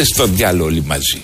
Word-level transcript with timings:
Πολλά 0.00 0.12
Άστε 0.12 0.14
στο 0.14 0.26
διάλογο 0.26 0.64
όλοι 0.64 0.84
μαζί. 0.86 1.22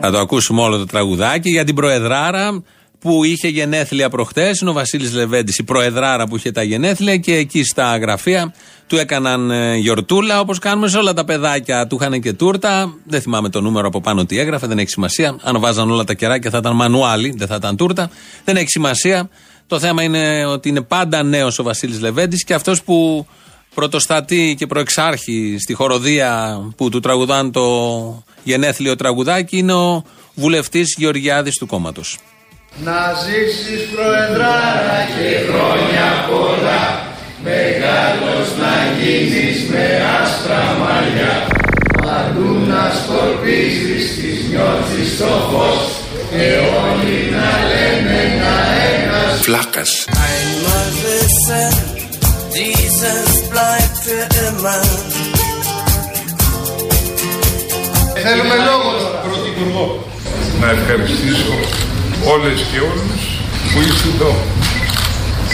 Θα 0.00 0.10
το 0.10 0.18
ακούσουμε 0.18 0.60
όλο 0.60 0.78
το 0.78 0.86
τραγουδάκι 0.86 1.50
για 1.50 1.64
την 1.64 1.74
Προεδράρα 1.74 2.62
που 2.98 3.24
είχε 3.24 3.48
γενέθλια 3.48 4.08
προχτές. 4.08 4.60
Είναι 4.60 4.70
ο 4.70 4.72
Βασίλης 4.72 5.12
Λεβέντης, 5.12 5.58
η 5.58 5.62
Προεδράρα 5.62 6.26
που 6.26 6.36
είχε 6.36 6.50
τα 6.50 6.62
γενέθλια 6.62 7.16
και 7.16 7.34
εκεί 7.34 7.64
στα 7.64 7.96
γραφεία 7.96 8.54
του 8.86 8.96
έκαναν 8.96 9.50
ε, 9.50 9.76
γιορτούλα 9.76 10.40
όπως 10.40 10.58
κάνουμε 10.58 10.88
σε 10.88 10.98
όλα 10.98 11.12
τα 11.12 11.24
παιδάκια. 11.24 11.86
Του 11.86 11.98
είχαν 12.00 12.20
και 12.20 12.32
τούρτα. 12.32 12.94
Δεν 13.06 13.20
θυμάμαι 13.20 13.48
το 13.48 13.60
νούμερο 13.60 13.86
από 13.86 14.00
πάνω 14.00 14.24
τι 14.24 14.38
έγραφε, 14.38 14.66
δεν 14.66 14.78
έχει 14.78 14.88
σημασία. 14.88 15.36
Αν 15.42 15.60
βάζαν 15.60 15.90
όλα 15.90 16.04
τα 16.04 16.14
κεράκια 16.14 16.50
θα 16.50 16.58
ήταν 16.58 16.76
μανουάλι, 16.76 17.34
δεν 17.36 17.46
θα 17.46 17.54
ήταν 17.54 17.76
τούρτα. 17.76 18.10
Δεν 18.44 18.56
έχει 18.56 18.68
σημασία. 18.68 19.28
Το 19.66 19.78
θέμα 19.78 20.02
είναι 20.02 20.46
ότι 20.46 20.68
είναι 20.68 20.82
πάντα 20.82 21.22
νέος 21.22 21.58
ο 21.58 21.62
Βασίλης 21.62 22.00
Λεβέντης 22.00 22.44
και 22.44 22.54
αυτός 22.54 22.82
που 22.82 23.26
πρωτοστατεί 23.74 24.54
και 24.58 24.66
προεξάρχει 24.66 25.56
στη 25.60 25.74
χοροδία 25.74 26.60
που 26.76 26.88
του 26.88 27.00
τραγουδάν 27.00 27.52
το 27.52 27.62
γενέθλιο 28.42 28.96
τραγουδάκι 28.96 29.58
είναι 29.58 29.72
ο 29.72 30.04
βουλευτής 30.34 30.94
Γεωργιάδης 30.98 31.54
του 31.54 31.66
κόμματος. 31.66 32.18
Να 32.84 33.12
ζήσεις 33.24 33.88
προεδράρα 33.94 34.98
και 35.16 35.28
χρόνια 35.48 36.08
πολλά 36.30 37.12
Μεγάλος 37.44 38.48
να 38.58 38.74
γίνεις 38.98 39.68
με 39.70 39.86
άσπρα 40.20 40.76
μαλλιά 40.80 41.46
Παντού 42.02 42.66
να 42.66 42.92
σκορπίζεις 42.98 44.14
τις 44.14 44.48
νιώθεις 44.48 45.18
το 45.18 45.24
φως 45.24 45.82
Και 46.30 46.46
όλοι 46.88 47.30
να 47.30 47.50
λένε 47.68 48.42
να 48.42 48.54
ένας 48.94 49.40
Φλάκας. 49.40 50.04
Einmal 50.08 50.90
wissen, 51.02 52.03
dieses 52.54 53.48
bleibt 53.52 53.96
für 54.06 54.24
immer. 54.48 54.82
Θέλουμε 58.24 58.56
λόγο 58.68 58.88
τώρα 59.00 59.18
Πρωθυπουργό. 59.24 59.86
Να 60.60 60.70
ευχαριστήσω 60.70 61.54
όλες 62.32 62.58
και 62.70 62.78
όλους 62.90 63.22
που 63.70 63.78
είστε 63.80 64.08
εδώ 64.14 64.34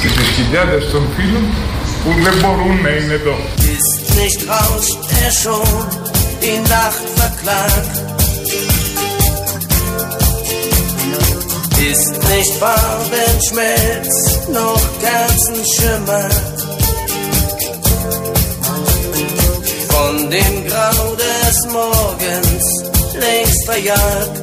και 0.01 0.09
τις 0.17 0.29
χιλιάδες 0.37 0.91
των 0.93 1.03
φίλων 1.17 1.45
που 2.03 2.11
δεν 2.25 2.35
μπορούν 2.41 2.77
να 2.85 2.91
είναι 2.97 3.15
εδώ. 3.21 3.37
Ist 3.77 4.01
nicht 4.21 4.41
rauscht 4.53 5.03
er 5.23 5.33
schon, 5.43 5.85
die 6.43 6.61
Nacht 6.75 7.07
verklagt. 7.21 7.95
Ist 11.93 12.13
nicht 12.31 12.53
Farbenschmelz, 12.63 14.15
noch 14.59 14.85
Kerzenschimmer. 15.03 16.29
Von 20.11 20.29
dem 20.37 20.55
Grau 20.69 21.03
des 21.25 21.57
Morgens 21.77 22.65
längst 23.25 23.63
verjagt. 23.71 24.37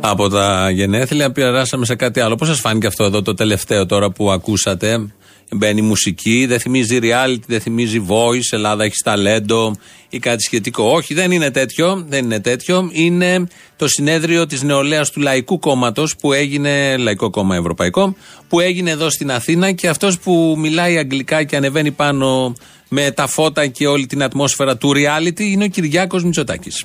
Από 0.00 0.28
τα 0.28 0.70
γενέθλια 0.70 1.32
περάσαμε 1.32 1.84
σε 1.84 1.94
κάτι 1.94 2.20
άλλο. 2.20 2.34
Πώς 2.34 2.48
σας 2.48 2.60
φάνηκε 2.60 2.86
αυτό 2.86 3.04
εδώ 3.04 3.22
το 3.22 3.34
τελευταίο 3.34 3.86
τώρα 3.86 4.10
που 4.10 4.30
ακούσατε; 4.30 5.12
Μπαίνει 5.54 5.82
μουσική, 5.82 6.46
δεν 6.46 6.60
θυμίζει 6.60 6.98
reality, 7.02 7.44
δεν 7.46 7.60
θυμίζει 7.60 8.04
voice, 8.08 8.48
Ελλάδα 8.50 8.84
έχει 8.84 8.96
ταλέντο 9.04 9.76
ή 10.08 10.18
κάτι 10.18 10.42
σχετικό. 10.42 10.84
Όχι, 10.84 11.14
δεν 11.14 11.30
είναι 11.30 11.50
τέτοιο. 11.50 12.04
Δεν 12.08 12.24
είναι 12.24 12.40
τέτοιο. 12.40 12.88
Είναι 12.92 13.46
το 13.76 13.88
συνέδριο 13.88 14.46
της 14.46 14.62
νεολαίας 14.62 15.10
του 15.10 15.20
Λαϊκού 15.20 15.58
Κόμματος 15.58 16.16
που 16.16 16.32
έγινε, 16.32 16.96
Λαϊκό 16.96 17.30
Κόμμα 17.30 17.56
Ευρωπαϊκό, 17.56 18.16
που 18.48 18.60
έγινε 18.60 18.90
εδώ 18.90 19.10
στην 19.10 19.30
Αθήνα 19.30 19.72
και 19.72 19.88
αυτός 19.88 20.18
που 20.18 20.54
μιλάει 20.58 20.98
αγγλικά 20.98 21.44
και 21.44 21.56
ανεβαίνει 21.56 21.90
πάνω 21.90 22.54
με 22.88 23.10
τα 23.10 23.26
φώτα 23.26 23.66
και 23.66 23.86
όλη 23.86 24.06
την 24.06 24.22
ατμόσφαιρα 24.22 24.76
του 24.76 24.92
reality 24.94 25.40
είναι 25.40 25.64
ο 25.64 25.68
Κυριάκος 25.68 26.24
Μητσοτάκης. 26.24 26.84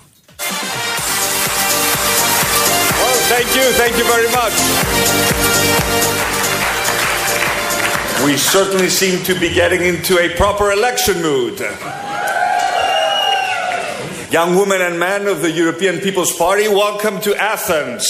Thank 3.30 3.50
you, 3.58 3.66
thank 3.82 3.94
you 4.00 4.06
very 4.14 4.30
much. 4.38 5.57
We 8.26 8.36
certainly 8.36 8.90
seem 8.90 9.24
to 9.26 9.40
be 9.40 9.54
getting 9.54 9.82
into 9.82 10.18
a 10.20 10.36
proper 10.36 10.72
election 10.72 11.22
mood. 11.22 11.60
Young 14.32 14.56
women 14.58 14.82
and 14.82 15.00
men 15.00 15.28
of 15.28 15.42
the 15.42 15.52
European 15.52 16.00
People's 16.00 16.36
Party, 16.36 16.68
welcome 16.68 17.22
to 17.22 17.36
Athens. 17.36 18.06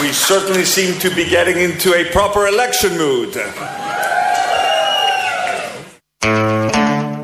We 0.00 0.12
certainly 0.12 0.64
seem 0.64 0.98
to 1.00 1.14
be 1.14 1.28
getting 1.28 1.58
into 1.58 1.94
a 1.94 2.04
proper 2.10 2.46
election 2.46 2.96
mood. 2.96 3.36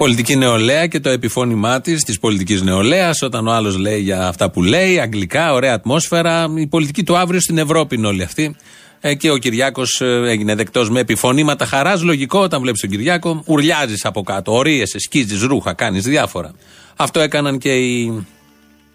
Πολιτική 0.00 0.37
νεολαία 0.37 0.87
και 0.87 1.00
το 1.00 1.11
επιφώνημά 1.11 1.81
της, 1.81 2.03
της 2.05 2.19
πολιτικής 2.19 2.62
νεολαίας, 2.62 3.22
όταν 3.22 3.47
ο 3.47 3.53
άλλος 3.53 3.77
λέει 3.77 4.00
για 4.00 4.28
αυτά 4.28 4.50
που 4.50 4.62
λέει, 4.62 5.00
αγγλικά, 5.00 5.53
ωραία 5.53 5.75
ατμόσφαιρα. 5.75 6.47
Η 6.56 6.66
πολιτική 6.66 7.03
του 7.03 7.16
αύριο 7.16 7.41
στην 7.41 7.59
Ευρώπη 7.59 7.94
είναι 7.94 8.06
όλη 8.06 8.22
αυτή. 8.22 8.56
Ε, 9.00 9.15
και 9.15 9.31
ο 9.31 9.37
Κυριάκος 9.37 10.00
έγινε 10.00 10.55
δεκτός 10.55 10.91
με 10.91 11.00
επιφωνήματα 11.00 11.65
χαράς. 11.65 12.03
Λογικό 12.03 12.41
όταν 12.41 12.60
βλέπεις 12.60 12.81
τον 12.81 12.91
Κυριάκο, 12.91 13.43
ουρλιάζεις 13.47 14.05
από 14.05 14.22
κάτω, 14.22 14.53
ορίεσαι, 14.53 14.99
σκίζεις 14.99 15.43
ρούχα, 15.43 15.72
κάνεις 15.72 16.05
διάφορα. 16.05 16.53
Αυτό 16.97 17.21
έκαναν 17.21 17.59
και 17.59 17.72
οι 17.72 18.27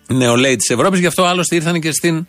νεολαίοι 0.08 0.56
της 0.56 0.70
Ευρώπης, 0.70 1.00
γι' 1.00 1.08
αυτό 1.08 1.24
άλλωστε 1.24 1.56
ήρθαν 1.56 1.80
και 1.80 1.92
στην 1.92 2.28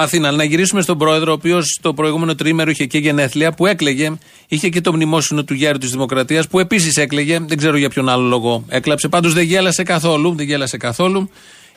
Αθήνα. 0.00 0.28
Αλλά 0.28 0.36
να 0.36 0.44
γυρίσουμε 0.44 0.82
στον 0.82 0.98
πρόεδρο, 0.98 1.30
ο 1.30 1.34
οποίος 1.34 1.78
το 1.82 1.94
προηγούμενο 1.94 2.34
τρίμερο 2.34 2.70
είχε 2.70 2.86
και 2.86 2.98
γενέθλια 2.98 3.52
που 3.52 3.66
έκλεγε. 3.66 4.12
Είχε 4.48 4.68
και 4.68 4.80
το 4.80 4.92
μνημόσυνο 4.92 5.44
του 5.44 5.54
γέρου 5.54 5.78
της 5.78 5.90
Δημοκρατίας 5.90 6.48
που 6.48 6.58
επίσης 6.58 6.96
έκλεγε. 6.96 7.38
Δεν 7.46 7.56
ξέρω 7.56 7.76
για 7.76 7.88
ποιον 7.88 8.08
άλλο 8.08 8.28
λόγο 8.28 8.64
έκλαψε. 8.68 9.08
Πάντως 9.08 9.32
δεν 9.32 9.44
γέλασε 9.44 9.82
καθόλου. 9.82 10.34
Δεν 10.34 10.46
γέλασε 10.46 10.76
καθόλου. 10.76 11.30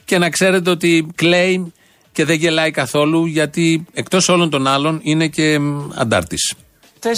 Και 0.06 0.18
να 0.18 0.30
ξέρετε 0.30 0.70
ότι 0.70 1.08
κλαίει 1.16 1.74
και 2.12 2.26
δεν 2.26 2.36
γελάει 2.36 2.72
καθόλου 2.72 3.26
γιατί 3.26 3.86
εκτός 3.94 4.30
όλων 4.30 4.50
των 4.50 4.68
άλλων 4.68 5.00
είναι 5.04 5.28
και 5.28 5.60
αντάρτης. 5.96 6.54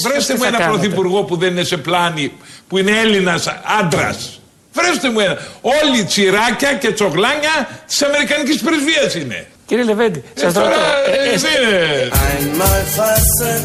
Βρέστε 0.07 0.37
μου 0.37 0.43
ένα 0.43 0.57
πρωθυπουργό 0.57 1.23
που 1.23 1.37
δεν 1.37 1.51
είναι 1.51 1.63
σε 1.63 1.77
πλάνη, 1.77 2.31
που 2.67 2.77
είναι 2.77 2.91
Έλληνας 2.91 3.47
άντρας. 3.79 4.39
Βρέστε 4.73 5.11
μου 5.11 5.19
ένα. 5.19 5.37
Όλοι 5.61 6.03
τσιράκια 6.03 6.73
και 6.73 6.91
τσογλάνια 6.91 7.83
της 7.87 8.01
Αμερικανικής 8.01 8.61
πρεσβείας 8.61 9.15
είναι. 9.15 9.47
Κύριε 9.65 9.83
Λεβέντη, 9.83 10.23
Ε, 10.35 10.39
σας 10.39 10.53
τώρα, 10.53 10.67
ρωτώ. 10.69 10.77
ε, 11.25 11.33
ε, 11.33 11.37
δεν 11.37 11.51
είναι. 11.63 12.09
Einmal 12.11 12.83
fassen, 12.97 13.63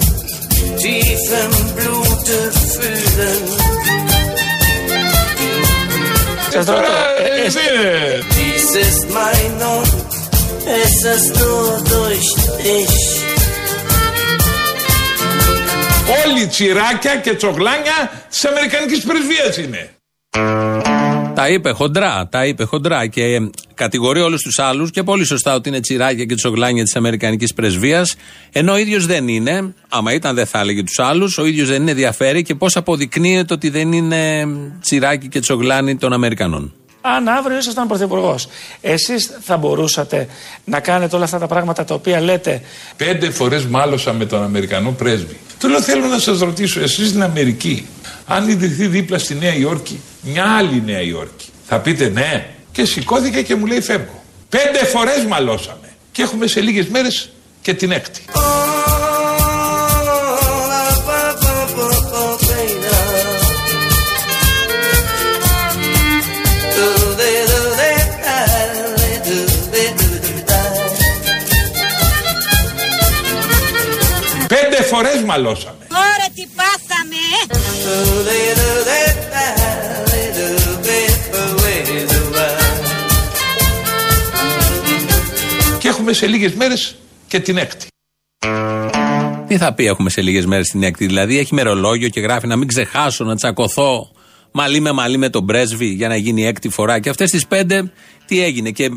tief 0.80 1.24
im 1.42 1.52
Blute 1.76 2.40
fühlen. 2.74 3.42
Σας 6.52 6.64
Τώρα, 6.64 6.80
ρωτώ. 6.80 6.92
ε, 7.22 7.40
ε, 7.40 7.44
ε, 7.44 7.48
δεν 7.50 7.62
είναι. 7.80 8.22
Dies 8.36 8.70
ist 8.86 9.02
mein 9.16 9.54
und 9.76 9.92
es 10.82 10.96
ist 11.14 11.30
nur 11.40 11.66
durch 11.92 12.28
dich. 12.62 12.96
Όλοι 16.26 16.46
τσιράκια 16.46 17.16
και 17.16 17.34
τσογλάνια 17.34 18.10
της 18.30 18.44
Αμερικανικής 18.44 19.00
πρεσβείας 19.04 19.56
είναι. 19.56 19.90
Τα 21.38 21.48
είπε 21.48 21.70
χοντρά, 21.70 22.28
τα 22.30 22.46
είπε 22.46 22.64
χοντρά 22.64 23.06
και 23.06 23.22
ε, 23.22 23.50
κατηγορεί 23.74 24.20
όλους 24.20 24.42
τους 24.42 24.58
άλλους 24.58 24.90
και 24.90 25.02
πολύ 25.02 25.24
σωστά 25.24 25.54
ότι 25.54 25.68
είναι 25.68 25.80
τσιράκια 25.80 26.24
και 26.24 26.34
τσογλάνια 26.34 26.82
της 26.82 26.96
Αμερικανικής 26.96 27.54
πρεσβείας. 27.54 28.16
Ενώ 28.52 28.72
ο 28.72 28.76
ίδιος 28.76 29.06
δεν 29.06 29.28
είναι, 29.28 29.74
άμα 29.88 30.12
ήταν 30.12 30.34
δεν 30.34 30.46
θα 30.46 30.58
έλεγε 30.58 30.82
τους 30.82 30.98
άλλους, 30.98 31.38
ο 31.38 31.46
ίδιος 31.46 31.68
δεν 31.68 31.82
είναι, 31.82 31.94
διαφέρει 31.94 32.42
και 32.42 32.54
πώς 32.54 32.76
αποδεικνύεται 32.76 33.54
ότι 33.54 33.68
δεν 33.68 33.92
είναι 33.92 34.46
τσιράκι 34.80 35.28
και 35.28 35.40
τσογλάνι 35.40 35.96
των 35.96 36.12
Αμερικανών. 36.12 36.72
Αν 37.00 37.28
αύριο 37.28 37.58
ήσασταν 37.58 37.88
πρωθυπουργός, 37.88 38.48
εσείς 38.80 39.30
θα 39.40 39.56
μπορούσατε 39.56 40.28
να 40.64 40.80
κάνετε 40.80 41.16
όλα 41.16 41.24
αυτά 41.24 41.38
τα 41.38 41.46
πράγματα 41.46 41.84
τα 41.84 41.94
οποία 41.94 42.20
λέτε. 42.20 42.62
Πέντε 42.96 43.30
φορές 43.30 43.64
μάλωσα 43.64 44.12
με 44.12 44.26
τον 44.26 44.42
Αμερικανό 44.42 44.90
πρέσβη. 44.90 45.38
Του 45.60 45.68
λέω: 45.68 45.80
Θέλω 45.80 46.06
να 46.06 46.18
σας 46.18 46.38
ρωτήσω, 46.38 46.80
εσείς 46.80 47.08
στην 47.08 47.22
Αμερική, 47.22 47.86
αν 48.26 48.48
ιδρυθεί 48.48 48.86
δίπλα 48.86 49.18
στη 49.18 49.34
Νέα 49.34 49.54
Υόρκη, 49.54 50.00
μια 50.20 50.56
άλλη 50.56 50.82
Νέα 50.86 51.00
Υόρκη, 51.00 51.48
θα 51.66 51.78
πείτε 51.78 52.08
ναι. 52.08 52.46
Και 52.72 52.84
σηκώθηκε 52.84 53.42
και 53.42 53.54
μου 53.54 53.66
λέει 53.66 53.80
φεύγω. 53.80 54.22
Πέντε 54.48 54.84
φορές 54.84 55.24
μαλώσαμε. 55.28 55.88
Και 56.12 56.22
έχουμε 56.22 56.46
σε 56.46 56.60
λίγες 56.60 56.88
μέρες 56.88 57.30
και 57.62 57.74
την 57.74 57.90
έκτη. 57.90 58.20
Πέντε 74.48 74.82
φορές 74.82 75.22
μαλώσαμε. 75.26 75.86
Ωραία 75.90 76.30
τι 76.34 76.46
πάθαμε 76.56 77.22
έχουμε 85.98 86.12
σε 86.12 86.26
λίγες 86.26 86.54
μέρες 86.54 86.96
και 87.28 87.40
την 87.40 87.56
έκτη. 87.56 87.86
Τι 89.46 89.56
θα 89.56 89.72
πει 89.74 89.86
έχουμε 89.86 90.10
σε 90.10 90.22
λίγες 90.22 90.46
μέρες 90.46 90.68
την 90.68 90.82
έκτη. 90.82 91.06
Δηλαδή 91.06 91.38
έχει 91.38 91.54
μερολόγιο 91.54 92.08
και 92.08 92.20
γράφει 92.20 92.46
να 92.46 92.56
μην 92.56 92.68
ξεχάσω 92.68 93.24
να 93.24 93.36
τσακωθώ 93.36 94.10
μαλλί 94.52 94.80
με 94.80 94.92
μαλλί 94.92 95.16
με 95.16 95.28
τον 95.28 95.46
πρέσβη 95.46 95.86
για 95.86 96.08
να 96.08 96.16
γίνει 96.16 96.40
η 96.42 96.46
έκτη 96.46 96.68
φορά. 96.68 96.98
Και 96.98 97.08
αυτές 97.08 97.30
τις 97.30 97.46
πέντε 97.46 97.92
τι 98.26 98.42
έγινε; 98.42 98.70
Και 98.70 98.90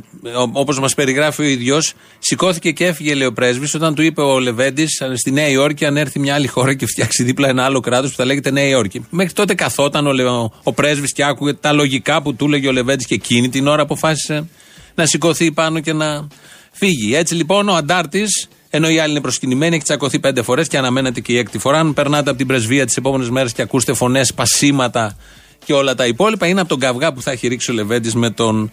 όπως 0.52 0.80
μας 0.80 0.94
περιγράφει 0.96 1.42
ο 1.42 1.46
ίδιος, 1.46 1.94
σηκώθηκε 2.20 2.72
και 2.72 2.86
έφυγε, 2.86 3.14
λέει 3.14 3.28
ο 3.28 3.34
πρέσβης, 3.34 3.74
όταν 3.74 3.96
του 3.96 4.02
είπε 4.02 4.22
ο 4.22 4.40
Λεβέντης 4.40 5.04
στη 5.16 5.32
Νέα 5.32 5.48
Υόρκη, 5.48 5.86
αν 5.86 5.98
έρθει 5.98 6.20
μια 6.20 6.34
άλλη 6.34 6.48
χώρα 6.48 6.74
και 6.74 6.86
φτιάξει 6.86 7.24
δίπλα 7.24 7.48
ένα 7.48 7.64
άλλο 7.64 7.80
κράτος 7.80 8.10
που 8.10 8.16
θα 8.16 8.26
λέγεται 8.26 8.52
Νέα 8.52 8.68
Υόρκη. 8.68 9.06
Μέχρι 9.10 9.34
τότε 9.34 9.54
καθόταν 9.54 10.08
ο, 10.08 10.32
ο, 10.32 10.52
ο 10.64 10.74
πρέσβης 10.74 11.14
και 11.14 11.24
άκουγε 11.24 11.54
τα 11.54 11.72
λογικά 11.72 12.22
που 12.22 12.36
του 12.36 12.46
έλεγε 12.46 12.68
ο 12.68 12.72
Λεβέντης 12.72 13.06
και 13.06 13.14
εκείνη 13.14 13.50
την 13.50 13.68
ώρα 13.68 13.82
αποφάσισε 13.82 14.50
να 14.96 15.06
σηκωθεί 15.06 15.52
πάνω 15.52 15.80
και 15.80 15.94
να 15.94 16.28
φύγει. 16.72 17.16
Έτσι 17.16 17.36
λοιπόν 17.36 17.70
ο 17.70 17.74
αντάρτης, 17.76 18.48
ενώ 18.70 18.90
οι 18.90 19.00
άλλοι 19.00 19.12
είναι 19.12 19.22
προσκυνημένοι, 19.22 19.76
έχει 19.76 19.84
τσακωθεί 19.84 20.20
πέντε 20.20 20.42
φορές 20.42 20.68
και 20.68 20.78
αναμένεται 20.78 21.20
και 21.20 21.34
η 21.34 21.38
έκτη 21.38 21.58
φορά. 21.58 21.80
Αν 21.80 21.94
περνάτε 21.94 22.30
από 22.30 22.38
την 22.38 22.48
πρεσβεία 22.48 22.86
τις 22.86 22.98
επόμενες 22.98 23.30
μέρες 23.30 23.54
και 23.54 23.62
ακούστε 23.62 23.94
φωνές, 23.94 24.34
πασίματα 24.34 25.18
και 25.66 25.74
όλα 25.74 25.96
τα 25.96 26.06
υπόλοιπα, 26.06 26.48
είναι 26.48 26.60
από 26.60 26.70
τον 26.70 26.80
καυγά 26.80 27.14
που 27.14 27.22
θα 27.22 27.32
έχει 27.32 27.48
ρίξει 27.48 27.72
ο 27.72 27.74
Λεβέντης 27.74 28.16
με 28.16 28.30
τον 28.30 28.70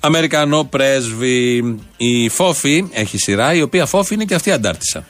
Αμερικανό 0.00 0.64
πρέσβη. 0.64 1.78
Η 1.96 2.28
Φόφη 2.28 2.88
έχει 2.92 3.18
σειρά, 3.18 3.54
η 3.54 3.62
οποία 3.62 3.86
Φόφη 3.86 4.14
είναι 4.14 4.24
και 4.24 4.34
αυτή 4.34 4.50
αντάρτησα. 4.50 5.06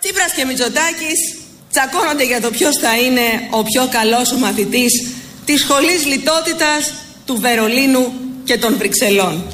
Τσίπρας 0.00 0.32
και 0.32 0.44
Μητσοτάκης 0.44 1.36
τσακώνονται 1.70 2.24
για 2.24 2.40
το 2.40 2.50
ποιος 2.50 2.76
θα 2.76 2.98
είναι 2.98 3.26
ο 3.50 3.62
πιο 3.62 3.88
καλός 3.90 4.32
ο 4.32 4.36
μαθητής 4.36 4.92
της 5.44 5.60
σχολής 5.60 6.06
λιτότητας 6.06 6.92
του 7.26 7.36
Βερολίνου 7.40 8.12
και 8.44 8.58
των 8.58 8.76
Βρυξελών. 8.76 9.44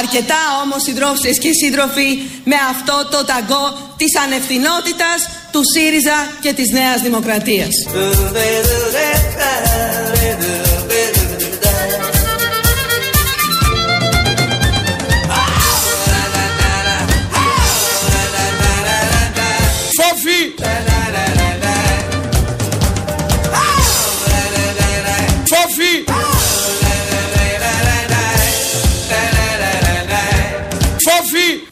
Αρκετά 0.00 0.42
όμως 0.62 0.82
συντρόφισσες 0.82 1.38
και 1.38 1.50
σύντροφοι 1.52 2.08
με 2.44 2.56
αυτό 2.70 3.08
το 3.10 3.24
ταγκό 3.24 3.94
της 3.96 4.16
ανευθυνότητας 4.24 5.18
του 5.52 5.62
ΣΥΡΙΖΑ 5.72 6.18
και 6.40 6.52
της 6.52 6.68
Νέας 6.70 7.00
Δημοκρατίας. 7.00 7.74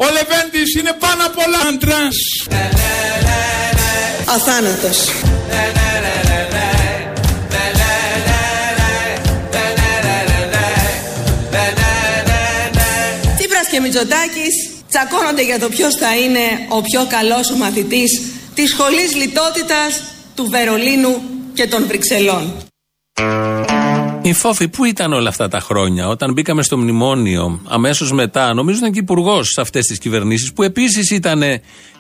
Ο 0.05 0.07
Λεβέντης 0.17 0.75
είναι 0.79 0.93
πάνω 0.99 1.27
απ' 1.27 1.39
όλα 1.39 1.59
άντρας. 1.69 2.17
Αθάνατος. 4.35 4.99
Τσίπρας 13.37 13.67
και 13.71 13.81
Μητσοτάκης; 13.81 14.55
Τσακώνονται 14.89 15.43
για 15.43 15.59
το 15.59 15.69
ποιος 15.69 15.95
θα 15.95 16.17
είναι 16.17 16.41
ο 16.69 16.81
πιο 16.81 17.07
καλός 17.09 17.51
ο 17.51 17.57
μαθητής 17.57 18.23
της 18.55 18.71
σχολής 18.71 19.15
λιτότητας 19.15 20.03
του 20.35 20.47
Βερολίνου 20.51 21.23
και 21.55 21.67
των 21.67 21.87
Βρυξελών. 21.87 22.63
Η 24.23 24.33
Φόφη, 24.33 24.69
πού 24.69 24.85
ήταν 24.85 25.13
όλα 25.13 25.29
αυτά 25.29 25.49
τα 25.49 25.61
χρόνια, 25.61 26.09
όταν 26.09 26.33
μπήκαμε 26.33 26.63
στο 26.63 26.79
μνημόνιο, 26.79 27.61
αμέσως 27.69 28.13
μετά, 28.13 28.55
νομίζω 28.55 28.79
ήταν 28.79 28.93
και 28.93 28.99
υπουργός 28.99 29.49
σε 29.49 29.61
αυτές 29.61 29.87
τις 29.87 29.99
κυβερνήσεις, 29.99 30.53
που 30.53 30.63
επίσης 30.63 31.11
ήταν 31.11 31.43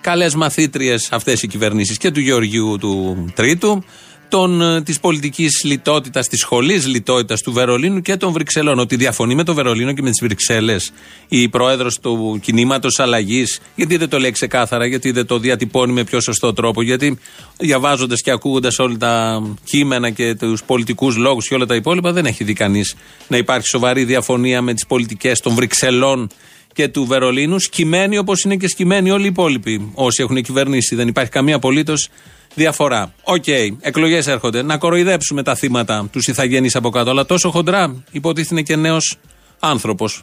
καλές 0.00 0.34
μαθήτριες 0.34 1.08
αυτές 1.12 1.42
οι 1.42 1.46
κυβερνήσεις 1.46 1.96
και 1.98 2.10
του 2.10 2.20
Γεωργίου 2.20 2.76
του 2.80 3.24
Τρίτου, 3.34 3.84
των, 4.30 4.82
της 4.84 5.00
πολιτικής 5.00 5.62
λιτότητας, 5.64 6.28
της 6.28 6.40
σχολής 6.40 6.86
λιτότητας 6.86 7.42
του 7.42 7.52
Βερολίνου 7.52 8.00
και 8.00 8.16
των 8.16 8.32
Βρυξελών. 8.32 8.78
Ότι 8.78 8.96
διαφωνεί 8.96 9.34
με 9.34 9.44
το 9.44 9.54
Βερολίνο 9.54 9.92
και 9.92 10.02
με 10.02 10.10
τις 10.10 10.20
Βρυξέλλες 10.22 10.92
η 11.28 11.48
πρόεδρος 11.48 11.98
του 12.00 12.38
κινήματος 12.42 12.98
αλλαγής. 12.98 13.60
Γιατί 13.74 13.96
δεν 13.96 14.08
το 14.08 14.18
λέει 14.18 14.30
ξεκάθαρα, 14.30 14.86
γιατί 14.86 15.10
δεν 15.10 15.26
το 15.26 15.38
διατυπώνει 15.38 15.92
με 15.92 16.04
πιο 16.04 16.20
σωστό 16.20 16.52
τρόπο, 16.52 16.82
γιατί 16.82 17.18
διαβάζοντας 17.56 18.20
και 18.20 18.30
ακούγοντας 18.30 18.78
όλα 18.78 18.96
τα 18.96 19.42
κείμενα 19.64 20.10
και 20.10 20.34
τους 20.34 20.62
πολιτικούς 20.62 21.16
λόγους 21.16 21.48
και 21.48 21.54
όλα 21.54 21.66
τα 21.66 21.74
υπόλοιπα, 21.74 22.12
δεν 22.12 22.26
έχει 22.26 22.44
δει 22.44 22.52
κανείς 22.52 22.94
να 23.28 23.36
υπάρχει 23.36 23.66
σοβαρή 23.66 24.04
διαφωνία 24.04 24.62
με 24.62 24.74
τις 24.74 24.86
πολιτικές 24.86 25.40
των 25.40 25.54
Βρυξελών 25.54 26.28
και 26.72 26.88
του 26.88 27.04
Βερολίνου, 27.04 27.58
σκυμμένοι 27.58 28.18
όπως 28.18 28.42
είναι 28.42 28.56
και 28.56 28.68
σκυμμένοι 28.68 29.10
όλοι 29.10 29.24
οι 29.24 29.26
υπόλοιποι 29.26 29.90
όσοι 29.94 30.22
έχουν 30.22 30.42
κυβερνήσει. 30.42 30.94
Δεν 30.94 31.08
υπάρχει 31.08 31.30
καμία 31.30 31.56
απολύτως 31.56 32.08
διαφορά. 32.60 33.14
Ok, 33.22 33.44
okay, 33.46 33.68
εκλογές 33.80 34.26
έρχονται. 34.26 34.62
Να 34.62 34.78
κοροϊδέψουμε 34.78 35.42
τα 35.42 35.54
θύματα 35.54 36.08
τους 36.12 36.26
ιθαγενείς 36.26 36.68
από 36.74 36.90
κάτω. 36.90 37.10
Αλλά 37.10 37.26
τόσο 37.26 37.50
χοντρά 37.50 38.04
υποτίθεται 38.10 38.54
είναι 38.54 38.62
και 38.62 38.76
νέος 38.76 39.16
άνθρωπος. 39.58 40.22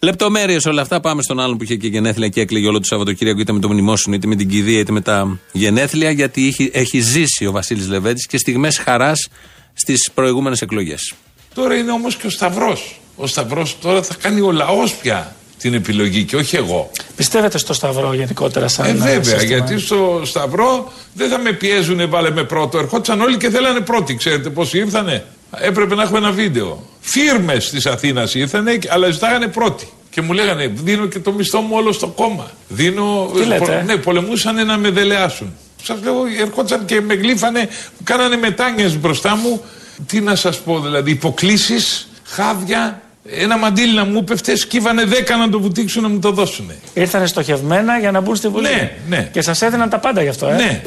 Λεπτομέρειες 0.00 0.64
όλα 0.64 0.82
αυτά. 0.82 1.00
Πάμε 1.00 1.22
στον 1.22 1.40
άλλον 1.40 1.56
που 1.56 1.64
είχε 1.64 1.76
και 1.76 1.86
γενέθλια 1.88 2.28
και 2.28 2.40
έκλαιγε 2.40 2.66
όλο 2.66 2.78
το 2.78 2.84
Σαββατοκύριακο 2.84 3.40
είτε 3.40 3.52
με 3.52 3.58
το 3.58 3.68
μνημόσυνο 3.68 4.14
είτε 4.14 4.26
με 4.26 4.36
την 4.36 4.48
κηδεία 4.48 4.78
είτε 4.78 4.92
με 4.92 5.00
τα 5.00 5.38
γενέθλια. 5.52 6.10
Γιατί 6.10 6.46
έχει, 6.46 6.70
έχει 6.72 7.00
ζήσει 7.00 7.46
ο 7.46 7.52
Βασίλης 7.52 7.88
Λεβέντης 7.88 8.26
και 8.26 8.38
στιγμές 8.38 8.78
χαράς 8.78 9.28
στις 9.72 10.10
προηγούμενες 10.14 10.60
εκλογές. 10.62 11.14
Τώρα 11.54 11.74
είναι 11.74 11.90
όμως 11.90 12.16
και 12.16 12.26
ο 12.26 12.30
Σταυρός. 12.30 13.00
Ο 13.16 13.26
Σταυρός 13.26 13.78
τώρα 13.80 14.02
θα 14.02 14.14
κάνει 14.20 14.40
ο 14.40 14.52
λαός 14.52 14.94
πια 14.94 15.36
την 15.58 15.74
επιλογή 15.74 16.24
και 16.24 16.36
όχι 16.36 16.56
εγώ. 16.56 16.90
Πιστεύετε 17.16 17.58
στο 17.58 17.72
Σταυρό 17.72 18.14
γενικότερα 18.14 18.68
σαν 18.68 18.86
Ε, 18.86 18.92
βέβαια, 18.92 19.22
σύστημα, 19.22 19.42
γιατί 19.42 19.74
ε; 19.74 19.78
στο 19.78 20.20
Σταυρό 20.24 20.92
δεν 21.12 21.28
θα 21.28 21.38
με 21.38 21.52
πιέζουν, 21.52 22.08
βάλε 22.10 22.30
με 22.30 22.44
πρώτο. 22.44 22.78
Ερχόντουσαν 22.78 23.20
όλοι 23.20 23.36
και 23.36 23.50
θέλανε 23.50 23.80
πρώτοι. 23.80 24.16
Ξέρετε 24.16 24.50
πόσοι 24.50 24.78
ήρθανε; 24.78 25.24
Έπρεπε 25.50 25.94
να 25.94 26.02
έχουμε 26.02 26.18
ένα 26.18 26.30
βίντεο. 26.30 26.86
Φίρμες 27.00 27.70
της 27.70 27.86
Αθήνας 27.86 28.34
ήρθανε, 28.34 28.78
αλλά 28.88 29.10
ζητάγανε 29.10 29.46
πρώτοι. 29.46 29.88
Και 30.10 30.20
μου 30.22 30.32
λέγανε, 30.32 30.72
δίνω 30.74 31.06
και 31.06 31.18
το 31.18 31.32
μισθό 31.32 31.60
μου 31.60 31.70
όλο 31.72 31.92
στο 31.92 32.06
κόμμα. 32.06 32.50
Δίνω. 32.68 33.30
Τι 33.34 33.44
λέτε, 33.44 33.78
ε; 33.78 33.82
ναι, 33.82 33.96
πολεμούσαν 33.96 34.66
να 34.66 34.76
με 34.76 34.90
δελεάσουν. 34.90 35.54
Σας 35.82 35.98
λέω, 36.02 36.14
ερχόντουσαν 36.40 36.84
και 36.84 37.00
με 37.00 37.14
γλύφανε, 37.14 37.68
κάνανε 38.04 38.36
μετάνιες 38.36 38.98
μπροστά 38.98 39.36
μου. 39.36 39.62
Τι 40.06 40.20
να 40.20 40.34
σας 40.34 40.58
πω, 40.58 40.80
δηλαδή, 40.80 41.10
υποκλήσεις, 41.10 42.08
χάδια, 42.24 43.02
ένα 43.30 43.56
μαντίλι 43.58 43.94
να 43.94 44.04
μου 44.04 44.24
πέφτε, 44.24 44.56
σκύβανε 44.56 45.04
δέκα 45.04 45.36
να 45.36 45.48
το 45.48 45.60
βουτήξουν 45.60 46.02
να 46.02 46.08
μου 46.08 46.18
το 46.18 46.30
δώσουν. 46.30 46.70
Ήρθανε 46.94 47.26
στοχευμένα 47.26 47.98
για 47.98 48.10
να 48.10 48.20
μπουν 48.20 48.36
στη 48.36 48.48
Βουλή. 48.48 48.68
Ναι, 48.68 48.92
ναι. 49.08 49.28
Και 49.32 49.42
σας 49.42 49.62
έδιναν 49.62 49.88
τα 49.88 49.98
πάντα 49.98 50.22
γι' 50.22 50.28
αυτό, 50.28 50.46
ε. 50.46 50.54
Ναι. 50.54 50.82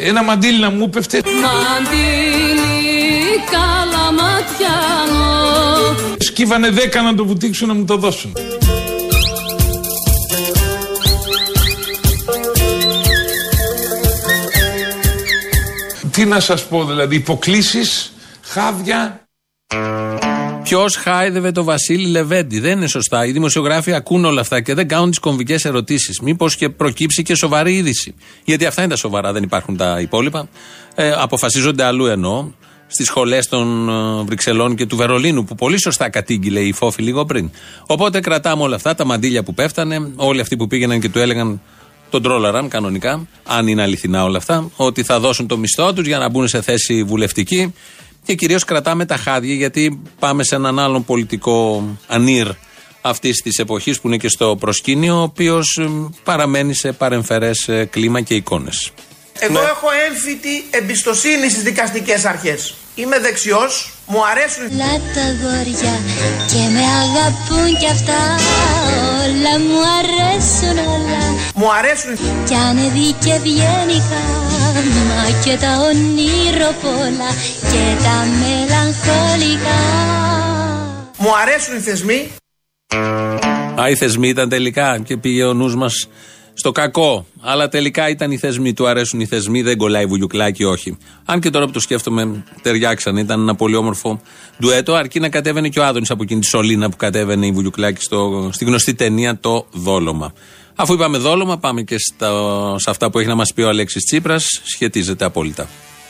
Ένα 0.00 0.22
μαντίλι 0.22 0.60
να 0.60 0.70
μου 0.70 0.90
πέφτε, 0.90 1.22
Μαντήλι 1.24 2.68
καλαματιάνο 3.50 5.28
σκύβανε 6.18 6.70
δέκα 6.70 7.02
να 7.02 7.14
το 7.14 7.24
βουτήξουν 7.24 7.68
να 7.68 7.74
μου 7.74 7.84
το 7.84 7.96
δώσουν. 7.96 8.32
Τι 16.18 16.24
να 16.24 16.40
σας 16.40 16.66
πω, 16.66 16.84
δηλαδή, 16.84 17.16
υποκλήσεις, 17.16 18.12
χάδια, 18.42 19.28
Ποιος 20.62 20.96
χάιδευε 20.96 21.52
το 21.52 21.64
Βασίλη 21.64 22.06
Λεβέντη; 22.06 22.60
Δεν 22.60 22.76
είναι 22.76 22.86
σωστά. 22.86 23.26
Οι 23.26 23.32
δημοσιογράφοι 23.32 23.92
ακούν 23.92 24.24
όλα 24.24 24.40
αυτά 24.40 24.60
και 24.60 24.74
δεν 24.74 24.88
κάνουν 24.88 25.10
τις 25.10 25.18
κομβικές 25.18 25.64
ερωτήσεις. 25.64 26.20
Μήπως 26.20 26.56
και 26.56 26.68
προκύψει 26.68 27.22
και 27.22 27.34
σοβαρή 27.34 27.76
είδηση. 27.76 28.14
Γιατί 28.44 28.66
αυτά 28.66 28.82
είναι 28.82 28.90
τα 28.90 28.96
σοβαρά, 28.96 29.32
δεν 29.32 29.42
υπάρχουν 29.42 29.76
τα 29.76 30.00
υπόλοιπα. 30.00 30.48
Ε, 30.94 31.12
αποφασίζονται 31.16 31.84
αλλού 31.84 32.06
εννοώ. 32.06 32.50
Στις 32.86 33.06
σχολές 33.06 33.48
των 33.48 33.88
ε, 33.88 34.22
Βρυξελών 34.22 34.74
και 34.74 34.86
του 34.86 34.96
Βερολίνου, 34.96 35.44
που 35.44 35.54
πολύ 35.54 35.80
σωστά 35.80 36.10
κατήγγειλε 36.10 36.60
η 36.60 36.72
Φόφη 36.72 37.02
λίγο 37.02 37.24
πριν. 37.24 37.50
Οπότε 37.86 38.20
κρατάμε 38.20 38.62
όλα 38.62 38.76
αυτά, 38.76 38.94
τα 38.94 39.04
μαντίλια 39.04 39.42
που 39.42 39.54
πέφτανε, 39.54 40.10
όλοι 40.16 40.40
αυτοί 40.40 40.56
που 40.56 40.66
πήγαιναν 40.66 41.00
και 41.00 41.08
του 41.08 41.18
έλεγαν 41.18 41.60
τον 42.10 42.22
τρόλαραν 42.22 42.68
κανονικά, 42.68 43.26
αν 43.46 43.66
είναι 43.66 43.82
αληθινά 43.82 44.24
όλα 44.24 44.36
αυτά, 44.38 44.70
ότι 44.76 45.02
θα 45.02 45.20
δώσουν 45.20 45.46
το 45.46 45.56
μισθό 45.58 45.92
τους 45.92 46.06
για 46.06 46.18
να 46.18 46.28
μπουν 46.28 46.48
σε 46.48 46.62
θέση 46.62 47.02
βουλευτική. 47.02 47.74
Και 48.24 48.34
κυρίως 48.34 48.64
κρατάμε 48.64 49.04
τα 49.06 49.16
χάδια 49.16 49.54
γιατί 49.54 50.02
πάμε 50.18 50.44
σε 50.44 50.54
έναν 50.54 50.78
άλλον 50.78 51.04
πολιτικό 51.04 51.84
ανήρ 52.06 52.46
αυτής 53.00 53.42
της 53.42 53.58
εποχής 53.58 54.00
που 54.00 54.06
είναι 54.06 54.16
και 54.16 54.28
στο 54.28 54.56
προσκήνιο, 54.60 55.18
ο 55.18 55.22
οποίος 55.22 55.80
παραμένει 56.24 56.74
σε 56.74 56.92
παρεμφερές 56.92 57.68
ε, 57.68 57.84
κλίμα 57.84 58.20
και 58.20 58.34
εικόνες. 58.34 58.90
Εγώ 59.38 59.52
Ναι. 59.52 59.58
έχω 59.58 59.86
έμφυτη 60.08 60.64
εμπιστοσύνη 60.70 61.50
στις 61.50 61.62
δικαστικές 61.62 62.24
αρχές. 62.24 62.74
Είμαι 62.94 63.18
δεξιός, 63.18 63.92
μου 64.10 64.20
αρέσουν. 64.30 64.64
Οι 64.70 64.74
Όλα 64.82 64.94
τα 65.14 65.22
αγόρια 65.30 65.94
και 66.50 66.62
με 66.74 66.84
αγαπούν 67.02 67.68
κι 67.80 67.88
αυτά. 67.96 68.20
Όλα 69.22 69.54
μου 69.66 69.78
αρέσουν 69.98 70.76
όλα. 70.96 71.22
Μου 71.54 71.68
αρέσουν. 71.78 72.12
Οι- 72.12 72.46
Κι 72.48 72.54
αν 72.54 72.76
και 73.24 73.34
βγαίνει 73.44 73.98
χάμα 74.08 75.20
Και 75.44 75.54
τα 75.64 75.72
ονειροπόλα 75.88 77.30
Και 77.70 77.84
τα 78.04 78.16
μελαγχολικά. 78.40 79.80
Μου 81.18 81.30
αρέσουν 81.42 81.76
οι 81.76 81.80
θεσμοί, 81.80 82.30
Α, 83.80 83.88
οι 83.90 83.94
θεσμοί 83.96 84.28
ήταν 84.28 84.48
τελικά 84.48 84.98
και 85.04 85.16
πήγε 85.16 85.44
ο 85.44 85.54
νους 85.54 85.74
μας 85.76 86.08
στο 86.58 86.72
κακό. 86.72 87.26
Αλλά 87.40 87.68
τελικά 87.68 88.08
ήταν 88.08 88.30
οι 88.30 88.38
θεσμοί. 88.38 88.72
Του 88.72 88.86
αρέσουν 88.86 89.20
οι 89.20 89.26
θεσμοί, 89.26 89.62
δεν 89.62 89.76
κολλάει 89.76 90.06
βουλιουκλάκι, 90.06 90.64
όχι. 90.64 90.98
Αν 91.24 91.40
και 91.40 91.50
τώρα 91.50 91.66
που 91.66 91.72
το 91.72 91.80
σκέφτομαι, 91.80 92.44
ταιριάξαν. 92.62 93.16
Ήταν 93.16 93.40
ένα 93.40 93.54
πολύ 93.54 93.76
όμορφο 93.76 94.20
ντουέτο, 94.60 94.94
αρκεί 94.94 95.20
να 95.20 95.28
κατέβαινε 95.28 95.68
και 95.68 95.80
ο 95.80 95.84
Άδωνης 95.84 96.10
από 96.10 96.22
εκείνη 96.22 96.40
τη 96.40 96.46
σωλήνα 96.46 96.90
που 96.90 96.96
κατέβαινε 96.96 97.46
η 97.46 97.50
βουλιουκλάκι 97.52 98.02
στο, 98.02 98.50
στη 98.52 98.64
γνωστή 98.64 98.94
ταινία 98.94 99.38
Το 99.40 99.66
Δόλωμα. 99.72 100.32
Αφού 100.74 100.92
είπαμε 100.92 101.18
δόλωμα, 101.18 101.58
πάμε 101.58 101.82
και 101.82 101.96
στα, 101.98 102.30
σε 102.78 102.90
αυτά 102.90 103.10
που 103.10 103.18
έχει 103.18 103.28
να 103.28 103.34
μας 103.34 103.52
πει 103.54 103.62
ο 103.62 103.68
Αλέξης 103.68 104.04
Τσίπρας. 104.04 104.44
Σχετίζεται 104.64 105.24
απόλυτα. 105.24 105.68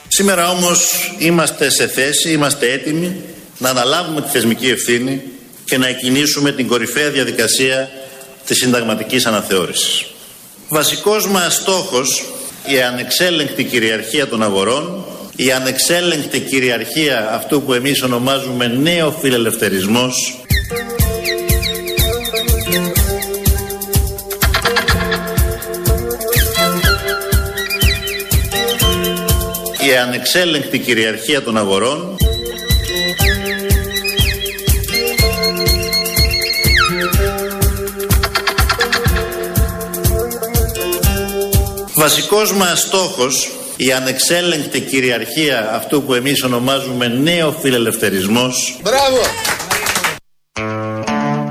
Σήμερα 0.09 0.50
όμως 0.50 0.90
είμαστε 1.19 1.71
σε 1.71 1.87
θέση, 1.87 2.33
είμαστε 2.33 2.73
έτοιμοι 2.73 3.17
να 3.59 3.71
αναλάβουμε 3.71 4.23
τη 4.23 4.28
θεσμική 4.28 4.69
ευθύνη 4.69 5.23
και 5.64 5.78
να 5.78 5.87
εκκινήσουμε 5.87 6.52
την 6.52 6.67
κορυφαία 6.67 7.11
διαδικασία 7.11 7.90
της 8.47 8.57
συνταγματικής 8.57 9.26
αναθεώρησης. 9.26 10.07
Βασικός 10.68 11.28
μας 11.28 11.54
στόχος 11.54 12.25
η 12.66 12.82
ανεξέλεγκτη 12.82 13.64
κυριαρχία 13.64 14.28
των 14.28 14.42
αγορών, 14.42 15.04
η 15.37 15.52
ανεξέλεγκτη 15.52 16.40
κυριαρχία 16.40 17.30
αυτού 17.34 17.62
που 17.62 17.72
εμείς 17.72 18.02
ονομάζουμε 18.02 18.66
νέο 18.66 19.10
φιλελευθερισμός 19.10 20.42
η 29.88 29.96
ανεξέλεγκτη 29.96 30.78
κυριαρχία 30.78 31.42
των 31.42 31.56
αγορών 31.56 32.16
Βασικός 41.99 42.52
μας 42.52 42.81
στόχος 42.81 43.50
η 43.76 43.93
ανεξέλεγκτη 43.93 44.81
κυριαρχία 44.81 45.75
αυτού 45.75 46.02
που 46.02 46.14
εμείς 46.14 46.43
ονομάζουμε 46.43 47.09
νέο 47.09 47.52
φιλελευθερισμός 47.52 48.81
Μπράβο! 48.83 49.19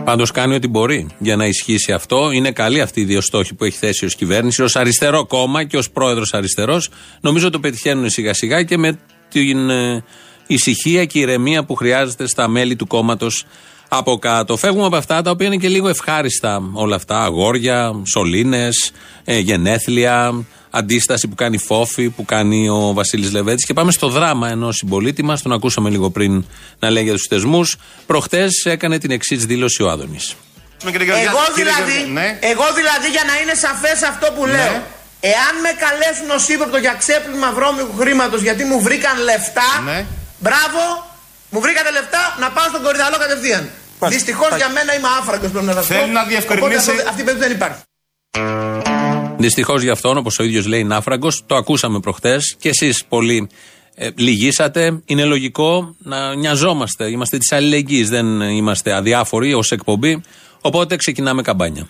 Πάντως 0.04 0.32
κάνει 0.32 0.56
ό,τι 0.56 0.68
μπορεί 0.68 1.08
για 1.20 1.36
να 1.36 1.46
ισχύσει 1.46 1.92
αυτό. 1.94 2.32
Είναι 2.32 2.52
καλή 2.52 2.82
αυτή 2.82 3.02
οι 3.02 3.04
δύο 3.04 3.22
στόχοι 3.22 3.54
που 3.54 3.64
έχει 3.64 3.78
θέσει 3.78 4.06
ως 4.06 4.16
κυβέρνηση, 4.16 4.64
ως 4.64 4.76
αριστερό 4.76 5.26
κόμμα 5.26 5.64
και 5.64 5.78
ως 5.78 5.90
πρόεδρος 5.90 6.34
αριστερός. 6.34 6.90
Νομίζω 7.22 7.50
το 7.50 7.60
πετυχαίνουν 7.60 8.10
σιγά 8.10 8.34
σιγά 8.34 8.64
και 8.64 8.78
με 8.78 9.00
την 9.30 9.70
ε, 9.70 10.04
ησυχία 10.48 11.06
και 11.06 11.20
ηρεμία 11.20 11.64
που 11.64 11.76
χρειάζεται 11.76 12.28
στα 12.28 12.48
μέλη 12.48 12.76
του 12.76 12.88
κόμματος 12.88 13.46
από 13.88 14.18
κάτω. 14.18 14.58
Φεύγουμε 14.58 14.86
από 14.86 14.96
αυτά 14.96 15.22
τα 15.22 15.32
οποία 15.32 15.48
είναι 15.48 15.56
και 15.56 15.68
λίγο 15.68 15.88
ευχάριστα 15.88 16.70
όλα 16.74 16.96
αυτά. 16.96 17.24
Αγόρια, 17.24 18.02
σωλήνες, 18.14 18.92
ε, 19.26 19.38
γενέθλια, 19.38 20.46
αντίσταση 20.70 21.28
που 21.28 21.36
κάνει 21.36 21.58
φόφη, 21.58 22.10
που 22.10 22.26
κάνει 22.26 22.70
ο 22.70 22.94
Βασίλης 22.94 23.32
Λεβέτης. 23.32 23.66
Και 23.66 23.74
πάμε 23.74 23.92
στο 23.92 24.08
δράμα 24.08 24.50
ενός 24.50 24.76
συμπολίτη 24.76 25.24
μας. 25.24 25.42
Τον 25.42 25.52
ακούσαμε 25.52 25.90
λίγο 25.90 26.10
πριν 26.10 26.46
να 26.80 26.90
λέει 26.90 27.04
για 27.04 27.14
τους 27.14 27.28
θεσμούς. 27.30 27.78
Προχτές 28.06 28.66
έκανε 28.66 28.98
την 28.98 29.12
εξής 29.12 29.46
δήλωση 29.46 29.84
ο 29.84 29.90
Άδωνης. 29.90 30.36
Εγώ 30.84 31.44
δηλαδή, 31.56 31.98
εγώ 32.40 32.66
δηλαδή 32.76 33.08
για 33.12 33.24
να 33.28 33.42
είναι 33.42 33.54
σαφές 33.54 34.02
αυτό 34.10 34.28
που 34.36 34.46
λέω 34.46 34.82
Εάν 35.20 35.54
με 35.66 35.72
καλέσουν 35.84 36.30
ως 36.38 36.48
ύποπτο 36.48 36.78
για 36.78 36.96
ξέπλυμα 37.02 37.52
βρώμικου 37.52 37.96
χρήματος 37.98 38.42
γιατί 38.42 38.64
μου 38.64 38.82
βρήκαν 38.82 39.18
λεφτά 39.30 39.72
Μπράβο, 40.40 40.82
μου 41.50 41.60
βρήκατε 41.62 41.92
λεφτά 41.92 42.36
να 42.40 42.52
πάω 42.52 42.68
στον 42.68 42.82
κορυδαλό 42.84 43.18
κατευθείαν 43.18 43.70
Δυστυχώς 44.08 44.56
για 44.56 44.70
μένα 44.70 44.96
είμαι 44.96 45.08
άφραγκος 45.20 45.52
πρέπει 45.52 45.66
να 45.66 45.74
σας 45.74 45.88
πω 45.88 45.94
Θέλει 45.94 46.12
να 46.12 46.22
Οπότε 46.22 46.30
διευκρινίσει- 46.34 46.90
αυτό- 46.90 47.10
αυτή 47.10 47.22
η 47.22 47.24
περίπτωση 47.24 47.48
δεν 47.48 47.52
υπάρχει 47.60 47.82
Δυστυχώς 49.40 49.82
για 49.82 49.92
αυτόν, 49.92 50.18
όπως 50.18 50.40
ο 50.40 50.44
ίδιος 50.44 50.66
λέει, 50.66 50.80
είναι 50.80 50.96
άφραγκος. 50.96 51.44
Το 51.46 51.56
ακούσαμε 51.56 52.00
προχτές 52.00 52.56
και 52.60 52.70
εσείς 52.70 53.06
πολύ 53.06 53.50
ε, 53.96 54.10
λυγίσατε. 54.16 55.02
Είναι 55.06 55.24
λογικό 55.26 55.96
να 55.98 56.36
νοιαζόμαστε. 56.36 57.10
Είμαστε 57.10 57.38
της 57.38 57.52
αλληλεγγύης. 57.52 58.10
Δεν 58.10 58.42
είμαστε 58.42 58.94
αδιάφοροι 58.94 59.54
ως 59.54 59.72
εκπομπή. 59.72 60.22
Οπότε 60.62 60.96
ξεκινάμε 60.96 61.42
καμπάνια. 61.42 61.88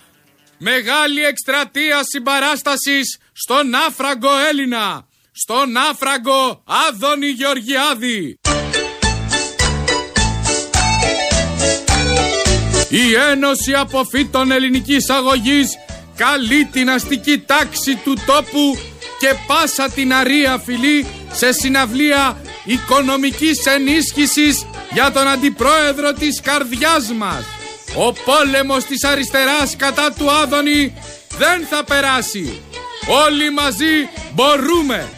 Μεγάλη 0.58 1.24
εκστρατεία 1.24 2.00
συμπαράστασης 2.02 3.18
στον 3.32 3.74
άφραγκο 3.88 4.28
Έλληνα, 4.50 5.06
στον 5.32 5.76
άφραγκο 5.90 6.62
Άδωνη 6.88 7.26
Γεωργιάδη. 7.26 8.38
Η 12.88 13.14
Ένωση 13.30 13.74
Αποφύτων 13.74 14.50
Ελληνικής 14.50 15.10
Αγωγής 15.10 15.78
καλεί 16.16 16.64
την 16.64 16.90
αστική 16.90 17.38
τάξη 17.38 17.94
του 18.04 18.14
τόπου 18.26 18.78
και 19.18 19.34
πάσα 19.46 19.90
την 19.90 20.14
αρία 20.14 20.58
φυλή 20.64 21.06
σε 21.32 21.52
συναυλία 21.52 22.40
οικονομικής 22.64 23.66
ενίσχυσης 23.66 24.66
για 24.92 25.10
τον 25.12 25.28
αντιπρόεδρο 25.28 26.12
της 26.12 26.40
καρδιάς 26.40 27.12
μας. 27.12 27.44
Ο 27.96 28.12
πόλεμος 28.12 28.84
της 28.84 29.04
αριστεράς 29.04 29.76
κατά 29.76 30.12
του 30.12 30.30
Άδωνη 30.30 30.94
δεν 31.38 31.66
θα 31.70 31.84
περάσει. 31.84 32.60
Όλοι 33.26 33.50
μαζί 33.52 34.08
μπορούμε. 34.34 35.08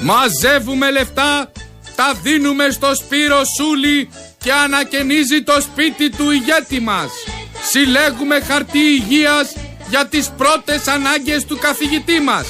Μαζεύουμε 0.00 0.90
λεφτά, 0.90 1.52
τα 2.00 2.14
δίνουμε 2.22 2.70
στο 2.70 2.94
Σπύρο 2.94 3.42
Σούλη 3.56 4.10
και 4.38 4.52
ανακαινίζει 4.52 5.42
το 5.42 5.60
σπίτι 5.60 6.10
του 6.10 6.30
ηγέτη 6.30 6.80
μας. 6.80 7.10
Συλλέγουμε 7.70 8.40
χαρτί 8.40 8.78
υγείας 8.78 9.52
για 9.88 10.06
τις 10.06 10.30
πρώτες 10.36 10.88
ανάγκες 10.88 11.44
του 11.44 11.58
καθηγητή 11.58 12.20
μας. 12.20 12.46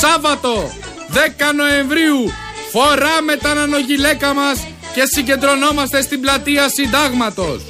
Σάββατο 0.00 0.70
10 1.12 1.52
Νοεμβρίου 1.54 2.32
φοράμε 2.72 3.36
τα 3.36 3.54
νανογυλαίκα 3.54 4.34
μας 4.34 4.66
και 4.94 5.02
συγκεντρωνόμαστε 5.04 6.02
στην 6.02 6.20
πλατεία 6.20 6.68
Συντάγματος. 6.68 7.62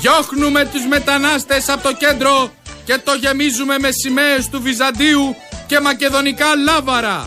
Διώχνουμε 0.00 0.64
τους 0.72 0.86
μετανάστες 0.86 1.68
από 1.68 1.82
το 1.82 1.92
κέντρο 1.92 2.52
και 2.84 2.98
το 3.04 3.12
γεμίζουμε 3.14 3.78
με 3.78 3.88
σημαίες 3.90 4.48
του 4.48 4.62
Βυζαντίου 4.62 5.36
και 5.66 5.80
μακεδονικά 5.80 6.56
λάβαρα. 6.56 7.24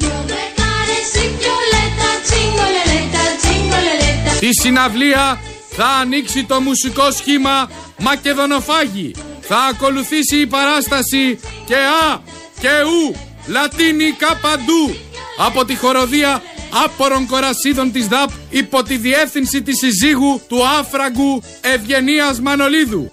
Τη 4.45 4.51
συναυλία 4.61 5.41
θα 5.69 5.85
ανοίξει 5.85 6.43
το 6.43 6.61
μουσικό 6.61 7.11
σχήμα 7.11 7.69
Μακεδονοφάγη. 7.99 9.15
Θα 9.41 9.57
ακολουθήσει 9.57 10.37
η 10.39 10.47
παράσταση 10.47 11.39
και 11.65 11.75
Α 11.75 12.19
και 12.59 12.67
Ου 12.67 13.15
λατίνικα 13.47 14.35
παντού 14.41 14.95
από 15.37 15.65
τη 15.65 15.75
χοροδία 15.75 16.41
άπορων 16.83 17.27
κορασίδων 17.27 17.91
της 17.91 18.07
ΔΑΠ 18.07 18.29
υπό 18.49 18.83
τη 18.83 18.97
διεύθυνση 18.97 19.61
της 19.61 19.77
συζύγου 19.77 20.41
του 20.47 20.67
άφραγκου 20.67 21.43
Ευγενίας 21.61 22.39
Μανολίδου. 22.39 23.09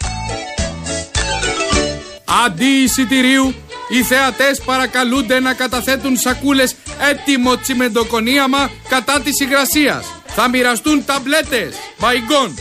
Αντί 2.44 2.82
εισιτηρίου, 2.82 3.54
οι 3.88 4.02
θεατές 4.02 4.60
παρακαλούνται 4.64 5.40
να 5.40 5.54
καταθέτουν 5.54 6.16
σακούλες 6.16 6.74
έτοιμο 7.10 7.58
τσιμεντοκονίαμα 7.58 8.70
κατά 8.88 9.20
της 9.20 9.40
υγρασίας. 9.40 10.21
Θα 10.34 10.48
μοιραστούν 10.48 11.04
ταμπλέτες. 11.04 11.74
Μπαϊγκόν. 11.98 12.58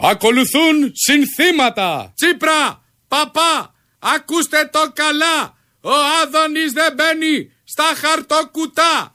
Ακολουθούν 0.00 0.92
συνθήματα. 0.94 2.12
Τσίπρα, 2.16 2.82
παπά, 3.08 3.74
ακούστε 3.98 4.68
το 4.72 4.92
καλά. 4.94 5.56
Ο 5.80 5.90
Άδωνης 6.22 6.72
δεν 6.72 6.92
μπαίνει 6.94 7.52
στα 7.64 7.84
χαρτοκουτά. 8.00 9.14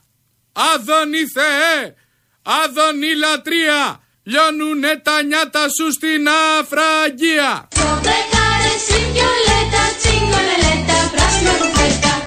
Άδωνη 0.73 1.23
Θεέ, 1.35 1.95
Άδωνη 2.43 3.15
λατρεία, 3.15 4.03
λιώνουνε 4.23 5.01
τα 5.03 5.23
νιάτα 5.23 5.65
σου 5.75 5.91
στην 5.91 6.27
αφραγία. 6.59 7.67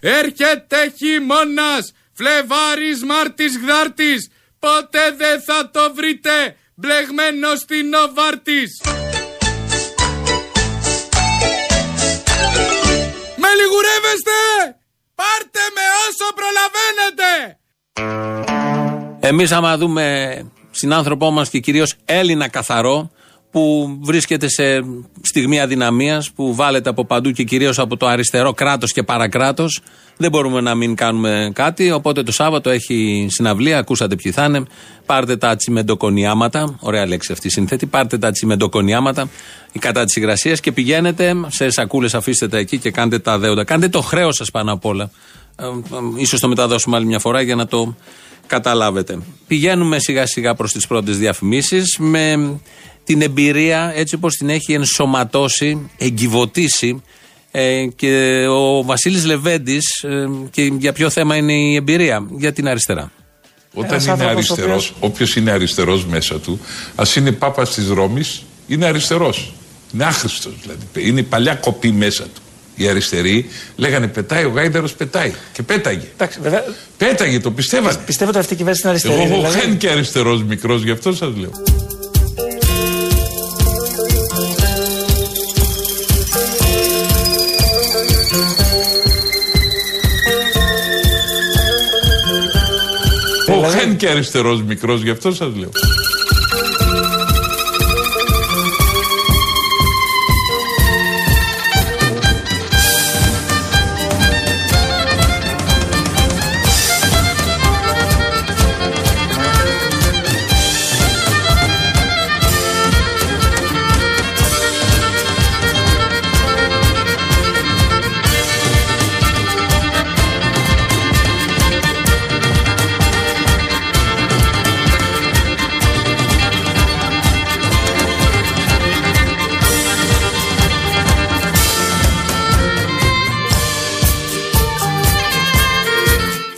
Έρχεται 0.01 0.93
χειμώνας, 0.97 1.93
Φλεβάρης, 2.13 3.05
Μάρτης, 3.05 3.59
Γδάρτης, 3.59 4.31
ποτέ 4.59 5.15
δεν 5.17 5.43
θα 5.43 5.71
το 5.71 5.95
βρείτε 5.95 6.57
μπλεγμένο 6.75 7.55
στην 7.57 7.89
Νοβάρτης. 7.89 8.81
Με 13.37 13.49
λιγουρεύεστε! 13.59 14.39
Πάρτε 15.15 15.65
με 15.75 15.85
όσο 16.09 16.27
προλαβαίνετε! 16.39 17.59
Εμείς 19.21 19.53
άμα 19.53 19.77
δούμε 19.77 20.37
συνάνθρωπό 20.71 21.31
μας 21.31 21.49
και 21.49 21.59
κυρίως 21.59 21.95
Έλληνα 22.05 22.49
καθαρό 22.49 23.11
που 23.53 23.97
βρίσκεται 24.01 24.49
σε 24.49 24.85
στιγμή 25.23 25.61
αδυναμίας, 25.61 26.31
που 26.31 26.55
βάλετε 26.55 26.89
από 26.89 27.05
παντού 27.05 27.31
και 27.31 27.43
κυρίως 27.43 27.79
από 27.79 27.97
το 27.97 28.07
αριστερό 28.07 28.53
κράτος 28.53 28.93
και 28.93 29.03
παρακράτος, 29.03 29.81
δεν 30.17 30.31
μπορούμε 30.31 30.61
να 30.61 30.75
μην 30.75 30.95
κάνουμε 30.95 31.51
κάτι. 31.55 31.91
Οπότε 31.91 32.23
το 32.23 32.33
Σάββατο 32.33 32.71
έχει 32.71 33.27
συναυλία, 33.31 33.79
ακούσατε 33.79 34.17
ποιοι 34.17 34.33
θα 34.33 34.45
είναι. 34.45 34.63
Πάρτε 35.07 35.37
τα 35.37 35.57
τσιμεντοκονιάματα, 35.57 36.77
ωραία 36.81 37.07
λέξη 37.07 37.33
αυτή 37.33 37.51
σύνθετη, 37.51 37.87
πάρτε 37.87 38.19
τα 38.19 38.31
τσιμεντοκονιάματα 38.31 39.29
κατά 39.79 40.05
τη 40.05 40.21
υγρασίας 40.21 40.61
και 40.61 40.73
πηγαίνετε 40.73 41.35
σε 41.49 41.71
σακούλες, 41.71 42.15
αφήστε 42.15 42.49
τα 42.49 42.59
εκεί 42.59 42.79
και 42.79 42.91
κάντε 42.91 43.19
τα 43.19 43.39
δέοντα. 43.39 43.65
Κάντε 43.65 43.89
το 43.89 44.01
χρέος 44.01 44.37
σας 44.37 44.51
πάνω 44.51 44.73
απ' 44.73 44.85
όλα. 44.85 45.11
Ε, 45.57 45.65
ε, 45.65 45.69
ίσως 46.17 46.41
το 46.41 46.49
μεταδώσουμε 46.49 46.97
άλλη 46.97 47.07
μια 47.07 47.19
φορά 47.19 47.41
για 47.41 47.55
να 47.55 47.67
το 47.67 47.95
καταλάβετε. 48.47 49.19
Πηγαίνουμε 49.47 49.99
σιγά 49.99 50.27
σιγά 50.27 50.55
προς 50.55 50.73
τις 50.73 50.87
πρώτες 50.87 51.19
διαφημίσεις 51.19 51.97
με 51.99 52.61
την 53.13 53.23
εμπειρία 53.23 53.93
έτσι 53.95 54.15
όπως 54.15 54.37
την 54.37 54.49
έχει 54.49 54.73
ενσωματώσει, 54.73 55.91
εγκυβωτήσει 55.99 57.03
ε, 57.51 57.87
και 57.97 58.45
ο 58.49 58.83
Βασίλης 58.85 59.25
Λεβέντης 59.25 60.03
ε, 60.03 60.29
και 60.51 60.73
για 60.79 60.93
ποιο 60.93 61.11
θέμα 61.11 61.37
είναι 61.37 61.53
η 61.53 61.75
εμπειρία, 61.75 62.27
για 62.37 62.53
την 62.53 62.69
αριστερά. 62.69 63.11
Όταν 63.75 64.01
είναι 64.01 64.25
αριστερός, 64.25 64.95
όποιος 65.01 65.37
είναι 65.37 65.51
αριστερός 65.51 66.07
μέσα 66.07 66.41
του, 66.41 66.61
ας 66.95 67.17
είναι 67.17 67.33
πάπας 67.33 67.75
της 67.75 67.89
Ρώμης, 67.89 68.43
είναι 68.67 68.87
αριστερός. 68.87 69.53
Είναι 69.95 70.05
άχρηστος 70.05 70.53
δηλαδή. 70.63 71.09
Είναι 71.09 71.21
η 71.21 71.23
παλιά 71.23 71.55
κοπή 71.55 71.93
μέσα 71.93 72.23
του. 72.23 72.43
Οι 72.77 72.89
αριστεροί 72.89 73.47
λέγανε 73.77 74.09
πετάει, 74.09 74.45
ο 74.45 74.49
Γάιδαρος 74.49 74.93
πετάει. 74.93 75.33
Και 75.53 75.63
πέταγε. 75.63 76.07
Εντάξει, 76.13 76.39
βέβαια. 76.43 76.65
Πέταγε, 76.97 77.41
το 77.41 77.51
πιστεύανε. 77.51 77.99
Πιστεύω 78.07 78.31
ότι 78.31 78.39
αυτή 78.39 78.53
η 78.53 78.57
κυβέρνηση 78.57 78.83
είναι 78.87 78.91
αριστερή. 78.91 79.23
Εγώ 79.23 79.35
δηλαδή. 79.35 79.59
δεν 79.59 79.77
και 79.77 79.89
αριστερός 79.89 80.43
μικρός, 80.43 80.83
γι' 80.83 80.91
αυτό 80.91 81.13
σας 81.13 81.37
λέω. 81.37 81.51
Και 94.03 94.09
αριστερός 94.09 94.63
μικρός, 94.63 95.03
γι' 95.03 95.11
αυτό 95.11 95.33
σας 95.33 95.57
λέω. 95.57 95.71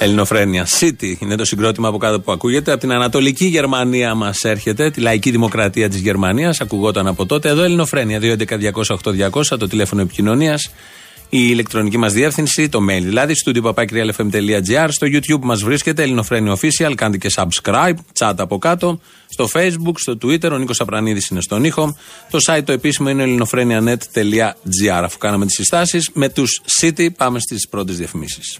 Ελληνοφρένια. 0.05 0.67
City 0.81 1.15
είναι 1.19 1.37
το 1.37 1.45
συγκρότημα 1.45 1.89
από 1.89 1.99
κάτω 1.99 2.21
που 2.21 2.33
ακούγεται. 2.33 2.71
Από 2.71 2.81
την 2.81 2.93
Ανατολική 2.93 3.45
Γερμανία 3.45 4.15
μας 4.15 4.45
έρχεται, 4.45 4.91
τη 4.91 5.01
λαϊκή 5.01 5.31
δημοκρατία 5.31 5.89
της 5.89 6.01
Γερμανίας. 6.01 6.61
Ακουγόταν 6.61 7.07
από 7.07 7.27
τότε. 7.27 7.49
Εδώ 7.49 7.63
Ελληνοφρένια. 7.63 8.21
2.11.208.200 8.23 9.59
το 9.59 9.67
τηλέφωνο 9.69 10.03
επικοινωνίας. 10.03 10.71
Η 11.29 11.39
ηλεκτρονική 11.51 11.99
μας 11.99 12.13
διεύθυνση, 12.13 12.69
το 12.69 12.79
mail 12.91 13.03
δηλαδή, 13.03 13.35
studio.papakirialfm.gr. 13.45 14.89
Στο 14.89 15.07
YouTube 15.11 15.43
μας 15.43 15.63
βρίσκεται 15.63 16.03
Ελληνοφρένια 16.03 16.57
Official. 16.57 16.93
Κάντε 16.95 17.17
και 17.17 17.29
subscribe, 17.35 17.95
chat 18.19 18.35
από 18.37 18.59
κάτω. 18.59 19.01
Στο 19.29 19.49
Facebook, 19.53 19.95
στο 19.95 20.19
Twitter, 20.23 20.51
ο 20.53 20.59
Νίκος 20.59 20.81
Απρανίδης 20.81 21.29
είναι 21.29 21.41
στον 21.41 21.65
ήχο. 21.65 21.97
Το 22.31 22.39
site 22.49 22.63
το 22.65 22.73
επίσημο 22.73 23.09
είναι 23.09 23.23
ελληνοφρένια.net.gr. 23.23 25.03
Αφού 25.03 25.19
κάναμε 25.19 25.47
τις 25.47 25.55
συστάσεις, 25.55 26.11
με 26.13 26.29
τους 26.29 26.63
City 26.81 27.09
πάμε 27.17 27.39
στις 27.39 27.69
πρώτες 27.69 27.97
διαφημίσεις. 27.97 28.59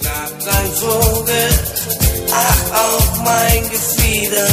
Klappt 0.00 0.48
ein 0.48 0.72
Vogel, 0.80 1.50
ach 2.32 2.62
auf 2.84 3.22
mein 3.24 3.62
Gefieder. 3.70 4.48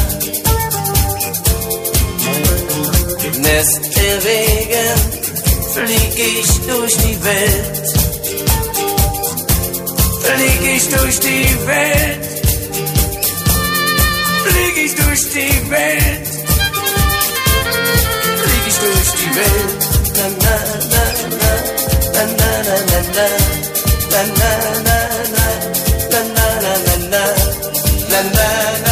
Nest 3.40 3.80
der 3.96 4.24
Regen, 4.26 5.00
flieg 5.74 6.16
ich 6.16 6.50
durch 6.68 6.98
die 6.98 7.24
Welt. 7.24 7.88
Flieg 10.24 10.76
ich 10.76 10.90
durch 10.90 11.20
die 11.20 11.68
Welt. 11.68 12.26
Flieg 14.46 14.78
ich 14.86 14.96
durch 14.96 15.24
die 15.34 15.70
Welt. 15.70 16.28
Flieg 18.42 18.64
ich 18.68 18.78
durch 18.86 19.12
die 19.20 19.36
Welt. 19.36 19.82
Na 20.18 20.28
na 20.44 20.56
na 20.92 21.04
na 21.40 21.52
na 22.14 22.24
na 22.38 22.52
na 22.80 23.00
na 23.16 23.28
na 24.12 24.22
na 24.40 24.52
na 24.84 25.17
Na 27.10 27.24
na. 28.10 28.87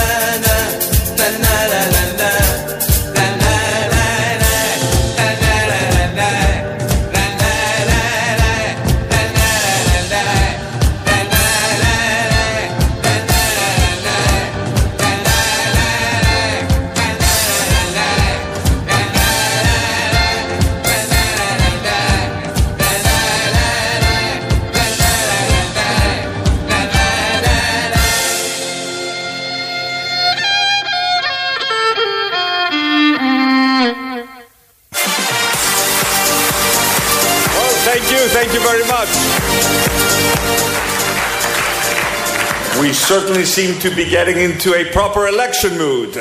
Certainly 43.16 43.48
seem 43.60 43.72
to 43.86 43.90
be 44.00 44.06
getting 44.18 44.38
into 44.48 44.70
a 44.82 44.84
proper 44.98 45.22
election 45.34 45.72
mood. 45.84 46.12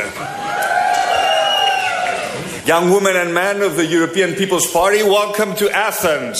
Young 2.73 2.85
women 2.95 3.15
and 3.23 3.31
men 3.43 3.57
of 3.69 3.73
the 3.81 3.87
European 3.97 4.31
People's 4.41 4.69
Party, 4.79 5.01
welcome 5.19 5.51
to 5.61 5.67
Athens. 5.89 6.39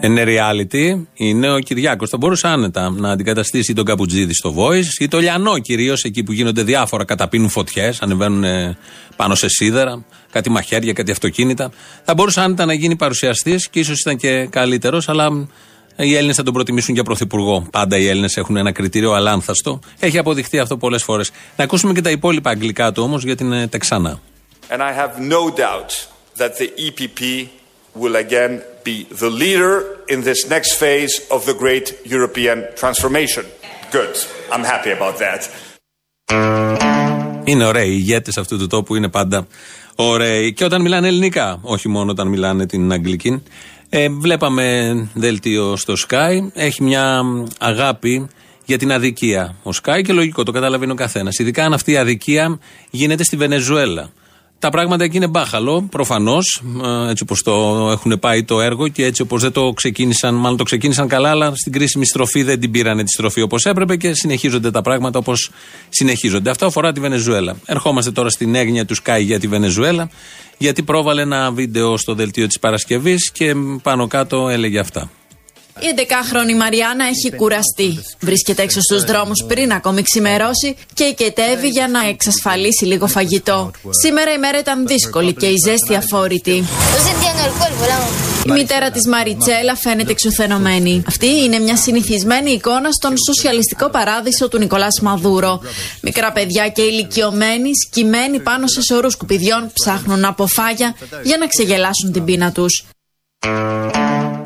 Είναι 0.00 0.24
reality, 0.24 1.06
είναι 1.14 1.52
ο 1.52 1.58
Κυριάκος. 1.58 2.10
Θα 2.10 2.16
μπορούσε 2.16 2.48
άνετα 2.48 2.90
να 2.90 3.10
αντικαταστήσει 3.10 3.72
τον 3.72 3.84
Καπουτζίδη 3.84 4.34
στο 4.34 4.54
Voice 4.58 5.00
ή 5.00 5.08
το 5.08 5.18
Λιανό 5.18 5.58
κυρίως, 5.58 6.04
εκεί 6.04 6.22
που 6.22 6.32
γίνονται 6.32 6.62
διάφορα, 6.62 7.04
καταπίνουν 7.04 7.48
φωτιές, 7.48 8.02
ανεβαίνουν 8.02 8.44
ε, 8.44 8.76
πάνω 9.16 9.34
σε 9.34 9.48
σίδερα, 9.48 10.04
κάτι 10.30 10.50
μαχαίρια, 10.50 10.92
κάτι 10.92 11.10
αυτοκίνητα. 11.10 11.70
Θα 12.04 12.14
μπορούσε 12.14 12.40
άνετα 12.40 12.64
να 12.64 12.72
γίνει 12.72 12.96
παρουσιαστής 12.96 13.68
και 13.68 13.78
ίσως 13.78 14.00
ήταν 14.00 14.16
και 14.16 14.46
καλύτερος, 14.50 15.08
αλλά 15.08 15.48
οι 15.96 16.14
Έλληνες 16.14 16.36
θα 16.36 16.42
τον 16.42 16.52
προτιμήσουν 16.52 16.94
για 16.94 17.02
πρωθυπουργό. 17.02 17.66
Πάντα 17.70 17.96
οι 17.96 18.08
Έλληνες 18.08 18.36
έχουν 18.36 18.56
ένα 18.56 18.72
κριτήριο 18.72 19.12
αλάνθαστο. 19.12 19.78
Έχει 19.98 20.18
αποδειχθεί 20.18 20.58
αυτό 20.58 20.76
πολλές 20.76 21.02
φορές. 21.02 21.30
Να 21.56 21.64
ακούσουμε 21.64 21.92
και 21.92 22.00
τα 22.00 22.10
υπόλοιπα 22.10 22.50
αγγλικά 22.50 22.92
του 22.92 23.02
όμως, 23.02 23.24
γιατί 23.24 23.44
είναι 23.44 23.66
τεξανά. 23.66 24.20
And 24.68 24.80
I 24.80 24.92
have 25.00 25.20
no 25.20 25.42
doubt 25.64 25.90
that 26.40 26.52
the 26.58 26.68
EPP 26.86 27.48
will 28.00 28.16
again 28.16 28.52
be 28.84 28.96
the 29.22 29.30
leader 29.42 29.72
in 30.14 30.18
this 30.28 30.40
next 30.54 30.70
phase 30.82 31.14
of 31.36 31.40
the 31.48 31.54
great 31.64 31.86
European 32.16 32.58
transformation. 32.80 33.44
Good. 33.98 34.14
I'm 34.52 34.64
happy 34.64 34.90
about 34.98 35.16
that. 35.18 35.40
Είναι 37.44 37.64
ωραίοι. 37.64 37.88
Οι 37.90 37.96
ηγέτες 37.98 38.36
αυτού 38.36 38.58
του 38.58 38.66
τόπου 38.66 38.94
είναι 38.94 39.08
πάντα 39.08 39.46
ωραίοι. 39.94 40.52
Και 40.52 40.64
όταν 40.64 40.82
μιλάνε 40.82 41.08
ελληνικά, 41.08 41.58
όχι 41.62 41.88
μόνο 41.88 42.10
όταν 42.10 42.28
μιλάνε 42.28 42.66
την 42.66 42.92
αγγλική. 42.92 43.42
Ε, 43.98 44.08
βλέπαμε 44.08 45.08
δελτίο 45.14 45.76
στο 45.76 45.94
Sky. 46.08 46.48
Έχει 46.52 46.82
μια 46.82 47.22
αγάπη 47.58 48.28
για 48.64 48.78
την 48.78 48.92
αδικία. 48.92 49.54
Ο 49.62 49.70
Sky 49.82 50.00
και 50.04 50.12
λογικό, 50.12 50.42
το 50.42 50.52
καταλαβαίνει 50.52 50.92
ο 50.92 50.94
καθένας. 50.94 51.38
Ειδικά 51.38 51.64
αν 51.64 51.72
αυτή 51.72 51.92
η 51.92 51.96
αδικία 51.96 52.58
γίνεται 52.90 53.24
στη 53.24 53.36
Βενεζουέλα. 53.36 54.10
Τα 54.58 54.70
πράγματα 54.70 55.04
εκεί 55.04 55.16
είναι 55.16 55.26
μπάχαλο, 55.26 55.88
προφανώς, 55.90 56.62
έτσι 57.08 57.22
όπως 57.22 57.42
το 57.42 57.52
έχουν 57.92 58.18
πάει 58.18 58.44
το 58.44 58.60
έργο 58.60 58.88
και 58.88 59.04
έτσι 59.04 59.22
όπως 59.22 59.42
δεν 59.42 59.52
το 59.52 59.72
ξεκίνησαν, 59.72 60.34
μάλλον 60.34 60.56
το 60.56 60.64
ξεκίνησαν 60.64 61.08
καλά, 61.08 61.30
αλλά 61.30 61.52
στην 61.54 61.72
κρίσιμη 61.72 62.06
στροφή 62.06 62.42
δεν 62.42 62.60
την 62.60 62.70
πήρανε 62.70 63.02
τη 63.02 63.10
στροφή 63.10 63.40
όπως 63.40 63.64
έπρεπε 63.64 63.96
και 63.96 64.14
συνεχίζονται 64.14 64.70
τα 64.70 64.82
πράγματα 64.82 65.18
όπως 65.18 65.50
συνεχίζονται. 65.88 66.50
Αυτό 66.50 66.66
αφορά 66.66 66.92
τη 66.92 67.00
Βενεζουέλα. 67.00 67.56
Ερχόμαστε 67.64 68.10
τώρα 68.10 68.30
στην 68.30 68.54
έγνοια 68.54 68.84
του 68.84 68.94
Σκάι 68.94 69.22
για 69.22 69.40
τη 69.40 69.46
Βενεζουέλα, 69.46 70.10
γιατί 70.58 70.82
πρόβαλε 70.82 71.22
ένα 71.22 71.50
βίντεο 71.52 71.96
στο 71.96 72.14
δελτίο 72.14 72.46
της 72.46 72.58
Παρασκευής 72.58 73.30
και 73.32 73.54
πάνω 73.82 74.06
κάτω 74.06 74.48
έλεγε 74.48 74.78
αυτά. 74.78 75.10
Η 75.80 75.86
11χρονη 75.96 76.56
Μαριάννα 76.56 77.04
έχει 77.06 77.36
κουραστεί. 77.36 78.04
Βρίσκεται 78.20 78.62
έξω 78.62 78.80
στους 78.80 79.04
δρόμους 79.04 79.44
πριν 79.48 79.72
ακόμη 79.72 80.02
ξημερώσει 80.02 80.76
και 80.94 81.04
οικετεύει 81.04 81.68
για 81.68 81.88
να 81.88 82.08
εξασφαλίσει 82.08 82.84
λίγο 82.84 83.06
φαγητό. 83.06 83.70
Σήμερα 84.02 84.32
η 84.32 84.38
μέρα 84.38 84.58
ήταν 84.58 84.86
δύσκολη 84.86 85.34
και 85.34 85.46
η 85.46 85.54
ζέστη 85.64 85.94
αφόρητη. 85.94 86.64
Η 88.46 88.50
μητέρα 88.50 88.90
της 88.90 89.06
Μαριτσέλα 89.08 89.74
φαίνεται 89.74 90.10
εξουθενωμένη. 90.10 91.02
Αυτή 91.06 91.26
είναι 91.26 91.58
μια 91.58 91.76
συνηθισμένη 91.76 92.50
εικόνα 92.50 92.92
στον 92.92 93.14
σοσιαλιστικό 93.26 93.90
παράδεισο 93.90 94.48
του 94.48 94.58
Νικολάς 94.58 95.00
Μαδούρο. 95.02 95.60
Μικρά 96.00 96.32
παιδιά 96.32 96.68
και 96.68 96.82
ηλικιωμένοι 96.82 97.70
σκυμμένοι 97.86 98.40
πάνω 98.40 98.66
σε 98.66 98.82
σωρούς 98.82 99.12
σκουπιδιών 99.12 99.70
ψάχνουν 99.72 100.24
από 100.24 100.46
φάγια 100.46 100.94
για 101.22 101.36
να 101.36 101.46
ξεγελάσουν 101.46 102.12
την 102.12 102.24
πείνα 102.24 102.52
τους. 102.52 102.84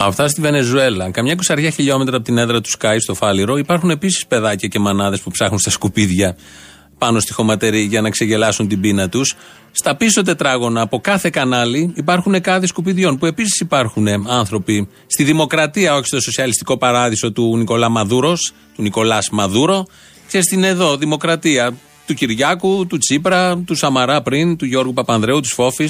Αυτά 0.02 0.28
στη 0.28 0.40
Βενεζουέλα. 0.40 1.10
Καμιά 1.10 1.34
κουσαριά 1.34 1.70
χιλιόμετρα 1.70 2.16
από 2.16 2.24
την 2.24 2.38
έδρα 2.38 2.60
του 2.60 2.70
Σκάι 2.70 2.98
στο 2.98 3.14
Φάληρο 3.14 3.56
υπάρχουν 3.56 3.90
επίσης 3.90 4.26
παιδάκια 4.26 4.68
και 4.68 4.78
μανάδες 4.78 5.20
που 5.20 5.30
ψάχνουν 5.30 5.58
στα 5.58 5.70
σκουπίδια 5.70 6.36
πάνω 6.98 7.20
στη 7.20 7.32
χωματερή 7.32 7.80
για 7.80 8.00
να 8.00 8.10
ξεγελάσουν 8.10 8.68
την 8.68 8.80
πείνα 8.80 9.08
τους. 9.08 9.36
Στα 9.70 9.96
πίσω 9.96 10.22
τετράγωνα 10.22 10.80
από 10.80 11.00
κάθε 11.00 11.30
κανάλι 11.30 11.92
υπάρχουν 11.96 12.40
κάδοι 12.40 12.66
σκουπιδιών 12.66 13.18
που 13.18 13.26
επίσης 13.26 13.60
υπάρχουν 13.60 14.06
άνθρωποι 14.28 14.88
στη 15.06 15.24
δημοκρατία, 15.24 15.94
όχι 15.94 16.06
στο 16.06 16.20
σοσιαλιστικό 16.20 16.76
παράδεισο 16.78 17.32
του 17.32 17.56
Νικολά 17.56 17.88
Μαδούρος, 17.88 18.52
του 18.74 18.82
Νικολάς 18.82 19.30
Μαδούρο, 19.30 19.86
και 20.28 20.42
στην 20.42 20.64
εδώ 20.64 20.96
δημοκρατία 20.96 21.74
του 22.06 22.14
Κυριάκου, 22.14 22.86
του 22.86 22.98
Τσίπρα, 22.98 23.58
του 23.66 23.74
Σαμαρά 23.74 24.22
πριν, 24.22 24.56
του 24.56 24.64
Γιώργου 24.64 24.92
Παπανδρέου, 24.92 25.40
του 25.40 25.48
Φόφη. 25.48 25.86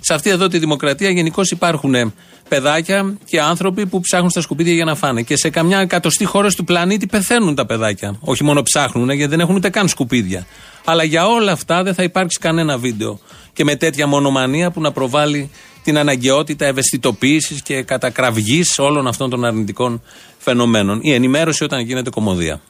Σε 0.00 0.14
αυτή 0.14 0.30
εδώ 0.30 0.48
τη 0.48 0.58
δημοκρατία 0.58 1.10
γενικώ 1.10 1.42
υπάρχουν 1.50 2.14
παιδάκια 2.48 3.14
και 3.24 3.40
άνθρωποι 3.40 3.86
που 3.86 4.00
ψάχνουν 4.00 4.30
στα 4.30 4.40
σκουπίδια 4.40 4.72
για 4.72 4.84
να 4.84 4.94
φάνε. 4.94 5.22
Και 5.22 5.36
σε 5.36 5.50
καμιά 5.50 5.78
εκατοστή 5.78 6.24
χώρα 6.24 6.50
του 6.50 6.64
πλανήτη 6.64 7.06
πεθαίνουν 7.06 7.54
τα 7.54 7.66
παιδάκια. 7.66 8.16
Όχι 8.20 8.44
μόνο 8.44 8.62
ψάχνουν, 8.62 9.10
γιατί 9.10 9.30
δεν 9.30 9.40
έχουν 9.40 9.54
ούτε 9.54 9.70
καν 9.70 9.88
σκουπίδια. 9.88 10.46
Αλλά 10.84 11.04
για 11.04 11.26
όλα 11.26 11.52
αυτά 11.52 11.82
δεν 11.82 11.94
θα 11.94 12.02
υπάρξει 12.02 12.38
κανένα 12.38 12.78
βίντεο. 12.78 13.20
Και 13.52 13.64
με 13.64 13.76
τέτοια 13.76 14.06
μονομανία 14.06 14.70
που 14.70 14.80
να 14.80 14.92
προβάλλει 14.92 15.50
την 15.82 15.98
αναγκαιότητα 15.98 16.66
ευαισθητοποίησης 16.66 17.62
και 17.62 17.82
κατακραυγής 17.82 18.78
όλων 18.78 19.06
αυτών 19.06 19.30
των 19.30 19.44
αρνητικών 19.44 20.02
φαινομένων. 20.38 20.98
Η 21.02 21.12
ενημέρωση 21.12 21.64
όταν 21.64 21.80
γίνεται 21.80 22.10
κομμωδία. 22.10 22.60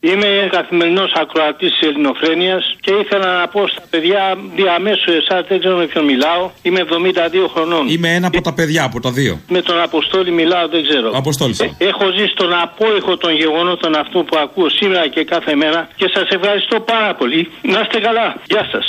Είμαι 0.00 0.48
καθημερινός 0.50 1.12
ακροατής 1.14 1.70
της 1.70 1.88
Ελληνοφρένειας 1.88 2.76
και 2.80 2.92
ήθελα 3.02 3.38
να 3.40 3.48
πω 3.48 3.68
στα 3.68 3.82
παιδιά 3.90 4.38
διαμέσου 4.54 5.10
εσάς, 5.10 5.46
δεν 5.48 5.58
ξέρω 5.58 5.76
με 5.76 5.86
ποιον 5.86 6.04
μιλάω. 6.04 6.50
Είμαι 6.62 6.80
72 6.80 7.48
χρονών. 7.54 7.88
Είμαι 7.88 8.14
ένα 8.14 8.26
από 8.26 8.40
τα 8.40 8.52
παιδιά, 8.54 8.84
από 8.84 9.00
τα 9.00 9.10
δύο. 9.10 9.40
Με 9.48 9.62
τον 9.62 9.80
Αποστόλη 9.80 10.30
μιλάω, 10.30 10.68
δεν 10.68 10.82
ξέρω. 10.88 11.10
Αποστόλη. 11.14 11.56
Ε, 11.78 11.84
έχω 11.84 12.04
ζήσει 12.16 12.34
τον 12.34 12.52
απόϊχο 12.62 13.16
των 13.16 13.32
γεγονότων 13.34 13.94
αυτού 13.96 14.24
που 14.24 14.36
ακούω 14.38 14.68
σήμερα 14.68 15.08
και 15.08 15.24
κάθε 15.24 15.54
μέρα 15.54 15.88
και 15.96 16.10
σας 16.14 16.28
ευχαριστώ 16.28 16.80
πάρα 16.80 17.14
πολύ. 17.14 17.50
Να 17.62 17.80
είστε 17.80 17.98
καλά. 18.00 18.36
Γεια 18.46 18.68
σας. 18.72 18.86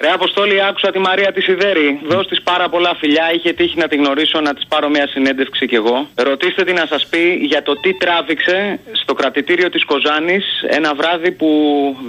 Ρε 0.00 0.10
Αποστόλη, 0.12 0.56
άκουσα 0.68 0.90
τη 0.90 0.98
Μαρία 0.98 1.32
τη 1.32 1.40
Σιδέρη. 1.40 1.88
Δώσ' 2.10 2.28
της 2.28 2.42
πάρα 2.42 2.68
πολλά 2.68 2.92
φιλιά. 3.00 3.26
Είχε 3.34 3.52
τύχει 3.52 3.76
να 3.78 3.88
τη 3.88 3.96
γνωρίσω, 3.96 4.40
να 4.40 4.54
της 4.54 4.64
πάρω 4.68 4.88
μια 4.88 5.06
συνέντευξη 5.14 5.66
κι 5.66 5.74
εγώ. 5.74 6.08
Ρωτήστε 6.14 6.64
τη 6.64 6.72
να 6.72 6.86
σας 6.92 7.06
πει 7.10 7.22
για 7.52 7.62
το 7.62 7.72
τι 7.82 7.90
τράβηξε 8.02 8.80
στο 9.02 9.14
κρατητήριο 9.14 9.68
της 9.70 9.84
Κοζάνης 9.84 10.44
ένα 10.68 10.94
βράδυ 10.94 11.30
που 11.30 11.48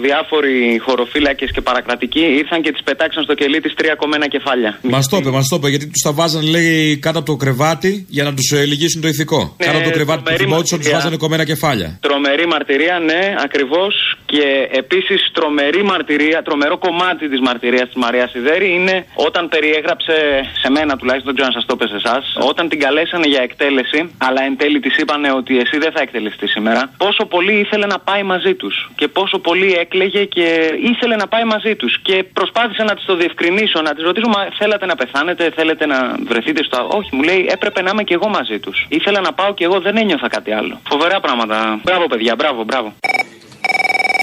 διάφοροι 0.02 0.82
χωροφύλακες 0.86 1.52
και 1.52 1.62
παρακρατικοί 1.62 2.26
ήρθαν 2.42 2.62
και 2.62 2.72
τη 2.72 2.80
πετάξαν 2.84 3.24
στο 3.24 3.34
κελί 3.34 3.60
της 3.62 3.74
τρία 3.74 3.96
κομμένα 3.96 4.28
κεφάλια. 4.28 4.80
Μας 4.82 5.10
το 5.10 5.18
είπε, 5.18 5.30
μας 5.30 5.48
το 5.48 5.56
είπε, 5.56 5.70
γιατί 5.70 5.88
τους 5.88 6.02
τα 6.02 6.12
βάζαν, 6.12 6.44
λέει, 6.50 6.98
κάτω 6.98 7.18
από 7.20 7.28
το 7.28 7.36
κρεβάτι 7.36 8.06
για 8.10 8.24
να 8.24 8.34
τους 8.34 8.52
ελιγήσουν 8.52 9.02
το 9.02 9.08
ηθικό. 9.08 9.56
Ναι, 9.58 9.66
κάτω 9.66 9.78
από 9.78 9.88
το 9.88 9.94
κρεβάτι 9.94 10.24
του 10.24 10.38
θυμόντουσαν, 10.38 10.80
τους 10.80 10.90
βάζανε 10.90 11.18
κομμένα 11.18 11.46
κεφάλια. 11.46 11.98
Τρομερή 12.02 12.46
μαρτυρία, 12.48 13.00
ναι, 13.00 13.36
ακριβώς. 13.46 14.18
Και 14.26 14.46
επίσης 14.72 15.30
τρομερή 15.34 15.84
μαρτυρία, 15.84 16.42
τρομερό 16.42 16.78
κομμάτι 16.78 17.17
της 17.18 17.40
μαρτυρίας 17.40 17.86
της 17.86 17.96
Μαρίας 17.96 18.30
Σιδέρη 18.32 18.70
είναι 18.74 19.06
όταν 19.16 19.50
περιέγραψε 19.50 20.16
σε 20.62 20.70
μένα 20.70 20.98
τουλάχιστον, 20.98 21.34
δεν 21.34 21.36
ξέρω 21.36 21.50
αν 21.54 21.62
σα 21.62 21.68
το 21.68 21.74
είπε 21.76 21.88
σε 21.88 21.96
εσάς, 21.96 22.24
όταν 22.52 22.70
την 22.70 22.80
καλέσανε 22.80 23.28
για 23.28 23.42
εκτέλεση, 23.42 24.00
αλλά 24.18 24.44
εν 24.44 24.58
τέλει 24.58 24.80
της 24.80 24.98
είπανε 24.98 25.32
ότι 25.32 25.58
εσύ 25.58 25.78
δεν 25.78 25.92
θα 25.92 26.02
εκτελεστείς 26.02 26.52
σήμερα, 26.52 26.92
πόσο 26.98 27.26
πολύ 27.26 27.54
ήθελε 27.60 27.86
να 27.86 28.00
πάει 28.00 28.24
μαζί 28.24 28.54
τους. 28.56 28.90
Και 28.96 29.08
πόσο 29.08 29.40
πολύ 29.40 29.74
έκλεγε 29.74 30.24
και 30.26 30.48
ήθελε 30.92 31.16
να 31.16 31.28
πάει 31.28 31.44
μαζί 31.44 31.76
τους. 31.76 32.00
Και 32.02 32.24
προσπάθησα 32.34 32.84
να 32.84 32.94
της 32.96 33.06
το 33.06 33.16
διευκρινίσω, 33.16 33.82
να 33.82 33.94
της 33.96 34.04
ρωτήσω, 34.04 34.28
Μα 34.28 34.48
θέλατε 34.58 34.86
να 34.86 34.96
πεθάνετε, 34.96 35.52
θέλετε 35.56 35.86
να 35.86 36.16
βρεθείτε 36.24 36.64
στο. 36.64 36.88
Όχι, 36.92 37.16
μου 37.16 37.24
λέει, 37.24 37.48
έπρεπε 37.50 37.82
να 37.82 37.90
είμαι 37.90 38.04
και 38.04 38.14
εγώ 38.14 38.28
μαζί 38.28 38.60
τους. 38.60 38.86
Ήθελα 38.90 39.20
να 39.22 39.34
πάω 39.34 39.54
και 39.54 39.64
εγώ, 39.64 39.80
δεν 39.80 39.98
ένιωθα 39.98 40.28
κάτι 40.28 40.52
άλλο. 40.52 40.80
Φοβερά 40.90 41.20
πράγματα. 41.20 41.80
Μπράβο, 41.84 42.08
παιδιά, 42.08 42.36
μπράβο, 42.36 42.64
μπράβο. 42.64 42.94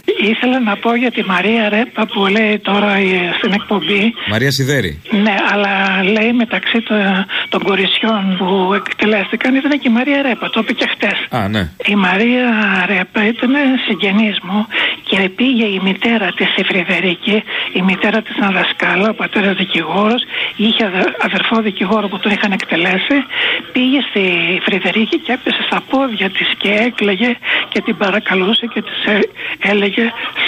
Ήθελα 0.04 0.60
να 0.60 0.76
πω 0.76 0.94
για 0.94 1.10
τη 1.10 1.24
Μαρία 1.24 1.68
Ρέπα 1.68 2.06
που 2.06 2.26
λέει 2.26 2.58
τώρα 2.58 2.92
ε, 2.94 3.34
στην 3.36 3.52
εκπομπή. 3.52 4.14
Μαρία 4.30 4.50
Σιδέρη. 4.50 5.00
Ναι, 5.10 5.34
αλλά 5.52 6.02
λέει 6.12 6.32
μεταξύ 6.32 6.80
των, 6.80 6.96
των 7.48 7.62
κορισιών 7.62 8.36
που 8.38 8.74
εκτελέστηκαν 8.74 9.54
ήταν 9.54 9.70
και 9.70 9.88
η 9.88 9.92
Μαρία 9.92 10.22
Ρέπα. 10.22 10.50
Το 10.50 10.60
είπε 10.60 10.72
και 10.72 10.86
χτες. 10.92 11.18
Α, 11.30 11.48
ναι. 11.48 11.70
Η 11.84 11.94
Μαρία 11.94 12.48
Ρέπα 12.86 13.26
ήταν 13.26 13.52
συγγενής 13.86 14.38
μου 14.42 14.66
και 15.04 15.28
πήγε 15.36 15.64
η 15.64 15.80
μητέρα 15.82 16.32
της 16.36 16.56
η 16.56 16.64
Φρυδερίκη, 16.64 17.42
η 17.72 17.82
μητέρα 17.82 18.22
της 18.22 18.36
ήταν 18.36 18.52
δασκάλα, 18.52 19.08
ο 19.08 19.14
πατέρας 19.14 19.56
δικηγόρος, 19.56 20.22
είχε 20.56 20.84
αδερφό 21.18 21.60
δικηγόρο 21.60 22.08
που 22.08 22.18
τον 22.18 22.30
είχαν 22.32 22.52
εκτελέσει. 22.52 23.16
Πήγε 23.72 24.00
στη 24.08 24.22
Φρυδερίκη 24.64 25.18
και 25.18 25.32
έπεσε 25.32 25.62
στα 25.66 25.82
πόδια 25.90 26.30
της 26.30 26.48
και 26.56 26.70
έκλαιγε 26.70 27.36
και 27.68 27.80
την 27.80 27.96
παρακαλούσε 27.96 28.66
και 28.66 28.82
της 28.82 29.26
έλεγε 29.58 29.93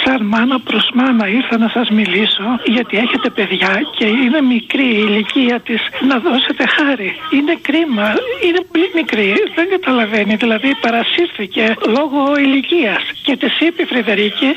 σαν 0.03 0.19
μάνα 0.25 0.57
προς 0.59 0.85
μάνα 0.93 1.25
ήρθα 1.27 1.57
να 1.57 1.69
σας 1.75 1.87
μιλήσω 1.89 2.47
γιατί 2.75 2.97
έχετε 2.97 3.29
παιδιά 3.37 3.73
και 3.97 4.05
είναι 4.23 4.41
μικρή 4.55 4.87
η 4.97 5.03
ηλικία 5.07 5.57
της 5.67 5.81
να 6.09 6.15
δώσετε 6.25 6.63
χάρη. 6.75 7.11
Είναι 7.37 7.55
κρίμα, 7.67 8.07
είναι 8.45 8.61
πολύ 8.71 8.89
μικρή, 8.99 9.29
δεν 9.57 9.67
καταλαβαίνει, 9.75 10.35
δηλαδή 10.43 10.69
παρασύρθηκε 10.85 11.65
λόγω 11.95 12.19
ηλικίας 12.45 13.01
και 13.25 13.33
της 13.41 13.53
είπε 13.65 13.81
η 13.81 13.85
Φρυδερίκη 13.91 14.49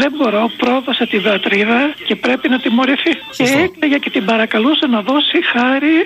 δεν 0.00 0.10
μπορώ, 0.16 0.42
πρόδωσε 0.62 1.04
τη 1.12 1.18
δατρίδα 1.26 1.80
και 2.08 2.14
πρέπει 2.16 2.46
να 2.48 2.58
τιμωρηθεί. 2.64 3.12
Και 3.36 3.44
έκλαιγε 3.64 3.98
και 4.04 4.10
την 4.16 4.24
παρακαλούσε 4.24 4.86
να 4.94 5.00
δώσει 5.10 5.38
χάρη 5.52 5.96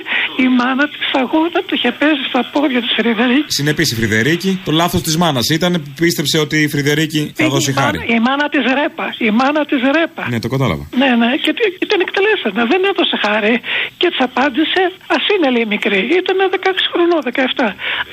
η 0.44 0.46
μάνα 0.58 0.84
της 0.94 1.08
αγώνα 1.22 1.60
του 1.66 1.74
είχε 1.76 1.90
πέσει 2.00 2.24
στα 2.30 2.40
πόδια 2.52 2.80
της 2.84 2.92
Φρυδερίκης. 2.96 3.54
Συνεπής 3.58 3.88
η 3.92 3.94
Φρυδερίκη, 3.94 4.60
το 4.64 4.72
λάθος 4.72 5.00
της 5.02 5.16
μάνας 5.16 5.46
ήταν 5.48 5.72
που 5.72 5.90
πίστεψε 6.00 6.38
ότι 6.38 6.56
η 6.62 6.68
Φρυδερίκη 6.68 7.32
θα 7.34 7.48
δώσει 7.48 7.72
χάρη. 7.72 7.98
Η 8.16 8.18
μάνα 8.26 8.31
της 8.54 8.64
Ρέπας. 8.78 9.14
Η 9.28 9.30
μάνα 9.38 9.62
της 9.70 9.80
Ρέπας. 9.96 10.28
Ναι, 10.32 10.38
το 10.44 10.48
κατάλαβα. 10.54 10.84
Ναι, 11.02 11.10
ναι, 11.20 11.30
και, 11.44 11.50
και 11.78 11.86
την 11.90 12.00
εκτελέσανε. 12.04 12.62
Δεν 12.72 12.80
έδωσε 12.90 13.16
χάρη 13.24 13.54
και 14.00 14.06
της 14.12 14.20
απάντησε, 14.28 14.82
ας 15.16 15.24
είναι 15.32 15.48
λέει 15.54 15.66
μικρή. 15.74 16.00
Ήταν 16.20 16.38
16 16.56 16.82
χρονών, 16.92 17.20
17. 17.28 17.66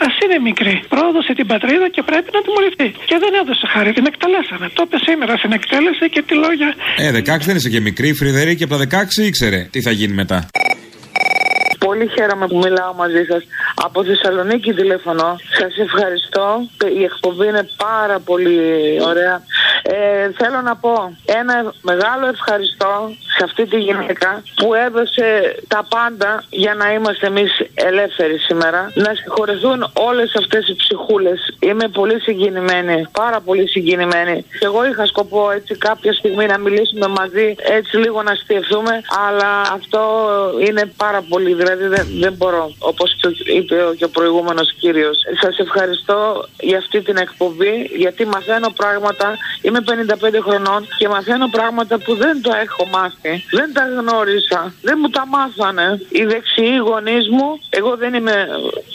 Α 0.05 0.07
είναι 0.23 0.37
μικρή. 0.49 0.75
Πρόδωσε 0.93 1.31
την 1.39 1.47
πατρίδα 1.51 1.87
και 1.95 2.01
πρέπει 2.09 2.29
να 2.35 2.39
τιμωρηθεί. 2.45 2.89
Και 3.09 3.17
δεν 3.23 3.31
έδωσε 3.41 3.65
χάρη, 3.73 3.89
την 3.97 4.05
εκτελέσανε. 4.11 4.67
Το 4.77 4.81
είπε 4.85 4.97
σήμερα 5.07 5.33
στην 5.41 5.51
εκτέλεση 5.59 6.05
και 6.13 6.21
τη 6.27 6.33
λόγια. 6.43 6.69
Ε, 7.05 7.09
16 7.11 7.45
δεν 7.49 7.55
είσαι 7.57 7.69
και 7.73 7.81
μικρή. 7.89 8.07
Η 8.13 8.15
Φρυδερίκη 8.21 8.63
από 8.67 8.73
τα 8.77 8.85
16 9.17 9.23
ήξερε 9.29 9.59
τι 9.73 9.79
θα 9.85 9.91
γίνει 9.99 10.13
μετά. 10.23 10.39
Πολύ 11.89 12.07
χαίρομαι 12.15 12.47
που 12.47 12.57
μιλάω 12.57 12.93
μαζί 12.93 13.23
σας. 13.29 13.43
Από 13.75 14.03
Θεσσαλονίκη 14.03 14.73
τηλεφωνώ. 14.73 15.35
Σας 15.59 15.77
ευχαριστώ. 15.77 16.45
Η 16.99 17.03
εκπομπή 17.03 17.47
είναι 17.47 17.67
πάρα 17.77 18.19
πολύ 18.19 18.59
ωραία. 19.01 19.41
Ε, 19.81 20.31
θέλω 20.37 20.61
να 20.61 20.75
πω 20.75 20.93
ένα 21.25 21.73
μεγάλο 21.81 22.25
ευχαριστώ 22.27 23.11
σε 23.37 23.43
αυτή 23.43 23.65
τη 23.65 23.77
γυναίκα 23.77 24.43
που 24.55 24.73
έδωσε 24.73 25.55
τα 25.67 25.85
πάντα 25.89 26.43
για 26.49 26.73
να 26.73 26.93
είμαστε 26.93 27.27
εμείς 27.27 27.51
ελεύθεροι 27.73 28.37
σήμερα. 28.37 28.91
Να 28.93 29.13
συγχωρεθούν 29.13 29.91
όλες 29.93 30.35
αυτές 30.35 30.67
οι 30.67 30.75
ψυχούλες. 30.75 31.39
Είμαι 31.59 31.87
πολύ 31.87 32.19
συγκινημένη, 32.19 33.07
πάρα 33.11 33.39
πολύ 33.39 33.67
συγκινημένη. 33.67 34.45
Και 34.59 34.65
εγώ 34.65 34.85
είχα 34.85 35.05
σκοπό 35.05 35.51
έτσι 35.51 35.75
κάποια 35.75 36.13
στιγμή 36.13 36.45
να 36.45 36.57
μιλήσουμε 36.57 37.07
μαζί, 37.07 37.55
έτσι 37.77 37.97
λίγο 37.97 38.23
να 38.23 38.33
στιευθούμε, 38.35 39.01
αλλά 39.27 39.61
αυτό 39.61 40.01
είναι 40.67 40.83
πάρα 40.97 41.21
πολύ. 41.29 41.53
Δηλαδή 41.53 41.78
δεν, 41.87 42.07
δεν 42.19 42.33
μπορώ, 42.33 42.71
όπως 42.79 43.15
είπε 43.45 43.75
και 43.97 44.03
ο 44.03 44.09
προηγούμενος 44.09 44.73
κύριος. 44.73 45.17
Σας 45.41 45.57
ευχαριστώ 45.57 46.45
για 46.59 46.77
αυτή 46.77 47.01
την 47.01 47.17
εκπομπή, 47.17 47.89
γιατί 47.95 48.25
μαθαίνω 48.25 48.69
πράγματα. 48.69 49.37
Είμαι 49.61 49.79
55 49.79 50.39
χρονών 50.41 50.87
και 50.97 51.07
μαθαίνω 51.07 51.47
πράγματα 51.51 51.97
που 51.99 52.15
δεν 52.15 52.41
το 52.41 52.51
έχω 52.63 52.87
μάθει. 52.91 53.43
Δεν 53.51 53.73
τα 53.73 53.83
γνώρισα. 53.97 54.73
Δεν 54.81 54.97
μου 55.01 55.09
τα 55.09 55.27
μάθανε. 55.27 56.01
Οι 56.09 56.25
δεξιοί 56.25 56.81
γονείς 56.83 57.29
μου, 57.29 57.59
εγώ 57.69 57.95
δεν 57.95 58.13
είμαι 58.13 58.47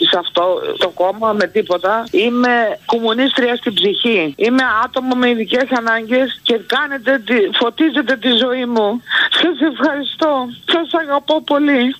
σε 0.09 0.17
αυτό 0.17 0.61
το 0.77 0.89
κόμμα 0.89 1.33
με 1.33 1.47
τίποτα. 1.47 2.03
Είμαι 2.11 2.79
κομμουνίστρια 2.85 3.55
στην 3.55 3.73
ψυχή. 3.73 4.33
Είμαι 4.37 4.63
άτομο 4.83 5.15
με 5.15 5.29
ειδικές 5.29 5.69
ανάγκες 5.77 6.39
και 6.43 6.59
κάνετε, 6.65 7.21
τη, 7.25 7.35
φωτίζετε 7.59 8.15
τη 8.15 8.29
ζωή 8.43 8.65
μου. 8.65 9.01
Σας 9.41 9.57
ευχαριστώ. 9.71 10.47
Σας 10.65 11.01
αγαπώ 11.01 11.41
πολύ. 11.41 11.95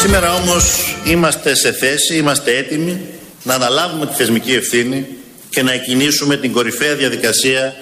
Σήμερα 0.00 0.34
όμως 0.34 0.94
είμαστε 1.04 1.54
σε 1.54 1.72
θέση, 1.72 2.16
είμαστε 2.16 2.56
έτοιμοι 2.56 3.00
να 3.42 3.54
αναλάβουμε 3.54 4.06
τη 4.06 4.14
θεσμική 4.14 4.52
ευθύνη 4.52 5.06
και 5.50 5.62
να 5.62 5.72
εκκινήσουμε 5.72 6.36
την 6.36 6.52
κορυφαία 6.52 6.94
διαδικασία 6.94 7.74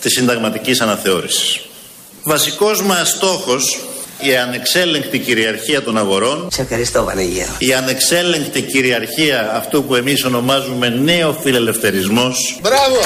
της 0.00 0.12
συνταγματικής 0.12 0.80
αναθεώρησης. 0.80 1.60
Βασικός 2.22 2.82
μας 2.82 3.08
στόχος 3.08 3.78
η 4.20 4.36
ανεξέλεγκτη 4.36 5.18
κυριαρχία 5.18 5.82
των 5.82 5.98
αγορών 5.98 6.48
Σε 6.52 6.62
ευχαριστώ 6.62 7.04
Βανεγέρο. 7.04 7.50
η 7.58 7.74
ανεξέλεγκτη 7.74 8.62
κυριαρχία 8.62 9.52
αυτού 9.56 9.84
που 9.84 9.94
εμείς 9.94 10.24
ονομάζουμε 10.24 10.88
νέο 10.88 11.32
φιλελευθερισμός 11.32 12.58
Μπράβο! 12.62 12.98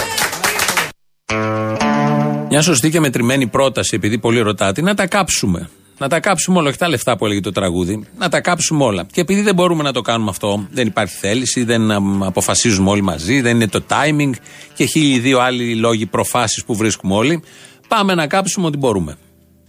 Μια 2.48 2.62
σωστή 2.62 2.90
και 2.90 3.00
μετρημένη 3.00 3.46
πρόταση, 3.46 3.94
επειδή 3.94 4.18
πολύ 4.18 4.40
ρωτάτε, 4.40 4.81
να 4.83 4.94
τα 4.94 5.07
κάψουμε. 5.07 5.68
Να 5.98 6.09
τα 6.09 6.20
κάψουμε 6.20 6.59
όλα, 6.59 6.68
όχι 6.68 6.78
τα 6.78 6.88
λεφτά 6.88 7.16
που 7.16 7.24
έλεγε 7.24 7.40
το 7.40 7.52
τραγούδι. 7.52 8.05
Να 8.18 8.28
τα 8.28 8.40
κάψουμε 8.40 8.85
όλα. 8.85 9.07
Και 9.12 9.20
επειδή 9.20 9.40
δεν 9.40 9.55
μπορούμε 9.55 9.83
να 9.83 9.92
το 9.92 10.00
κάνουμε 10.00 10.31
αυτό, 10.31 10.66
δεν 10.70 10.87
υπάρχει 10.87 11.16
θέληση, 11.16 11.64
δεν 11.64 11.90
αμ, 11.90 12.24
αποφασίζουμε 12.24 12.90
όλοι 12.90 13.02
μαζί, 13.02 13.40
δεν 13.40 13.55
είναι 13.55 13.68
το 13.68 13.83
timing 13.88 14.31
και 14.74 14.85
χίλιοι 14.85 15.18
δύο 15.18 15.38
άλλοι 15.40 15.74
λόγοι 15.74 16.07
προφάσεις 16.07 16.64
που 16.64 16.76
βρίσκουμε 16.76 17.14
όλοι. 17.14 17.42
Πάμε 17.88 18.14
να 18.14 18.26
κάψουμε 18.26 18.66
ό,τι 18.66 18.76
μπορούμε. 18.76 19.16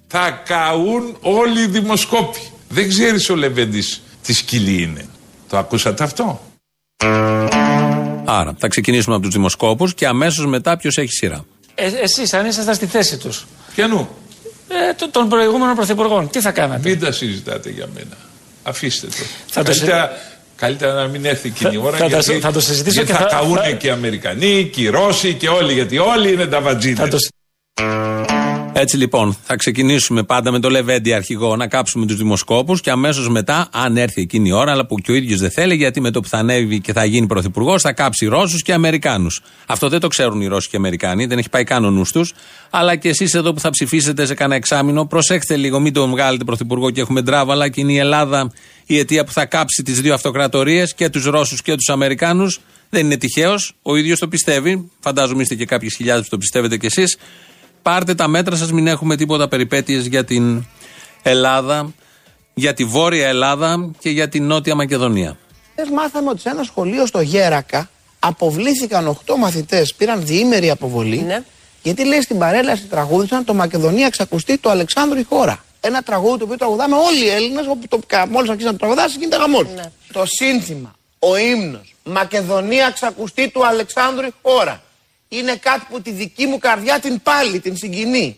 Θα 0.08 0.30
καούν 0.46 1.18
όλοι 1.22 1.62
οι 1.62 1.68
δημοσκόποι. 1.68 2.40
Δεν 2.70 2.90
ξέρεις 2.90 3.30
ο 3.30 3.36
Λεβέντης 3.36 4.02
τι 4.24 4.34
σκυλή 4.34 4.82
είναι. 4.82 5.06
Το 5.50 5.58
ακούσατε 5.58 6.04
αυτό; 6.04 6.42
Άρα, 8.26 8.56
θα 8.58 8.68
ξεκινήσουμε 8.68 9.16
από 9.16 9.24
τους 9.24 9.34
δημοσκόπους 9.34 9.94
και 9.94 10.08
αμέσως 10.08 10.46
μετά 10.46 10.78
ποιος 10.78 10.98
έχει 10.98 11.12
σειρά. 11.12 11.46
Ε, 11.76 11.86
Εσείς, 12.02 12.34
αν 12.34 12.46
ήσασταν 12.46 12.76
στη 12.76 12.86
θέση 12.86 13.18
τους, 13.18 13.46
Ποιανού; 13.76 14.10
Ε, 14.68 14.94
το- 14.98 15.10
των 15.10 15.30
προηγούμενων 15.30 15.76
πρωθυπουργών, 15.76 16.30
τι 16.30 16.42
θα 16.42 16.52
κάνατε; 16.52 16.90
Μην 16.90 17.00
τα 17.00 17.12
συζητάτε 17.12 17.70
για 17.70 17.88
μένα. 17.94 18.18
Αφήστε 18.64 19.08
το. 19.08 19.14
Θα 19.48 19.64
το 19.64 19.72
καλύτερα, 19.72 20.12
καλύτερα 20.56 20.94
να 20.94 21.08
μην 21.08 21.26
έρθει 21.26 21.48
εκείνη 21.48 21.76
η 21.76 21.78
Θα- 21.78 21.84
ώρα. 21.84 21.98
θα 21.98 22.10
τα- 22.10 22.20
γιατί, 22.20 22.40
θα 22.40 22.52
το 22.52 22.60
συζητήσω 22.62 23.02
γιατί 23.04 23.12
και 23.12 23.18
θα, 23.24 23.30
θα- 23.30 23.36
καούν 23.36 23.58
θα- 23.58 23.72
και 23.72 23.88
οι 23.88 23.90
Αμερικανοί 23.90 24.70
και 24.74 24.82
οι 24.82 24.88
Ρώσοι 24.88 25.34
και 25.34 25.50
όλοι. 25.50 25.74
Γιατί 25.74 25.98
όλοι 25.98 26.32
είναι 26.34 26.46
τα 26.46 26.62
βατζίδες. 26.62 27.30
Έτσι 28.76 28.98
λοιπόν, 28.98 29.38
θα 29.44 29.56
ξεκινήσουμε 29.56 30.24
πάντα 30.24 30.52
με 30.52 30.60
το 30.60 30.70
Λεβέντι 30.70 31.14
αρχηγό 31.14 31.56
να 31.56 31.68
κάψουμε 31.68 32.06
τους 32.06 32.18
δημοσκόπους 32.18 32.82
και 32.82 32.92
αμέσως 32.92 33.30
μετά, 33.30 33.68
αν 33.72 33.98
έρθει 33.98 34.22
εκείνη 34.22 34.50
η 34.50 34.52
ώρα, 34.52 34.72
αλλά 34.72 34.86
που 34.86 34.96
και 34.96 35.12
ο 35.12 35.16
ίδιος 35.16 35.40
δεν 35.40 35.52
θέλει, 35.52 35.76
γιατί 35.76 36.02
με 36.02 36.12
το 36.12 36.20
που 36.20 36.28
θα 36.28 36.38
ανέβει 36.38 36.80
και 36.80 36.94
θα 36.94 37.06
γίνει 37.06 37.28
πρωθυπουργός, 37.28 37.82
θα 37.82 37.94
κάψει 37.94 38.26
Ρώσους 38.26 38.62
και 38.62 38.74
Αμερικάνους. 38.74 39.42
Αυτό 39.66 39.90
δεν 39.90 40.00
το 40.00 40.08
ξέρουν 40.08 40.42
οι 40.42 40.48
Ρώσοι 40.48 40.70
και 40.70 40.76
οι 40.76 40.80
Αμερικάνοι, 40.80 41.26
δεν 41.26 41.38
έχει 41.38 41.50
πάει 41.50 41.64
καν 41.64 41.86
ο 41.86 41.90
νους 41.90 42.12
τους. 42.12 42.34
Αλλά 42.70 42.96
και 42.96 43.10
εσείς 43.10 43.34
εδώ 43.34 43.54
που 43.54 43.60
θα 43.60 43.70
ψηφίσετε 43.70 44.26
σε 44.26 44.34
κανένα 44.34 44.56
εξάμεινο, 44.56 45.06
προσέξτε 45.06 45.56
λίγο, 45.56 45.80
μην 45.80 45.94
τον 45.94 46.10
βγάλετε 46.10 46.44
πρωθυπουργό 46.44 46.90
και 46.90 47.02
έχουμε 47.02 47.22
ντράβαλα 47.22 47.70
και 47.70 47.82
είναι 47.82 47.92
η 47.92 47.98
Ελλάδα 47.98 48.52
η 48.86 48.98
αιτία 48.98 49.24
που 49.24 49.32
θα 49.32 49.46
κάψει 49.46 49.84
τις 49.84 50.02
δύο 50.02 50.14
αυτοκρατορίες 50.14 50.94
και 50.94 51.10
τους 51.10 51.26
Ρώσους 51.26 51.62
και 51.62 51.76
τους 51.76 51.90
Αμερικάνους. 51.90 52.60
Δεν 52.90 53.06
είναι 53.06 53.18
τυχαίος, 53.18 53.74
ο 53.82 53.96
ίδιος 53.96 54.20
το 54.20 54.28
πιστεύει. 54.28 54.92
Φαντάζομαι 55.00 55.42
είστε 55.42 55.56
και 55.56 55.66
κάποιες 55.66 55.94
χιλιάδες 55.96 56.24
που 56.24 56.30
το 56.30 56.38
πιστεύετε 56.38 56.78
κι 56.78 56.86
εσείς. 56.86 57.18
Πάρτε 57.84 58.16
τα 58.16 58.28
μέτρα 58.28 58.56
σας, 58.56 58.72
μην 58.72 58.88
έχουμε 58.88 59.16
τίποτα 59.16 59.48
περιπέτειες 59.48 60.06
για 60.06 60.24
την 60.24 60.66
Ελλάδα, 61.22 61.94
για 62.54 62.74
τη 62.74 62.84
Βόρεια 62.84 63.28
Ελλάδα 63.28 63.92
και 64.00 64.10
για 64.10 64.30
την 64.30 64.46
Νότια 64.46 64.76
Μακεδονία. 64.76 65.38
Χθες 65.72 65.90
μάθαμε 65.90 66.30
ότι 66.30 66.40
σε 66.40 66.50
ένα 66.50 66.64
σχολείο 66.64 67.06
στο 67.06 67.22
Γέρακα 67.22 67.90
αποβλήθηκαν 68.20 69.08
8 69.26 69.36
μαθητές, 69.38 69.94
πήραν 69.94 70.26
διήμερη 70.26 70.70
αποβολή. 70.70 71.44
Γιατί 71.82 72.06
λέει 72.06 72.22
στην 72.22 72.38
παρέλαση 72.38 72.84
τραγούδισαν 72.84 73.44
το 73.44 73.54
Μακεδονία 73.54 74.10
ξακουστεί 74.10 74.58
του 74.58 74.70
Αλεξάνδρου 74.70 75.20
η 75.20 75.24
χώρα. 75.24 75.64
Ένα 75.80 76.02
τραγούδι 76.02 76.38
το 76.38 76.44
οποίο 76.44 76.58
τραγουδάμε 76.58 76.96
όλοι 76.96 77.26
οι 77.26 77.30
Έλληνες, 77.30 77.66
όπου 77.68 77.88
το, 77.88 78.00
μόλις 78.30 78.50
αρχίσει 78.50 78.66
να 78.66 78.72
το 78.72 78.78
τραγουδάσει 78.78 79.18
γίνεται 79.20 79.38
χαμό. 79.38 79.62
Το 80.12 80.24
σύνθημα, 80.26 80.96
ο 81.20 81.38
ύμνος 81.38 81.96
Μακεδονία 82.04 82.90
ξακουστεί 82.90 83.50
του 83.50 83.66
Αλεξάνδρου 83.66 84.26
η 84.26 84.34
χώρα. 84.42 84.82
Είναι 85.40 85.56
κάτι 85.56 85.86
που 85.90 86.02
τη 86.02 86.12
δική 86.12 86.46
μου 86.46 86.58
καρδιά 86.58 87.00
την 87.00 87.22
πάλι, 87.22 87.60
την 87.60 87.78
συγκινεί. 87.78 88.38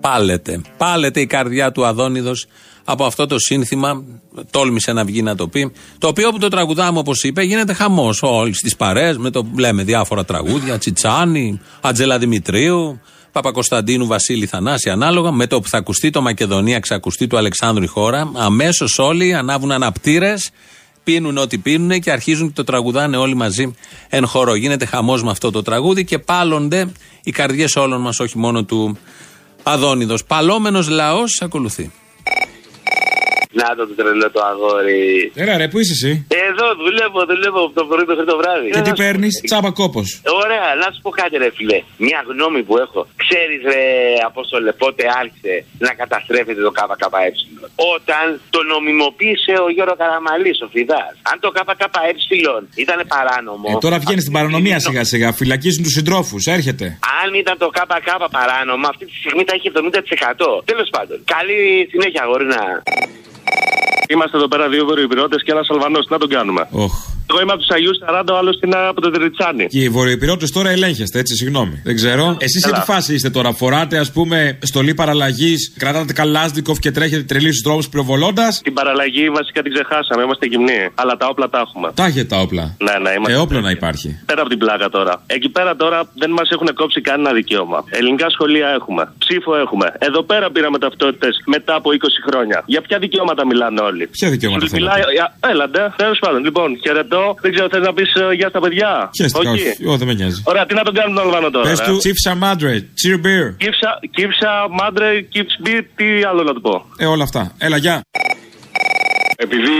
Πάλετε. 0.00 0.60
Πάλετε 0.76 1.20
η 1.20 1.26
καρδιά 1.26 1.72
του 1.72 1.86
Αδόνιδος 1.86 2.46
από 2.84 3.04
αυτό 3.04 3.26
το 3.26 3.38
σύνθημα. 3.38 4.04
Τόλμησε 4.50 4.92
να 4.92 5.04
βγει 5.04 5.22
να 5.22 5.34
το 5.34 5.48
πει. 5.48 5.72
Το 5.98 6.08
οποίο 6.08 6.30
που 6.30 6.38
το 6.38 6.48
τραγουδάμε, 6.48 6.98
όπως 6.98 7.22
είπε, 7.22 7.42
γίνεται 7.42 7.72
χαμός. 7.72 8.22
Όλοι 8.22 8.54
στις 8.54 8.76
παρέ 8.76 9.18
με 9.18 9.30
το 9.30 9.46
λέμε 9.56 9.84
διάφορα 9.84 10.24
τραγούδια. 10.24 10.78
Τσιτσάνι, 10.78 11.60
Ατζέλα 11.80 12.18
Δημητρίου, 12.18 13.00
Παπακοσταντίνου, 13.32 14.06
Βασίλη 14.06 14.46
Θανάση, 14.46 14.90
ανάλογα. 14.90 15.30
Με 15.30 15.46
το 15.46 15.60
που 15.60 15.68
θα 15.68 15.78
ακουστεί 15.78 16.10
το 16.10 16.22
Μακεδονία, 16.22 16.80
ξακουστεί 16.80 17.26
του 17.26 17.36
Αλεξάνδρου 17.36 17.82
η 17.84 17.86
χώρα, 17.86 18.30
αμέσως 18.34 18.98
όλοι 18.98 19.34
ανάβουν 19.34 19.72
αναπτήρες, 19.72 20.50
πίνουν 21.08 21.36
ό,τι 21.36 21.58
πίνουν 21.58 22.00
και 22.00 22.10
αρχίζουν 22.10 22.46
και 22.46 22.52
το 22.54 22.64
τραγουδάνε 22.64 23.16
όλοι 23.16 23.34
μαζί 23.34 23.74
εν 24.08 24.26
χορό. 24.26 24.54
Γίνεται 24.54 24.84
χαμός 24.84 25.22
με 25.22 25.30
αυτό 25.30 25.50
το 25.50 25.62
τραγούδι 25.62 26.04
και 26.04 26.18
πάλλονται 26.18 26.92
οι 27.22 27.30
καρδιές 27.30 27.76
όλων 27.76 28.00
μας, 28.00 28.20
όχι 28.20 28.38
μόνο 28.38 28.64
του 28.64 28.98
Αδόνιδος. 29.62 30.24
Παλόμενος 30.24 30.88
λαός 30.88 31.40
ακολουθεί. 31.42 31.90
Να 33.52 33.64
το 33.76 33.94
τρελό 33.96 34.30
το 34.30 34.40
αγόρι. 34.50 35.32
Έλα 35.34 35.56
ρε, 35.56 35.68
πού 35.68 35.78
είσαι 35.78 35.92
εσύ; 35.92 36.26
Εδώ 36.58 36.68
δουλεύω, 36.84 37.20
δουλεύω 37.32 37.60
από 37.66 37.74
το 37.80 37.84
πρωί 37.90 38.04
μέχρι 38.10 38.26
το 38.32 38.36
βράδυ. 38.40 38.68
Και 38.76 38.82
τι 38.86 38.92
παίρνεις, 39.02 39.34
τσάμπα 39.48 39.70
κόπο. 39.80 40.00
Ωραία, 40.42 40.66
να 40.82 40.86
σου 40.92 41.00
πω 41.04 41.10
κάτι 41.20 41.34
ρε 41.42 41.50
φίλε. 41.56 41.78
Μια 42.06 42.20
γνώμη 42.30 42.60
που 42.66 42.74
έχω. 42.84 43.00
Ξέρεις 43.24 43.60
ρε 43.72 43.82
Απόστολε 44.28 44.70
πότε 44.82 45.02
άρχισε 45.20 45.54
να 45.86 45.90
καταστρέφεται 46.00 46.60
το 46.68 46.72
ΚΚΕ; 46.76 47.28
Όταν 47.94 48.24
το 48.54 48.60
νομιμοποίησε 48.72 49.54
ο 49.66 49.68
Γιώργο 49.76 49.96
Καραμαλής, 50.02 50.58
ο 50.64 50.68
Φιδάς. 50.72 51.12
Αν 51.30 51.36
το 51.44 51.48
ΚΚΕ 51.56 51.86
ήταν 52.84 52.98
παράνομο. 53.14 53.66
Ε, 53.72 53.78
τώρα 53.84 53.98
βγαίνει 54.04 54.20
στην 54.24 54.34
παρανομία 54.38 54.78
σιγά 54.86 55.04
σιγά. 55.12 55.28
Φυλακίζουν 55.40 55.82
τους 55.86 55.94
συντρόφους, 55.98 56.42
έρχεται. 56.56 56.86
Αν 57.22 57.28
ήταν 57.42 57.54
το 57.64 57.68
ΚΚ 57.76 58.08
παράνομο, 58.36 58.86
αυτή 58.92 59.04
τη 59.08 59.14
στιγμή 59.22 59.42
θα 59.48 59.54
είχε 59.56 59.68
70%. 59.74 60.62
Τέλος 60.70 60.88
πάντων. 60.94 61.16
Καλή 61.34 61.58
συνέχεια, 61.92 62.22
αγορίνα. 62.26 62.62
Είμαστε 64.10 64.36
εδώ 64.36 64.48
πέρα 64.48 64.68
δύο 64.68 64.84
βορειοπυρώτε 64.84 65.36
και 65.36 65.52
ένας 65.52 65.66
Αλβανός. 65.70 66.06
Τι 66.06 66.12
να 66.12 66.18
τον 66.18 66.28
κάνουμε. 66.48 66.84
Οχ. 66.84 67.07
Εγώ 67.30 67.40
είμαι 67.42 67.52
από 67.52 67.60
τους 67.60 67.70
Αγίους 67.70 67.98
40, 68.06 68.22
ο 68.32 68.36
άλλος 68.36 68.58
είναι 68.64 68.76
από 68.76 69.00
το 69.00 69.10
Τριτσάνι. 69.10 69.66
Και 69.66 69.78
οι 69.82 69.88
βορειοπυρώτε 69.88 70.46
τώρα 70.52 70.70
ελέγχεστε, 70.70 71.18
έτσι, 71.18 71.34
συγγνώμη. 71.36 71.80
Δεν 71.84 71.94
ξέρω. 71.94 72.36
Εσείς 72.40 72.62
σε 72.62 72.70
Καλά. 72.70 72.80
τι 72.84 72.90
φάση 72.92 73.14
είστε 73.14 73.30
τώρα, 73.30 73.52
φοράτε, 73.52 73.98
ας 73.98 74.12
πούμε, 74.12 74.58
στολή 74.62 74.94
παραλλαγής, 74.94 75.72
κρατάτε 75.78 76.12
καλάσδικοφ 76.12 76.78
και 76.78 76.90
τρέχετε 76.90 77.22
τρελή 77.22 77.48
στους 77.52 77.60
δρόμους 77.64 77.88
πυροβολώντα. 77.88 78.48
Την 78.62 78.72
παραλλαγή 78.72 79.30
βασικά 79.30 79.62
την 79.62 79.72
ξεχάσαμε, 79.72 80.22
είμαστε 80.22 80.46
γυμνοί. 80.46 80.80
Αλλά 80.94 81.16
τα 81.16 81.26
όπλα 81.26 81.48
τα 81.48 81.58
έχουμε. 81.66 81.90
Τα 81.94 82.04
έχετε 82.04 82.24
τα 82.24 82.38
όπλα. 82.40 82.64
Ναι, 82.86 82.92
ναι, 83.02 83.10
είμαστε. 83.16 83.32
Ε, 83.32 83.36
όπλο 83.36 83.60
να 83.60 83.70
υπάρχει. 83.70 84.20
Πέρα 84.26 84.40
από 84.40 84.50
την 84.50 84.58
πλάκα 84.58 84.88
τώρα. 84.88 85.22
Εκεί 85.26 85.48
πέρα 85.48 85.76
τώρα 85.76 85.98
δεν 86.14 86.30
μας 86.30 86.48
έχουν 86.50 86.68
κόψει 86.74 87.00
κανένα 87.00 87.32
δικαίωμα. 87.32 87.84
Ελληνικά 87.88 88.30
σχολεία 88.30 88.68
έχουμε. 88.68 89.12
Ψήφο 89.18 89.56
έχουμε. 89.56 89.86
Εδώ 89.98 90.22
πέρα 90.22 90.50
πήραμε 90.50 90.78
ταυτότητες 90.78 91.34
μετά 91.46 91.74
από 91.74 91.90
20 91.92 91.96
χρόνια. 92.30 92.62
Για 92.66 92.80
ποια 92.80 92.98
δικαιώματα 92.98 93.46
μιλάνε 93.46 93.80
όλοι; 93.80 94.06
Ποια 94.06 94.30
δικαιώματα 94.30 94.66
Σου 94.66 94.72
μιλάει. 94.74 95.00
για- 95.12 95.36
Έλαντε, 95.52 95.92
τέλος 95.96 96.18
πάντων. 96.18 96.44
Λοιπόν, 96.44 96.78
χαιρετώ. 96.84 97.17
Δεν 97.40 97.50
ξέρω, 97.52 97.68
θες 97.72 97.82
να 97.88 97.92
πεις 97.92 98.10
γεια 98.38 98.48
στα 98.48 98.60
παιδιά; 98.60 99.10
Χαίστηκα, 99.20 99.50
όχι. 99.50 99.68
Όχι, 99.90 99.98
δεν 99.98 100.06
με 100.06 100.14
νοιάζει. 100.14 100.42
Ωραία, 100.44 100.66
τι 100.66 100.74
να 100.74 100.82
τον 100.82 100.94
κάνουμε 100.94 101.20
τον 101.20 101.24
Αλβανό 101.26 101.50
τώρα. 101.50 101.68
Πες 101.68 101.78
ρε; 101.80 101.86
του 101.86 101.98
Chief 102.04 102.18
Samadre, 102.26 102.74
cheer 103.00 103.18
beer. 103.24 103.46
Κύψα, 103.56 103.90
κύψα, 104.16 104.50
μάντρε, 104.78 105.20
κύψ 105.20 105.56
μπιτ, 105.60 105.86
τι 105.96 106.06
άλλο 106.28 106.42
να 106.42 106.52
του 106.52 106.60
πω; 106.60 106.84
Ε, 106.98 107.06
όλα 107.06 107.22
αυτά. 107.22 107.52
Έλα, 107.58 107.76
γεια. 107.76 108.02
Επειδή 109.46 109.76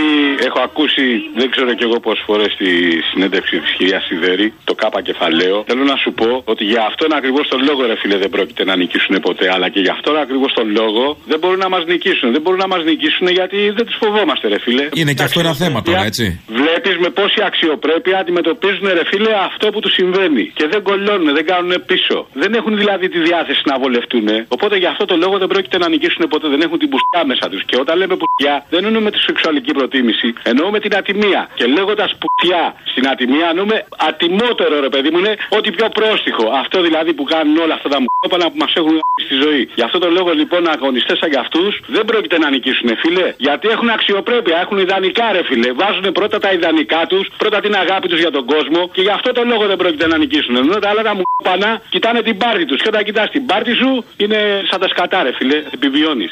έχω 0.47 0.59
ακούσει, 0.69 1.05
δεν 1.39 1.47
ξέρω 1.53 1.73
κι 1.73 1.85
εγώ 1.87 1.97
πόσες 1.99 2.23
φορές 2.27 2.51
τη 2.61 2.69
συνέντευξη 3.09 3.55
της 3.63 3.71
κυρίας 3.77 4.03
Σιδέρη, 4.07 4.47
το 4.63 4.73
ΚΑΠΑ 4.81 5.01
κεφαλαίο, 5.01 5.57
θέλω 5.67 5.83
να 5.83 5.97
σου 6.03 6.11
πω 6.19 6.29
ότι 6.53 6.63
για 6.63 6.81
αυτόν 6.89 7.09
ακριβώς 7.19 7.45
τον 7.47 7.59
λόγο, 7.67 7.81
ρε 7.85 7.95
φίλε, 8.01 8.17
δεν 8.23 8.29
πρόκειται 8.29 8.63
να 8.69 8.75
νικήσουν 8.75 9.15
ποτέ. 9.27 9.45
Αλλά 9.55 9.67
και 9.69 9.79
για 9.85 9.93
αυτόν 9.97 10.15
ακριβώς 10.25 10.51
τον 10.53 10.67
λόγο 10.79 11.03
δεν 11.31 11.39
μπορούν 11.39 11.59
να 11.65 11.69
μας 11.69 11.83
νικήσουν. 11.85 12.31
Δεν 12.35 12.41
μπορούν 12.41 12.59
να 12.65 12.67
μας 12.73 12.83
νικήσουν 12.83 13.27
γιατί 13.39 13.57
δεν 13.77 13.85
τους 13.87 13.97
φοβόμαστε, 14.01 14.47
ρε 14.53 14.59
φίλε. 14.65 14.85
Είναι 14.93 15.13
και 15.13 15.23
αυτό 15.23 15.39
ένα 15.39 15.53
θέμα 15.53 15.81
τώρα, 15.81 16.03
έτσι. 16.11 16.25
Βλέπεις 16.47 16.95
με 17.03 17.09
πόση 17.09 17.39
αξιοπρέπεια 17.49 18.17
αντιμετωπίζουν, 18.19 18.85
ρε 18.99 19.05
φίλε, 19.11 19.31
αυτό 19.49 19.65
που 19.73 19.79
τους 19.83 19.93
συμβαίνει. 19.99 20.45
Και 20.57 20.65
δεν 20.71 20.81
κολλώνουν, 20.87 21.29
δεν 21.37 21.45
κάνουν 21.51 21.73
πίσω. 21.85 22.17
Δεν 22.33 22.53
έχουν 22.59 22.73
δηλαδή 22.77 23.09
τη 23.09 23.19
διάθεση 23.19 23.61
να 23.71 23.75
βολευτούν. 23.79 24.27
Οπότε 24.47 24.75
για 24.77 24.89
αυτό 24.89 25.05
το 25.05 25.15
λόγο 25.23 25.35
δεν 25.37 25.47
πρόκειται 25.47 25.77
να 25.77 25.87
νικήσουν 25.89 26.23
ποτέ. 26.33 26.47
Δεν 26.53 26.61
έχουν 26.65 26.77
την 26.83 26.89
πουστιά 26.89 27.21
μέσα 27.31 27.45
τους. 27.51 27.61
Και 27.69 27.77
όταν 27.83 27.97
λέμε 27.97 28.15
πουστιά, 28.21 28.65
δεν 28.69 28.85
εννοούμε 28.85 29.11
τη 29.11 29.19
σεξουαλική 29.19 29.47
προτίμηση. 29.79 30.33
Εννοούμε 30.43 30.79
την 30.79 30.95
ατιμία. 30.95 31.41
Και 31.53 31.65
λέγοντας 31.65 32.11
πουστιά 32.21 32.75
στην 32.91 33.07
ατιμία, 33.07 33.47
εννοούμε 33.49 33.85
ατιμότερο, 34.09 34.79
ρε 34.79 34.89
παιδί 34.89 35.09
μου, 35.11 35.17
είναι 35.17 35.33
ό,τι 35.49 35.71
πιο 35.71 35.87
πρόστιχο. 35.89 36.45
Αυτό 36.63 36.81
δηλαδή 36.81 37.13
που 37.13 37.23
κάνουν 37.23 37.57
όλα 37.57 37.73
αυτά 37.73 37.89
τα 37.89 37.99
μούπανα 38.05 38.45
που 38.51 38.57
μας 38.63 38.73
έχουν 38.79 38.95
στη 39.25 39.35
ζωή. 39.43 39.69
Γι' 39.75 39.85
αυτό 39.87 39.97
το 39.99 40.09
λόγο 40.17 40.31
λοιπόν 40.41 40.61
αγωνιστές 40.69 41.17
σαν 41.17 41.29
κι 41.29 41.39
αυτούς 41.45 41.81
δεν 41.87 42.05
πρόκειται 42.05 42.37
να 42.37 42.49
νικήσουν, 42.49 42.89
φίλε. 42.97 43.33
Γιατί 43.37 43.67
έχουν 43.67 43.89
αξιοπρέπεια, 43.89 44.57
έχουν 44.63 44.77
ιδανικά, 44.77 45.31
ρε 45.31 45.43
φίλε. 45.43 45.69
Βάζουν 45.71 46.11
πρώτα 46.11 46.39
τα 46.39 46.51
ιδανικά 46.51 47.01
τους, 47.09 47.25
πρώτα 47.37 47.59
την 47.59 47.75
αγάπη 47.75 48.07
τους 48.07 48.19
για 48.19 48.31
τον 48.31 48.45
κόσμο 48.45 48.89
και 48.95 49.01
γι' 49.01 49.15
αυτό 49.17 49.31
το 49.31 49.43
λόγο 49.43 49.65
δεν 49.65 49.77
πρόκειται 49.77 50.07
να 50.07 50.17
νικήσουν. 50.17 50.55
Ενώ 50.55 50.75
τα 50.83 50.89
άλλα 50.89 51.01
τα 51.01 51.13
μούπανα 51.19 51.81
κοιτάνε 51.89 52.21
την 52.21 52.37
πάρτη 52.37 52.65
τους. 52.65 52.81
Και 52.81 52.87
όταν 52.87 53.03
κοιτάς 53.03 53.29
την 53.29 53.45
πάρτη 53.45 53.73
σου 53.73 54.05
είναι 54.17 54.39
σαν 54.69 54.79
τα 54.79 54.87
σκατά, 54.87 55.23
ρε 55.23 55.31
φίλε. 55.33 55.57
Επιβιώνεις. 55.73 56.31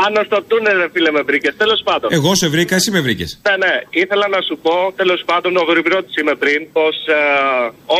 Πάνω 0.00 0.20
στο 0.28 0.42
τούνελ, 0.42 0.76
ρε 0.82 0.88
φίλε, 0.92 1.10
με 1.10 1.22
βρήκες. 1.22 1.56
Τέλος 1.56 1.80
πάντων. 1.84 2.08
Εγώ 2.12 2.34
σε 2.34 2.48
βρήκα, 2.48 2.74
εσύ 2.74 2.90
με 2.90 3.00
βρήκες. 3.00 3.40
Ναι, 3.48 3.56
ναι. 3.66 3.74
Ήθελα 3.90 4.28
να 4.28 4.40
σου 4.40 4.58
πω, 4.62 4.92
τέλος 4.96 5.22
πάντων, 5.26 5.56
ο 5.56 5.62
γρηγορότης 5.70 6.16
είμαι 6.16 6.34
πριν, 6.34 6.60
πως 6.72 6.96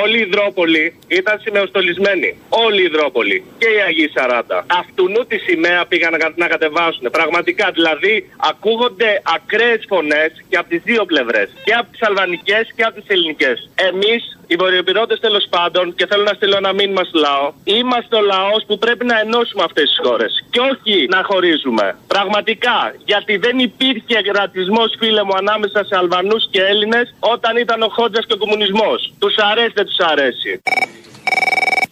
όλοι 0.03 0.17
οι 0.19 0.27
Υδρόπολοι 0.29 0.85
ήταν 1.09 1.41
σημεοστολισμένοι. 1.45 2.29
Όλοι 2.49 2.81
οι 2.83 2.85
Υδρόπολοι. 2.93 3.45
Και 3.59 3.69
οι 3.75 3.81
Αγίοι 3.89 4.11
40. 4.15 4.65
Αυτουνού 4.81 5.21
τη 5.31 5.37
σημαία 5.39 5.81
πήγαν 5.91 6.11
να, 6.13 6.19
κα- 6.19 6.33
να 6.37 6.47
κατεβάσουν. 6.47 7.11
Πραγματικά, 7.11 7.67
δηλαδή, 7.79 8.15
ακούγονται 8.51 9.11
ακραίες 9.37 9.83
φωνές 9.89 10.31
και 10.49 10.57
από 10.57 10.69
τις 10.69 10.81
δύο 10.85 11.05
πλευρές. 11.05 11.49
Και 11.65 11.73
από 11.81 11.89
τις 11.93 12.03
αλβανικές 12.09 12.65
και 12.77 12.83
από 12.83 12.95
τις 13.01 13.09
ελληνικές. 13.15 13.57
Εμείς, 13.89 14.23
οι 14.47 14.55
βορειοπυρώτε 14.57 15.17
τέλος 15.17 15.47
πάντων, 15.51 15.95
και 15.95 16.07
θέλω 16.07 16.23
να 16.23 16.33
στείλω 16.33 16.57
ένα 16.57 16.73
μήνυμα 16.73 17.05
στο 17.05 17.19
λαό, 17.19 17.53
είμαστε 17.65 18.17
ο 18.17 18.21
λαός 18.21 18.65
που 18.67 18.79
πρέπει 18.79 19.05
να 19.05 19.21
ενώσουμε 19.21 19.63
αυτές 19.63 19.85
τις 19.85 19.99
χώρες. 20.07 20.45
Και 20.51 20.61
όχι 20.61 21.07
να 21.09 21.23
χωρίζουμε. 21.25 21.97
Πραγματικά. 22.07 22.95
Γιατί 23.05 23.37
δεν 23.37 23.59
υπήρχε 23.59 24.21
ρατσισμός, 24.33 24.95
φίλε 24.99 25.23
μου, 25.23 25.35
ανάμεσα 25.37 25.85
σε 25.85 25.97
Αλβανούς 25.97 26.49
και 26.51 26.63
Έλληνες 26.63 27.15
όταν 27.21 27.57
ήταν 27.57 27.83
ο 27.83 27.89
Χότζας 27.89 28.27
και 28.27 28.33
ο 28.33 28.37
κομμουνισμός. 28.37 29.13
Τους 29.19 29.35
αρέσει, 29.37 29.73
δεν 29.75 29.87
τους 29.87 29.99
αρέσει. 29.99 30.61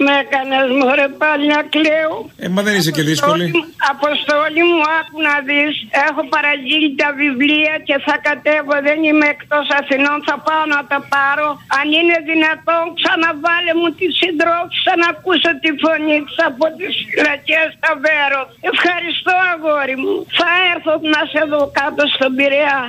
Με 0.04 0.12
έκανες 0.22 0.66
μωρέ 0.78 1.08
πάλι 1.22 1.46
να 1.54 1.60
κλαίω. 1.74 2.14
Ε, 2.44 2.46
μα 2.54 2.60
δεν 2.66 2.74
είσαι 2.78 2.92
και 2.96 3.04
δύσκολη. 3.10 3.46
Αποστόλη 3.94 4.62
μου, 4.68 4.80
άκου 4.98 5.18
να 5.28 5.34
δεις. 5.48 5.74
Έχω 6.08 6.22
παραγγείλει 6.34 6.90
τα 7.00 7.08
βιβλία 7.20 7.74
και 7.88 7.96
θα 8.06 8.14
κατέβω. 8.28 8.74
Δεν 8.88 8.98
είμαι 9.06 9.26
εκτός 9.34 9.66
Αθηνών. 9.78 10.18
Θα 10.28 10.36
πάω 10.46 10.64
να 10.74 10.80
τα 10.90 10.98
πάρω. 11.14 11.48
Αν 11.78 11.86
είναι 11.98 12.16
δυνατόν, 12.30 12.84
ξαναβάλε 12.98 13.72
μου 13.80 13.88
τη 13.98 14.06
συντρόφισσα 14.20 14.92
να 15.02 15.08
ακούσω 15.14 15.50
τη 15.62 15.70
φωνή 15.82 16.16
της 16.26 16.38
από 16.48 16.64
τις 16.78 16.92
φυλακές 17.10 17.66
στα 17.76 17.90
Βέρος. 18.04 18.46
Ευχαριστώ 18.72 19.34
αγόρι 19.52 19.96
μου. 20.02 20.14
Θα 20.38 20.50
έρθω 20.72 20.92
να 21.14 21.20
σε 21.32 21.42
δω 21.50 21.62
κάτω 21.80 22.02
στον 22.14 22.30
Πειραιά. 22.36 22.80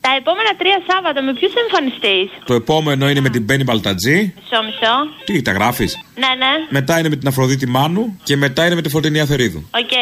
Τα 0.00 0.10
επόμενα 0.20 0.52
τρία 0.58 0.78
Σάββατα 0.88 1.22
με 1.22 1.32
ποιους 1.32 1.52
εμφανιστείς; 1.64 2.30
Το 2.44 2.54
επόμενο 2.54 3.10
είναι 3.10 3.20
με 3.20 3.28
την 3.28 3.42
Μπένι 3.42 3.64
Μπαλτατζή. 3.64 4.34
Μισό, 4.36 4.62
μισό. 4.64 4.94
Τι, 5.24 5.42
τα 5.42 5.52
γράφεις; 5.52 5.98
Ναι, 6.14 6.30
ναι. 6.38 6.52
Μετά 6.68 6.98
είναι 6.98 7.08
με 7.08 7.16
την 7.16 7.28
Αφροδίτη 7.28 7.66
Μάνου 7.66 8.20
και 8.22 8.36
μετά 8.36 8.66
είναι 8.66 8.74
με 8.74 8.82
τη 8.82 8.88
Φωτεινή 8.88 9.20
Αθερίδου. 9.20 9.68
Οκ, 9.80 9.94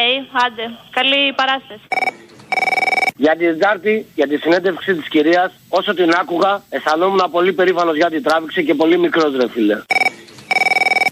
άντε. 0.45 0.65
Καλή 0.89 1.33
παράσταση. 1.35 1.81
Για 3.17 3.35
την 3.35 3.47
Τετάρτη, 3.47 4.05
για 4.15 4.27
τη 4.27 4.37
συνέντευξη 4.37 4.95
της 4.95 5.07
κυρίας, 5.07 5.51
όσο 5.69 5.93
την 5.93 6.09
άκουγα, 6.21 6.61
αισθανόμουν 6.69 7.21
πολύ 7.31 7.53
περήφανος 7.53 7.95
για 7.95 8.09
ό,τι 8.09 8.23
τράβηξε 8.23 8.61
και 8.61 8.73
πολύ 8.73 8.97
μικρός 8.97 9.35
ρε 9.35 9.49
φίλε. 9.49 9.77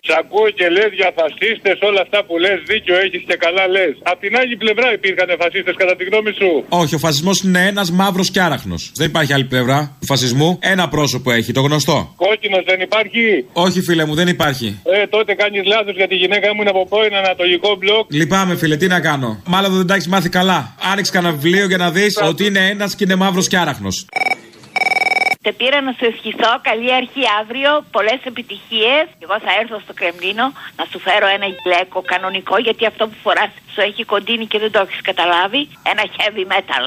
Σ' 0.07 0.15
ακούω 0.21 0.49
και 0.57 0.67
λες 0.75 0.91
για 0.99 1.09
φασίστες, 1.19 1.77
όλα 1.89 2.01
αυτά 2.05 2.19
που 2.25 2.33
λες, 2.43 2.57
δίκιο 2.71 2.95
έχεις 3.05 3.23
και 3.29 3.35
καλά 3.45 3.63
λες. 3.75 3.93
Απ' 4.11 4.19
την 4.19 4.33
άλλη 4.41 4.55
πλευρά 4.63 4.87
υπήρχαν 4.97 5.29
φασίστες, 5.41 5.75
κατά 5.81 5.95
τη 5.95 6.03
γνώμη 6.09 6.31
σου. 6.39 6.49
Όχι, 6.69 6.95
ο 6.95 6.97
φασισμός 6.97 7.37
είναι 7.41 7.61
ένας 7.71 7.91
μαύρος 7.91 8.31
και 8.31 8.41
άραχνος. 8.41 8.91
Δεν 8.95 9.07
υπάρχει 9.11 9.33
άλλη 9.33 9.47
πλευρά 9.53 9.79
του 9.99 10.05
φασισμού. 10.05 10.49
Ένα 10.61 10.85
πρόσωπο 10.89 11.31
έχει, 11.31 11.51
το 11.51 11.61
γνωστό. 11.61 12.13
Κόκκινος 12.15 12.63
δεν 12.65 12.79
υπάρχει; 12.87 13.45
Όχι, 13.53 13.81
φίλε 13.81 14.05
μου, 14.05 14.15
δεν 14.15 14.27
υπάρχει. 14.27 14.79
Ε, 14.83 15.07
τότε 15.07 15.33
κάνεις 15.33 15.65
λάθος 15.65 15.95
για 15.95 16.07
τη 16.07 16.15
γυναίκα 16.15 16.47
μου 16.53 16.61
είναι 16.61 16.69
από 16.69 16.85
πρώην 16.87 17.15
ανατολικό 17.15 17.75
μπλοκ. 17.75 18.13
Λυπάμαι, 18.13 18.55
φίλε, 18.55 18.75
τι 18.77 18.87
να 18.87 18.99
κάνω. 18.99 19.41
Μάλλον 19.45 19.71
δεν 19.77 19.87
τα 19.87 19.93
έχεις 19.93 20.07
μάθει 20.07 20.29
καλά. 20.29 20.75
Άνοιξε 20.91 21.11
κανένα 21.11 21.33
βιβλίο 21.33 21.65
για 21.65 21.77
να 21.77 21.91
δεις 21.91 22.19
ότι 22.21 22.45
είναι 22.45 22.67
ένας 22.69 22.95
και 22.95 23.03
είναι 23.03 23.15
μαύρος 23.15 23.47
και 23.47 23.57
άραχνος. 23.57 24.05
Σε 25.45 25.51
πήρα 25.51 25.81
να 25.81 25.91
σου 25.91 26.05
ευχηθώ 26.05 26.51
καλή 26.61 26.93
αρχή 26.93 27.23
αύριο, 27.39 27.85
πολλές 27.91 28.19
επιτυχίες. 28.23 29.05
Εγώ 29.19 29.39
θα 29.39 29.51
έρθω 29.61 29.79
στο 29.79 29.93
Κρεμλίνο 29.93 30.45
να 30.75 30.85
σου 30.89 30.99
φέρω 30.99 31.27
ένα 31.27 31.45
γυλαίκο 31.45 32.01
κανονικό 32.01 32.57
γιατί 32.57 32.85
αυτό 32.85 33.07
που 33.07 33.15
φοράς 33.23 33.51
σου 33.73 33.81
έχει 33.81 34.03
κοντίνει 34.03 34.45
και 34.45 34.59
δεν 34.59 34.71
το 34.71 34.79
έχεις 34.79 35.01
καταλάβει. 35.01 35.69
Ένα 35.91 36.03
heavy 36.17 36.45
metal. 36.53 36.85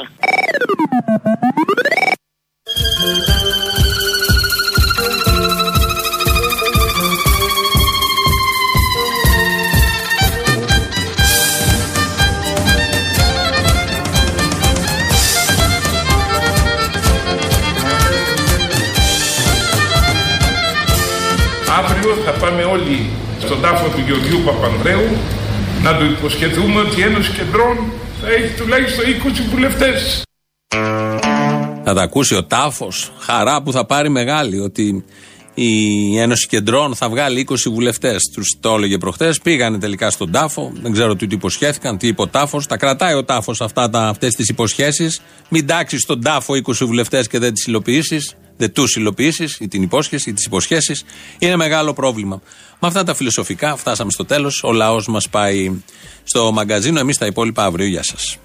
Αύριο 22.09 22.25
θα 22.25 22.33
πάμε 22.33 22.63
όλοι 22.63 23.11
στον 23.41 23.61
τάφο 23.61 23.89
του 23.89 24.03
Γεωργίου 24.07 24.41
Παπανδρέου 24.45 25.09
να 25.83 25.97
του 25.97 26.05
υποσχεθούμε 26.05 26.81
ότι 26.81 27.01
η 27.01 27.03
Ένωση 27.03 27.33
Κεντρών 27.33 27.77
θα 28.21 28.29
έχει 28.29 28.55
τουλάχιστον 28.57 29.05
20 29.05 29.51
βουλευτές. 29.51 30.23
Θα 31.85 31.95
τα 31.95 32.03
ακούσει 32.03 32.35
ο 32.35 32.45
τάφος. 32.45 33.13
Χαρά 33.19 33.63
που 33.63 33.73
θα 33.73 33.87
πάρει 33.87 34.09
μεγάλη. 34.09 34.59
Ότι 34.61 35.05
η 35.55 36.19
Ένωση 36.19 36.47
Κεντρών 36.49 36.95
θα 36.95 37.09
βγάλει 37.09 37.47
20 37.51 37.55
βουλευτές. 37.73 38.23
Τους 38.35 38.57
το 38.61 38.75
έλεγε 38.75 38.99
προχθέ. 38.99 39.35
Πήγανε 39.43 39.79
τελικά 39.79 40.11
στον 40.11 40.31
τάφο. 40.31 40.73
Δεν 40.83 40.93
ξέρω 40.93 41.17
τι 41.17 41.27
του 41.27 41.35
υποσχέθηκαν, 41.35 41.99
τι 41.99 42.07
είπε 42.07 42.23
ο 42.23 42.29
τάφος. 42.29 42.67
Τα 42.67 42.77
κρατάει 42.77 43.15
ο 43.15 43.25
τάφος 43.25 43.61
αυτές 43.93 44.35
τις 44.35 44.49
υποσχέσεις. 44.49 45.21
Μην 45.49 45.67
τάξεις 45.67 46.01
στον 46.03 46.23
τάφο 46.23 46.55
20 46.55 46.85
βουλευτές 46.87 47.27
και 47.27 47.39
δεν 47.39 47.53
τις 47.53 47.67
υλοποιήσεις. 47.67 48.35
Δεν 48.59 48.73
τους 48.73 48.97
υλοποιήσεις 48.97 49.59
ή 49.61 49.69
την 49.69 49.83
υπόσχεση 49.83 50.31
ή 50.31 50.33
τις 50.33 50.45
υποσχέσεις. 50.45 51.05
Είναι 51.39 51.57
μεγάλο 51.57 51.93
πρόβλημα. 51.93 52.43
Με 52.81 52.89
αυτά 52.89 53.05
τα 53.05 53.15
φιλοσοφικά 53.15 53.77
φτάσαμε 53.77 54.11
στο 54.11 54.25
τέλος. 54.25 54.63
Ο 54.65 54.73
λαός 54.73 55.09
μας 55.09 55.29
πάει 55.29 55.73
στο 56.25 56.53
μαγκαζίνο. 56.53 56.99
Εμείς 56.99 57.19
τα 57.19 57.27
υπόλοιπα 57.27 57.65
αύριο. 57.65 57.87
Γεια 57.87 58.03
σας. 58.03 58.39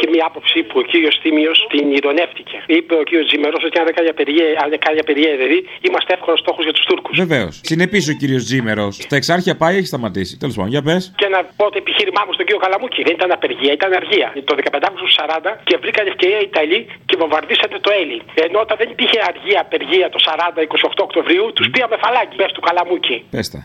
Και 0.00 0.06
μια 0.14 0.24
άποψη 0.30 0.58
που 0.68 0.76
ο 0.82 0.84
κύριος 0.90 1.14
Τίμιο 1.22 1.52
την 1.72 1.86
ηρωνεύτηκε. 1.98 2.56
Είπε 2.76 2.94
ο 3.02 3.04
κύριος 3.08 3.26
Τζιμερό 3.28 3.56
ότι 3.68 3.76
αν 3.80 3.84
δεν 3.88 3.94
κάνει 3.98 4.08
απεργία, 4.14 4.46
αν 4.62 4.68
δεν 4.72 4.80
κάνει 4.86 4.98
απεργία 5.04 5.30
δηλαδή, 5.36 5.58
είμαστε 5.86 6.10
εύκολος 6.16 6.38
στόχος 6.44 6.62
για 6.66 6.74
τους 6.76 6.84
Τούρκους. 6.88 7.14
Βεβαίως. 7.24 7.54
Συνεπή 7.70 7.98
ο 8.12 8.14
κύριος 8.20 8.42
Τζίμερος. 8.48 8.92
Στα 9.06 9.16
εξάρχεια 9.20 9.54
πάει, 9.62 9.74
έχει 9.80 9.90
σταματήσει. 9.92 10.34
Τέλος 10.42 10.54
πάντων, 10.56 10.70
για 10.74 10.82
πες. 10.88 11.02
Και 11.20 11.28
να 11.34 11.38
πω 11.58 11.64
το 11.74 11.78
επιχείρημά 11.84 12.22
μου 12.26 12.32
στον 12.36 12.44
κύριο 12.46 12.60
Καλαμούκη. 12.64 13.00
Δεν 13.06 13.14
ήταν 13.18 13.30
απεργία, 13.38 13.72
ήταν 13.78 13.90
αργία. 14.00 14.28
Το 14.48 14.54
1540 14.54 15.50
και 15.68 15.74
βρήκαν 15.82 16.04
ευκαιρία 16.12 16.38
οι 16.42 16.46
Ιταλοί 16.52 16.80
και 17.08 17.14
βομβαρδίσατε 17.20 17.76
το 17.86 17.90
Έλλη. 18.00 18.18
Ενώ 18.46 18.58
όταν 18.64 18.76
δεν 18.80 18.88
υπήρχε 18.94 19.18
αργία 19.30 19.58
απεργία 19.66 20.06
το 20.14 20.18
40-28 20.28 21.02
Οκτωβρίου, 21.08 21.44
τους 21.56 21.66
πήγαμε 21.72 21.96
φαλάκι. 22.02 22.34
Πες 22.40 22.52
του 22.56 22.62
Καλαμούκη. 22.66 23.16
Πέστα. 23.30 23.58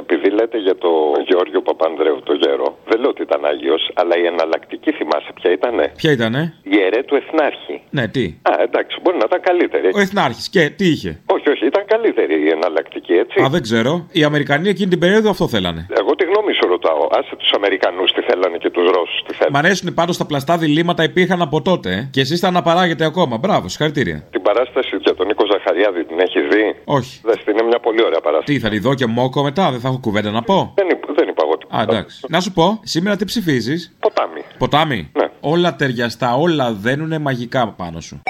Επειδή 0.00 0.28
λέτε 0.38 0.58
για 0.66 0.76
το 0.84 0.90
Γεώργιο 1.28 1.60
Παπανδρέου, 1.68 2.18
το 2.28 2.34
γέρο, 2.42 2.68
δεν 2.88 2.98
λέω 3.00 3.10
ότι 3.14 3.22
ήταν 3.28 3.40
Άγιος, 3.50 3.82
αλλά 4.00 4.14
η 4.22 4.24
εναλλακτική 4.32 4.90
θυμάσαι 4.98 5.32
ποια 5.38 5.50
ήτανε; 5.58 5.84
Ποια 6.02 6.12
ήτανε; 6.18 6.42
Η 6.62 6.74
ιερέ 6.78 7.00
του 7.08 7.14
Εθνάρχη. 7.20 7.76
Ναι, 7.96 8.04
τι; 8.14 8.24
Α, 8.50 8.52
εντάξει, 8.66 8.94
μπορεί 9.02 9.16
να 9.22 9.26
ήταν 9.30 9.40
καλύτερη. 9.48 9.88
Ο 9.98 10.00
Εθνάρχης. 10.06 10.46
Και 10.54 10.62
τι 10.78 10.86
είχε; 10.94 11.10
Όχι, 11.34 11.46
όχι, 11.54 11.64
ήταν 11.71 11.71
καλύτερη 11.94 12.34
η 12.46 12.48
εναλλακτική, 12.56 13.12
έτσι. 13.24 13.36
Α, 13.44 13.48
δεν 13.54 13.62
ξέρω. 13.68 13.92
Οι 14.18 14.22
Αμερικανοί 14.24 14.68
εκείνη 14.68 14.90
την 14.90 14.98
περίοδο 15.04 15.28
αυτό 15.30 15.44
θέλανε. 15.54 15.86
Εγώ 16.00 16.12
τη 16.18 16.24
γνώμη 16.30 16.52
σου 16.58 16.66
ρωτάω. 16.74 17.02
Άσε 17.18 17.34
τους 17.40 17.50
Αμερικανούς 17.58 18.12
τι 18.12 18.20
θέλανε 18.28 18.56
και 18.62 18.70
τους 18.70 18.84
Ρώσους 18.94 19.18
τι 19.26 19.32
θέλανε. 19.34 19.54
Μ' 19.56 19.60
αρέσουν 19.64 19.94
πάντως 19.94 20.16
τα 20.16 20.26
πλαστά 20.26 20.54
διλήμματα 20.58 21.02
υπήρχαν 21.10 21.42
από 21.42 21.62
τότε. 21.62 21.90
ε. 21.92 22.08
Και 22.14 22.20
εσείς 22.20 22.40
τα 22.40 22.48
αναπαράγετε 22.48 23.04
ακόμα. 23.04 23.36
Μπράβο, 23.42 23.68
συγχαρητήρια. 23.68 24.18
Την 24.30 24.42
παράσταση 24.42 24.96
για 25.00 25.14
τον 25.14 25.26
Νίκο 25.26 25.44
Ζαχαριάδη 25.52 26.04
την 26.04 26.18
έχεις 26.20 26.42
δει; 26.52 26.64
Όχι. 26.84 27.20
Δες, 27.24 27.38
είναι 27.48 27.62
μια 27.62 27.80
πολύ 27.86 28.02
ωραία 28.04 28.20
παράσταση. 28.20 28.52
Τι 28.52 28.64
θα 28.64 28.68
τη 28.68 28.78
δω 28.78 28.94
και 28.94 29.06
μόκο 29.06 29.42
μετά, 29.42 29.70
δεν 29.70 29.80
θα 29.80 29.88
έχω 29.88 29.98
κουβέντα 30.06 30.30
να 30.30 30.42
πω; 30.42 30.72
Δεν, 30.74 30.88
είπα- 30.90 31.12
δεν 31.18 31.28
είπα 31.28 31.42
εγώ 31.46 31.56
τίποτα. 31.58 31.78
Α, 31.78 31.82
εντάξει. 31.82 32.26
Να 32.28 32.40
σου 32.40 32.52
πω, 32.52 32.80
σήμερα 32.82 33.16
τι 33.16 33.24
ψηφίζεις; 33.24 33.96
Ποτάμι. 34.00 34.40
Ποτάμι. 34.58 35.10
Ναι. 35.18 35.26
Όλα 35.40 35.76
ταιριαστά, 35.76 36.34
όλα 36.34 36.72
δένουνε 36.72 37.18
μαγικά 37.18 37.68
πάνω 37.76 38.00
σου. 38.00 38.20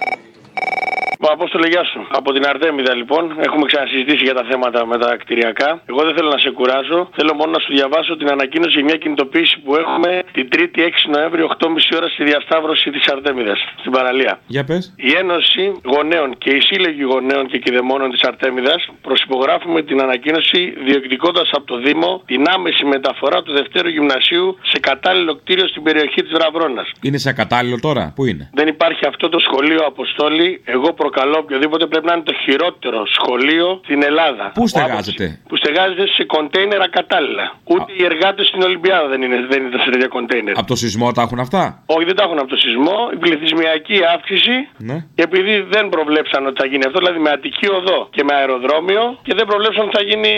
Ο 1.26 1.28
Απόστολε, 1.36 1.66
γεια 1.74 1.84
σου. 1.90 2.00
Από 2.20 2.28
την 2.32 2.42
Αρτέμιδα, 2.50 2.94
λοιπόν, 3.00 3.22
έχουμε 3.46 3.64
ξανασυζητήσει 3.70 4.22
για 4.28 4.36
τα 4.38 4.44
θέματα 4.50 4.86
με 4.86 4.96
τα 5.02 5.10
κτηριακά. 5.22 5.70
Εγώ 5.90 6.00
δεν 6.06 6.14
θέλω 6.16 6.30
να 6.36 6.40
σε 6.44 6.50
κουράζω. 6.58 7.00
Θέλω 7.18 7.32
μόνο 7.40 7.50
να 7.56 7.60
σου 7.64 7.72
διαβάσω 7.78 8.12
την 8.20 8.28
ανακοίνωση 8.36 8.74
για 8.78 8.84
μια 8.90 8.98
κινητοποίηση 9.02 9.54
που 9.64 9.72
έχουμε 9.82 10.10
την 10.36 10.48
3η 10.52 10.80
6 10.88 10.90
Νοέμβρη, 11.14 11.40
8.30 11.42 11.96
ώρα 11.98 12.08
στη 12.14 12.22
διασταύρωση 12.30 12.90
της 12.90 13.04
Αρτέμιδας, 13.12 13.60
στην 13.80 13.92
παραλία. 13.96 14.32
Για 14.46 14.64
πες. 14.64 14.82
Η 14.96 15.10
Ένωση 15.22 15.64
Γονέων 15.92 16.28
και 16.42 16.50
οι 16.56 16.60
Σύλλογοι 16.68 17.02
Γονέων 17.12 17.44
και 17.50 17.58
Κηδεμόνων 17.64 18.10
της 18.10 18.22
Αρτέμιδας 18.30 18.80
προσυπογράφουμε 19.02 19.82
την 19.82 19.98
ανακοίνωση 20.06 20.60
διεκδικώντας 20.86 21.48
από 21.52 21.66
το 21.72 21.76
Δήμο 21.86 22.22
την 22.26 22.42
άμεση 22.54 22.84
μεταφορά 22.84 23.42
του 23.42 23.52
Δευτέρου 23.52 23.88
Γυμνασίου 23.88 24.58
σε 24.72 24.78
κατάλληλο 24.88 25.32
κτίριο 25.40 25.66
στην 25.68 25.82
περιοχή 25.82 26.20
της 26.22 26.32
Βραβρώνας. 26.36 26.88
Είναι 27.02 27.18
σε 27.18 27.28
ακατάλληλο 27.28 27.78
τώρα, 27.80 28.12
πού 28.16 28.24
είναι; 28.24 28.50
Δεν 28.54 28.66
υπάρχει 28.68 29.06
αυτό 29.06 29.28
το 29.28 29.38
σχολείο 29.38 29.80
Αποστόλη. 29.86 30.62
Εγώ 30.64 30.92
προκαλώ 31.12 31.36
οποιοδήποτε 31.44 31.84
πρέπει 31.92 32.06
να 32.10 32.14
είναι 32.14 32.26
το 32.30 32.34
χειρότερο 32.44 32.98
σχολείο 33.16 33.68
στην 33.86 34.00
Ελλάδα. 34.10 34.44
Πού 34.58 34.64
στεγάζεται; 34.72 35.26
Που 35.48 35.56
στεγάζεται 35.60 36.04
σε 36.16 36.22
κοντέινερ 36.34 36.80
ακατάλληλα. 36.88 37.46
Ούτε 37.72 37.88
οι 37.98 38.02
εργάτες 38.10 38.44
στην 38.50 38.60
Ολυμπιάδα 38.68 39.06
δεν, 39.12 39.20
είναι, 39.24 39.38
δεν 39.52 39.60
ήταν 39.68 39.80
σε 39.84 39.90
τέτοια 39.94 40.10
κοντέινερ. 40.16 40.54
Από 40.60 40.68
το 40.72 40.76
σεισμό 40.82 41.06
τα 41.16 41.22
έχουν 41.26 41.40
αυτά; 41.46 41.62
Όχι, 41.94 42.04
δεν 42.10 42.16
τα 42.18 42.22
έχουν 42.26 42.38
από 42.42 42.50
το 42.54 42.58
σεισμό. 42.64 42.98
Η 43.16 43.18
πληθυσμιακή 43.24 43.96
αύξηση. 44.14 44.56
Ναι. 44.88 44.96
Και 45.16 45.22
επειδή 45.28 45.54
δεν 45.74 45.84
προβλέψαν 45.94 46.40
ότι 46.48 46.56
θα 46.62 46.66
γίνει 46.70 46.84
αυτό, 46.88 46.98
δηλαδή 47.02 47.18
με 47.26 47.30
Αττική 47.36 47.68
οδό 47.78 47.98
και 48.16 48.22
με 48.28 48.32
αεροδρόμιο, 48.40 49.02
και 49.26 49.32
δεν 49.38 49.46
προβλέψαν 49.50 49.82
ότι 49.86 49.94
θα 49.98 50.04
γίνει 50.08 50.32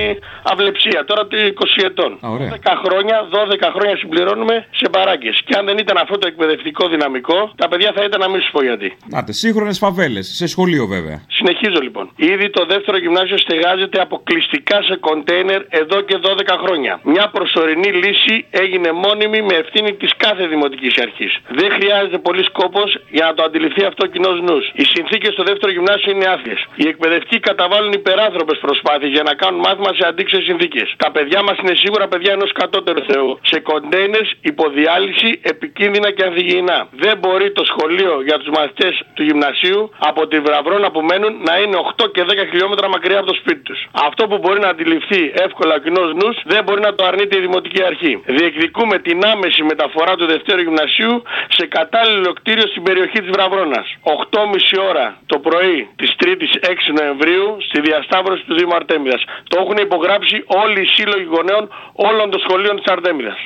αυλεψία 0.53 1.01
τώρα 1.09 1.23
το 1.31 1.37
20 1.37 1.83
ετών. 1.91 2.13
Α, 2.27 2.29
ωραία. 2.37 2.51
10 2.51 2.73
χρόνια, 2.85 3.17
12 3.37 3.71
χρόνια 3.77 3.97
συμπληρώνουμε 4.03 4.57
σε 4.81 4.87
παράγκες. 4.97 5.37
Και 5.47 5.55
αν 5.59 5.65
δεν 5.69 5.77
ήταν 5.85 5.97
αυτό 6.05 6.15
το 6.23 6.27
εκπαιδευτικό 6.33 6.83
δυναμικό, 6.95 7.39
τα 7.63 7.67
παιδιά 7.71 7.91
θα 7.97 8.03
ήταν 8.09 8.21
να 8.25 8.29
μην 8.33 8.41
σου 8.45 8.51
πω 8.55 8.61
γιατί. 8.69 8.89
Νάτε, 9.15 9.33
σύγχρονες 9.33 9.79
φαβέλες, 9.85 10.27
σε 10.41 10.47
σχολείο 10.47 10.64
βέβαια. 10.73 11.19
Συνεχίζω 11.39 11.81
λοιπόν. 11.87 12.11
Ήδη 12.17 12.51
το 12.51 12.65
δεύτερο 12.73 12.97
γυμνάσιο 12.97 13.39
στεγάζεται 13.39 14.01
αποκλειστικά 14.01 14.83
σε 14.83 14.97
κοντέινερ 14.97 15.61
εδώ 15.69 16.01
και 16.01 16.17
12 16.23 16.57
χρόνια. 16.65 17.01
Μια 17.03 17.27
προσωρινή 17.37 17.91
λύση 18.03 18.47
έγινε 18.51 18.93
μόνιμη 18.93 19.43
με 19.43 19.55
ευθύνη 19.63 19.93
της 19.95 20.11
κάθε 20.17 20.47
δημοτικής 20.47 20.95
αρχής. 20.99 21.33
Δεν 21.49 21.71
χρειάζεται 21.77 22.19
πολύ 22.19 22.45
κόπο 22.51 22.83
για 23.11 23.25
να 23.29 23.35
το 23.35 23.43
αντιληφθεί 23.43 23.83
αυτό 23.85 24.05
ο 24.07 24.11
κοινός 24.15 24.37
νους. 24.47 24.65
Οι 24.81 24.85
συνθήκες 24.95 25.33
στο 25.33 25.43
δεύτερο 25.43 25.73
γυμνάσιο 25.73 26.11
είναι 26.13 26.27
άθλιες. 26.35 26.61
Οι 26.75 26.87
εκπαιδευτικοί 26.93 27.39
καταβάλουν 27.41 27.93
υπεράνθρωπες 27.93 28.59
προσπάθειες 28.59 29.11
για 29.17 29.23
να 29.29 29.35
κάνουν 29.35 29.61
μάθημα 29.67 29.91
σε 29.99 30.05
αντίξωε 30.11 30.41
συνθήκες. 30.41 30.95
Τα 30.97 31.11
παιδιά 31.15 31.43
μας 31.43 31.57
είναι 31.63 31.75
σίγουρα 31.83 32.09
παιδιά 32.09 32.33
ενός 32.33 32.53
κατώτερου 32.53 33.03
Θεού. 33.11 33.39
Σε 33.43 33.59
κοντέινερς, 33.61 34.31
υποδιάλυση, 34.41 35.31
επικίνδυνα 35.43 36.11
και 36.17 36.25
ανθυγιεινά. 36.29 36.79
Δεν 37.05 37.15
μπορεί 37.21 37.53
το 37.53 37.65
σχολείο 37.65 38.23
για 38.29 38.37
τους 38.39 38.51
μαθητές 38.57 38.95
του 39.15 39.23
γυμνασίου 39.23 39.81
από 39.99 40.27
τη 40.27 40.37
Βραβρώνα 40.41 40.54
που 40.93 41.01
μένουν 41.11 41.33
να 41.49 41.55
είναι 41.59 41.77
8 41.77 42.11
και 42.15 42.23
10 42.23 42.47
χιλιόμετρα 42.51 42.89
μακριά 42.89 43.19
από 43.19 43.27
το 43.27 43.35
σπίτι 43.41 43.63
τους. 43.69 43.81
Αυτό 43.93 44.27
που 44.29 44.39
μπορεί 44.39 44.61
να 44.61 44.69
αντιληφθεί 44.69 45.33
εύκολα 45.47 45.75
ο 45.75 45.79
κοινός 45.79 46.15
νους 46.15 46.37
δεν 46.45 46.65
μπορεί 46.65 46.81
να 46.81 46.95
το 46.95 47.05
αρνείται 47.05 47.37
η 47.37 47.41
Δημοτική 47.41 47.83
Αρχή. 47.91 48.23
Διεκδικούμε 48.27 48.99
την 48.99 49.25
άμεση 49.25 49.63
μεταφορά 49.63 50.15
του 50.15 50.27
Δευτέρου 50.27 50.61
Γυμνασίου 50.61 51.23
σε 51.49 51.67
κατάλληλο 51.67 52.33
κτίριο 52.33 52.67
στην 52.67 52.83
περιοχή 52.83 53.19
της 53.23 53.31
Βραβρώνας. 53.31 53.87
8.30 54.03 54.89
ώρα 54.89 55.17
το 55.27 55.39
πρωί 55.39 55.89
της 55.97 56.11
3η 56.21 56.47
6 56.61 56.93
Νοεμβρίου 56.99 57.57
στη 57.69 57.81
διασταύρωση 57.81 58.45
του 58.47 58.55
Δήμου 58.55 58.75
Αρτέμιδας. 58.75 59.23
Το 59.49 59.61
έχουν 59.63 59.77
υπογράψει 59.77 60.45
όλοι 60.47 60.81
οι 60.81 60.87
σύλλογοι 60.87 61.27
γονέων 61.35 61.65
όλων 61.93 62.31
των 62.31 62.41
σχολείων 62.41 62.77
της 62.77 62.87
Αρτέμιδας. 62.93 63.39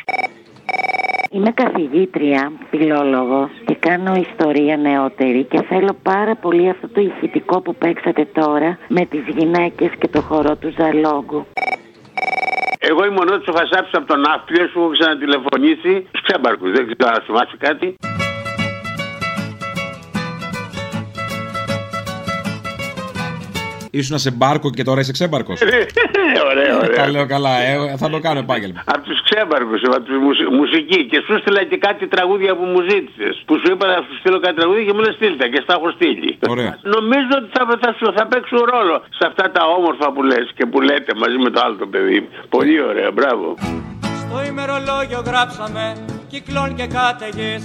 Είμαι 1.31 1.51
καθηγήτρια, 1.51 2.53
φιλόλογος 2.71 3.51
και 3.67 3.75
κάνω 3.75 4.15
ιστορία 4.15 4.77
νεότερη 4.77 5.45
και 5.45 5.63
θέλω 5.63 5.97
πάρα 6.03 6.35
πολύ 6.35 6.69
αυτό 6.69 6.89
το 6.89 7.01
ηχητικό 7.01 7.61
που 7.61 7.75
παίξατε 7.75 8.25
τώρα 8.25 8.79
με 8.89 9.05
τις 9.05 9.23
γυναίκες 9.37 9.91
και 9.99 10.09
το 10.09 10.21
χορό 10.21 10.57
του 10.57 10.75
Ζαλόγκου. 10.79 11.47
Εγώ 12.79 13.05
είμαι 13.05 13.21
ο 13.21 13.25
Νότης 13.25 13.49
ο 13.49 13.53
Φασάψης 13.53 13.95
από 13.95 14.07
τον 14.07 14.21
Ναύπλιο, 14.21 14.69
σου 14.69 14.79
έχω 14.79 14.89
ξανατηλεφωνήσει 14.89 16.07
στους 16.09 16.23
ξέμπαρκους, 16.27 16.71
δεν 16.71 16.97
ξέρω 16.97 17.13
αν 17.15 17.23
θυμάσαι 17.27 17.57
κάτι. 17.59 17.97
Ήσουν 23.91 24.19
σε 24.19 24.31
μπάρκο 24.31 24.71
και 24.71 24.83
τώρα 24.89 25.01
είσαι 25.01 25.13
ξέμπαρκος. 25.13 25.61
ωραία, 26.51 26.77
ωραία. 26.77 26.97
Τα 26.97 27.11
λέω 27.11 27.27
καλά, 27.27 27.55
ε, 27.63 27.97
θα 27.97 28.09
το 28.11 28.19
κάνω 28.21 28.39
επάγγελμα. 28.39 28.83
Από 28.95 29.03
τους 29.09 29.23
ξέμπαρκους, 29.29 29.81
από 29.83 30.01
τους 30.01 30.19
μουσική. 30.59 31.01
Και 31.11 31.19
σου 31.27 31.39
στείλα 31.41 31.63
και 31.65 31.77
κάτι 31.77 32.07
τραγούδια 32.09 32.57
που 32.57 32.65
μου 32.73 32.81
ζήτησες. 32.91 33.35
Που 33.47 33.55
σου 33.61 33.69
είπα 33.73 33.87
να 33.87 33.97
σου 34.07 34.13
στείλω 34.21 34.39
κάτι 34.41 34.57
τραγούδια 34.61 34.85
και 34.85 34.93
μου 34.97 35.01
λες 35.07 35.15
στείλτε 35.15 35.49
και 35.49 35.61
στα 35.65 35.73
έχω 35.79 35.91
στείλει. 35.97 36.31
Ωραία. 36.55 36.73
Νομίζω 36.97 37.33
ότι 37.41 37.49
θα, 37.57 37.63
θα, 37.83 37.91
σου- 37.99 38.13
θα 38.19 38.25
παίξουν 38.27 38.59
ρόλο 38.75 38.97
σε 39.19 39.25
αυτά 39.31 39.45
τα 39.57 39.63
όμορφα 39.79 40.07
που 40.15 40.23
λες 40.23 40.47
και 40.57 40.65
που 40.71 40.81
λέτε 40.81 41.13
μαζί 41.23 41.39
με 41.45 41.51
το 41.55 41.61
άλλο 41.65 41.77
το 41.83 41.87
παιδί. 41.93 42.29
Πολύ 42.49 42.77
ωραία, 42.91 43.11
μπράβο. 43.17 43.47
Στο 44.23 44.37
ημερολόγιο 44.51 45.21
γράψαμε 45.27 45.85
κυκλών 46.33 46.69
και 46.79 46.87
κάταιγες 46.99 47.63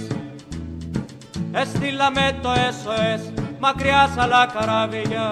Έστειλαμε 1.62 2.38
το 2.42 2.48
SOS 2.52 3.43
μακριά 3.64 4.10
σ' 4.14 4.18
άλλα 4.18 4.46
καράβια. 4.54 5.26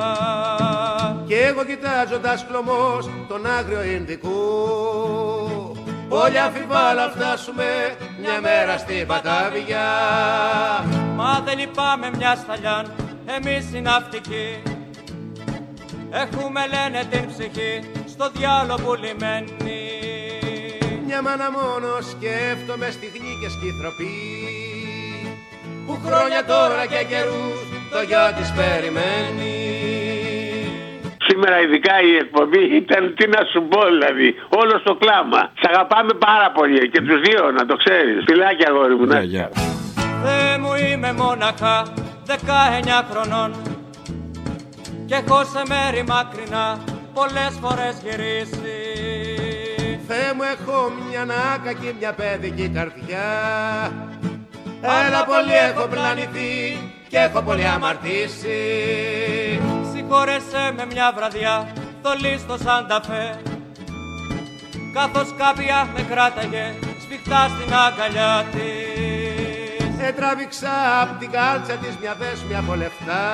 Και 1.26 1.38
εγώ 1.38 1.64
κοιτάζοντας 1.64 2.46
κλωμός 2.48 3.10
τον 3.28 3.46
άγριο 3.46 3.82
Ινδικού 3.82 4.30
Πολύ 6.08 6.38
αμφιβάλλα 6.38 7.12
φτάσουμε 7.14 7.96
μια 8.20 8.40
μέρα 8.40 8.78
στην 8.78 9.06
Πατάβια 9.06 9.86
Μα 11.16 11.42
δεν 11.44 11.58
λυπάμαι 11.58 12.10
μια 12.16 12.34
σταλιάν 12.34 12.92
εμείς 13.26 13.74
οι 13.74 13.80
ναυτικοί. 13.80 14.62
Έχουμε 16.10 16.60
λένε 16.74 17.04
την 17.10 17.26
ψυχή 17.26 17.90
στο 18.08 18.30
διάλογο 18.30 18.82
πουλημένη 18.84 19.80
Μια 21.06 21.22
μάνα 21.22 21.50
μόνος 21.50 22.04
σκέφτομαι 22.10 22.90
στιγμή 22.90 23.32
και 23.40 23.48
σκυθροπή 23.48 24.16
Που 25.86 25.98
χρόνια 26.04 26.44
τώρα 26.44 26.86
και 26.86 27.04
καιρούς 27.08 27.81
το 27.92 28.00
γιο 28.08 28.26
της 28.38 28.48
περιμένει 28.58 29.50
Σήμερα 31.26 31.60
ειδικά 31.60 31.94
η 32.10 32.16
εκπομπή 32.16 32.62
ήταν 32.76 33.14
τι 33.16 33.24
να 33.28 33.40
σου 33.52 33.60
πω 33.70 33.80
δηλαδή. 33.92 34.28
Όλο 34.48 34.78
στο 34.78 34.94
κλάμα. 34.94 35.40
Σ' 35.60 35.66
αγαπάμε 35.72 36.12
πάρα 36.28 36.50
πολύ 36.58 36.90
και 36.90 37.00
τους 37.00 37.20
δύο 37.20 37.50
να 37.50 37.66
το 37.66 37.76
ξέρεις. 37.76 38.24
Φιλάκια 38.28 38.68
αγόρι 38.70 38.94
μου. 38.94 39.06
να- 39.06 39.14
Δε 40.24 40.58
μου 40.62 40.72
είμαι 40.74 41.12
μόναχα 41.12 41.76
19 42.26 43.06
χρονών 43.10 43.50
και 45.06 45.14
έχω 45.14 45.44
σε 45.44 45.62
μέρη 45.72 46.02
μακρινά 46.08 46.66
πολλές 47.14 47.52
φορές 47.62 47.94
γυρίσει 48.04 48.78
Θεέ 50.08 50.32
μου 50.36 50.42
έχω 50.54 50.92
μια 51.08 51.24
νάκα 51.24 51.72
και 51.80 51.92
μια 51.98 52.12
παιδική 52.12 52.68
καρδιά 52.68 53.26
Έλα 54.84 55.24
πολύ 55.24 55.56
έχω 55.70 55.86
πλανηθεί 55.86 56.78
και 57.08 57.18
έχω 57.18 57.42
πολύ 57.42 57.66
αμαρτήσει. 57.66 58.60
Συγχώρεσέ 59.92 60.72
με 60.76 60.86
μια 60.86 61.12
βραδιά 61.16 61.72
θολή 62.02 62.38
στο 62.38 62.56
Σανταφέ 62.56 63.40
Καθώς 64.94 65.34
κάποια 65.38 65.88
με 65.94 66.02
κράταγε 66.10 66.74
σφιχτά 67.02 67.48
στην 67.48 67.74
αγκαλιά 67.74 68.44
της. 68.52 69.96
Και 69.98 70.12
τράβηξα 70.12 71.00
απ' 71.02 71.18
την 71.18 71.30
κάλτσα 71.30 71.74
της 71.74 71.96
μια 72.00 72.14
δέσμια 72.18 72.58
από 72.58 72.74
λεφτά. 72.74 73.24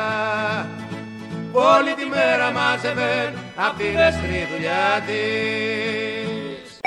Που 1.52 1.60
όλη 1.76 1.94
τη 1.94 2.04
μέρα 2.04 2.50
μάζευε 2.50 3.34
απ' 3.56 3.76
τη 3.78 3.84
δεύτερη 3.84 4.48
δουλειά 4.52 5.02
της. 5.06 6.80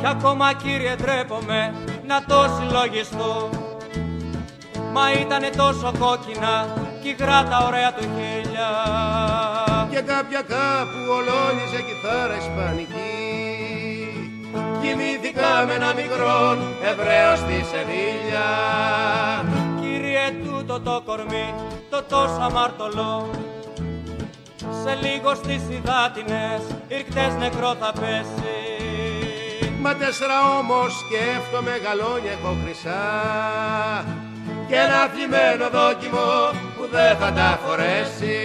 Κι 0.00 0.06
ακόμα 0.06 0.52
κύριε 0.52 0.94
ντρέπομαι 0.94 1.74
να 2.08 2.24
το 2.24 2.40
συλλογιστώ 2.56 3.50
Μα 4.92 5.12
ήτανε 5.12 5.50
τόσο 5.56 5.92
κόκκινα 5.98 6.56
κι 7.02 7.08
υγρά 7.08 7.44
τα 7.50 7.58
ωραία 7.66 7.92
του 7.94 8.02
χίλια 8.14 8.70
Και 9.90 10.00
κάποια 10.00 10.42
κάπου 10.54 11.00
ολόνιζε 11.16 11.80
κιθάρα 11.86 12.36
ισπανική 12.36 13.18
Κοιμήθηκα 14.80 15.64
με 15.66 15.74
ένα 15.74 15.94
μικρό 15.94 16.58
Εβραίο 16.90 17.36
στη 17.36 17.64
Σεβίλια. 17.70 18.48
Κύριε 19.80 20.26
τούτο 20.44 20.80
το 20.80 21.02
κορμί, 21.04 21.54
το 21.90 22.02
τόσο 22.02 22.40
αμαρτωλό. 22.40 23.30
Σε 24.82 24.98
λίγο 25.02 25.34
στις 25.34 25.62
υδάτινες, 25.70 26.62
ήρκτες 26.88 27.34
νεκρό 27.38 27.74
θα 27.80 27.92
πέσει 28.00 28.87
Μα 29.80 29.94
τέσσερα 29.94 30.58
όμως 30.58 30.98
σκέφτομαι 30.98 31.70
γαλόνια 31.84 32.30
έχω 32.30 32.56
χρυσά 32.64 33.04
και 34.68 34.74
ένα 34.74 35.08
θλιμμένο 35.12 35.68
δόκιμο 35.70 36.50
που 36.76 36.88
δεν 36.90 37.16
θα 37.16 37.32
τα 37.32 37.58
φορέσει. 37.64 38.36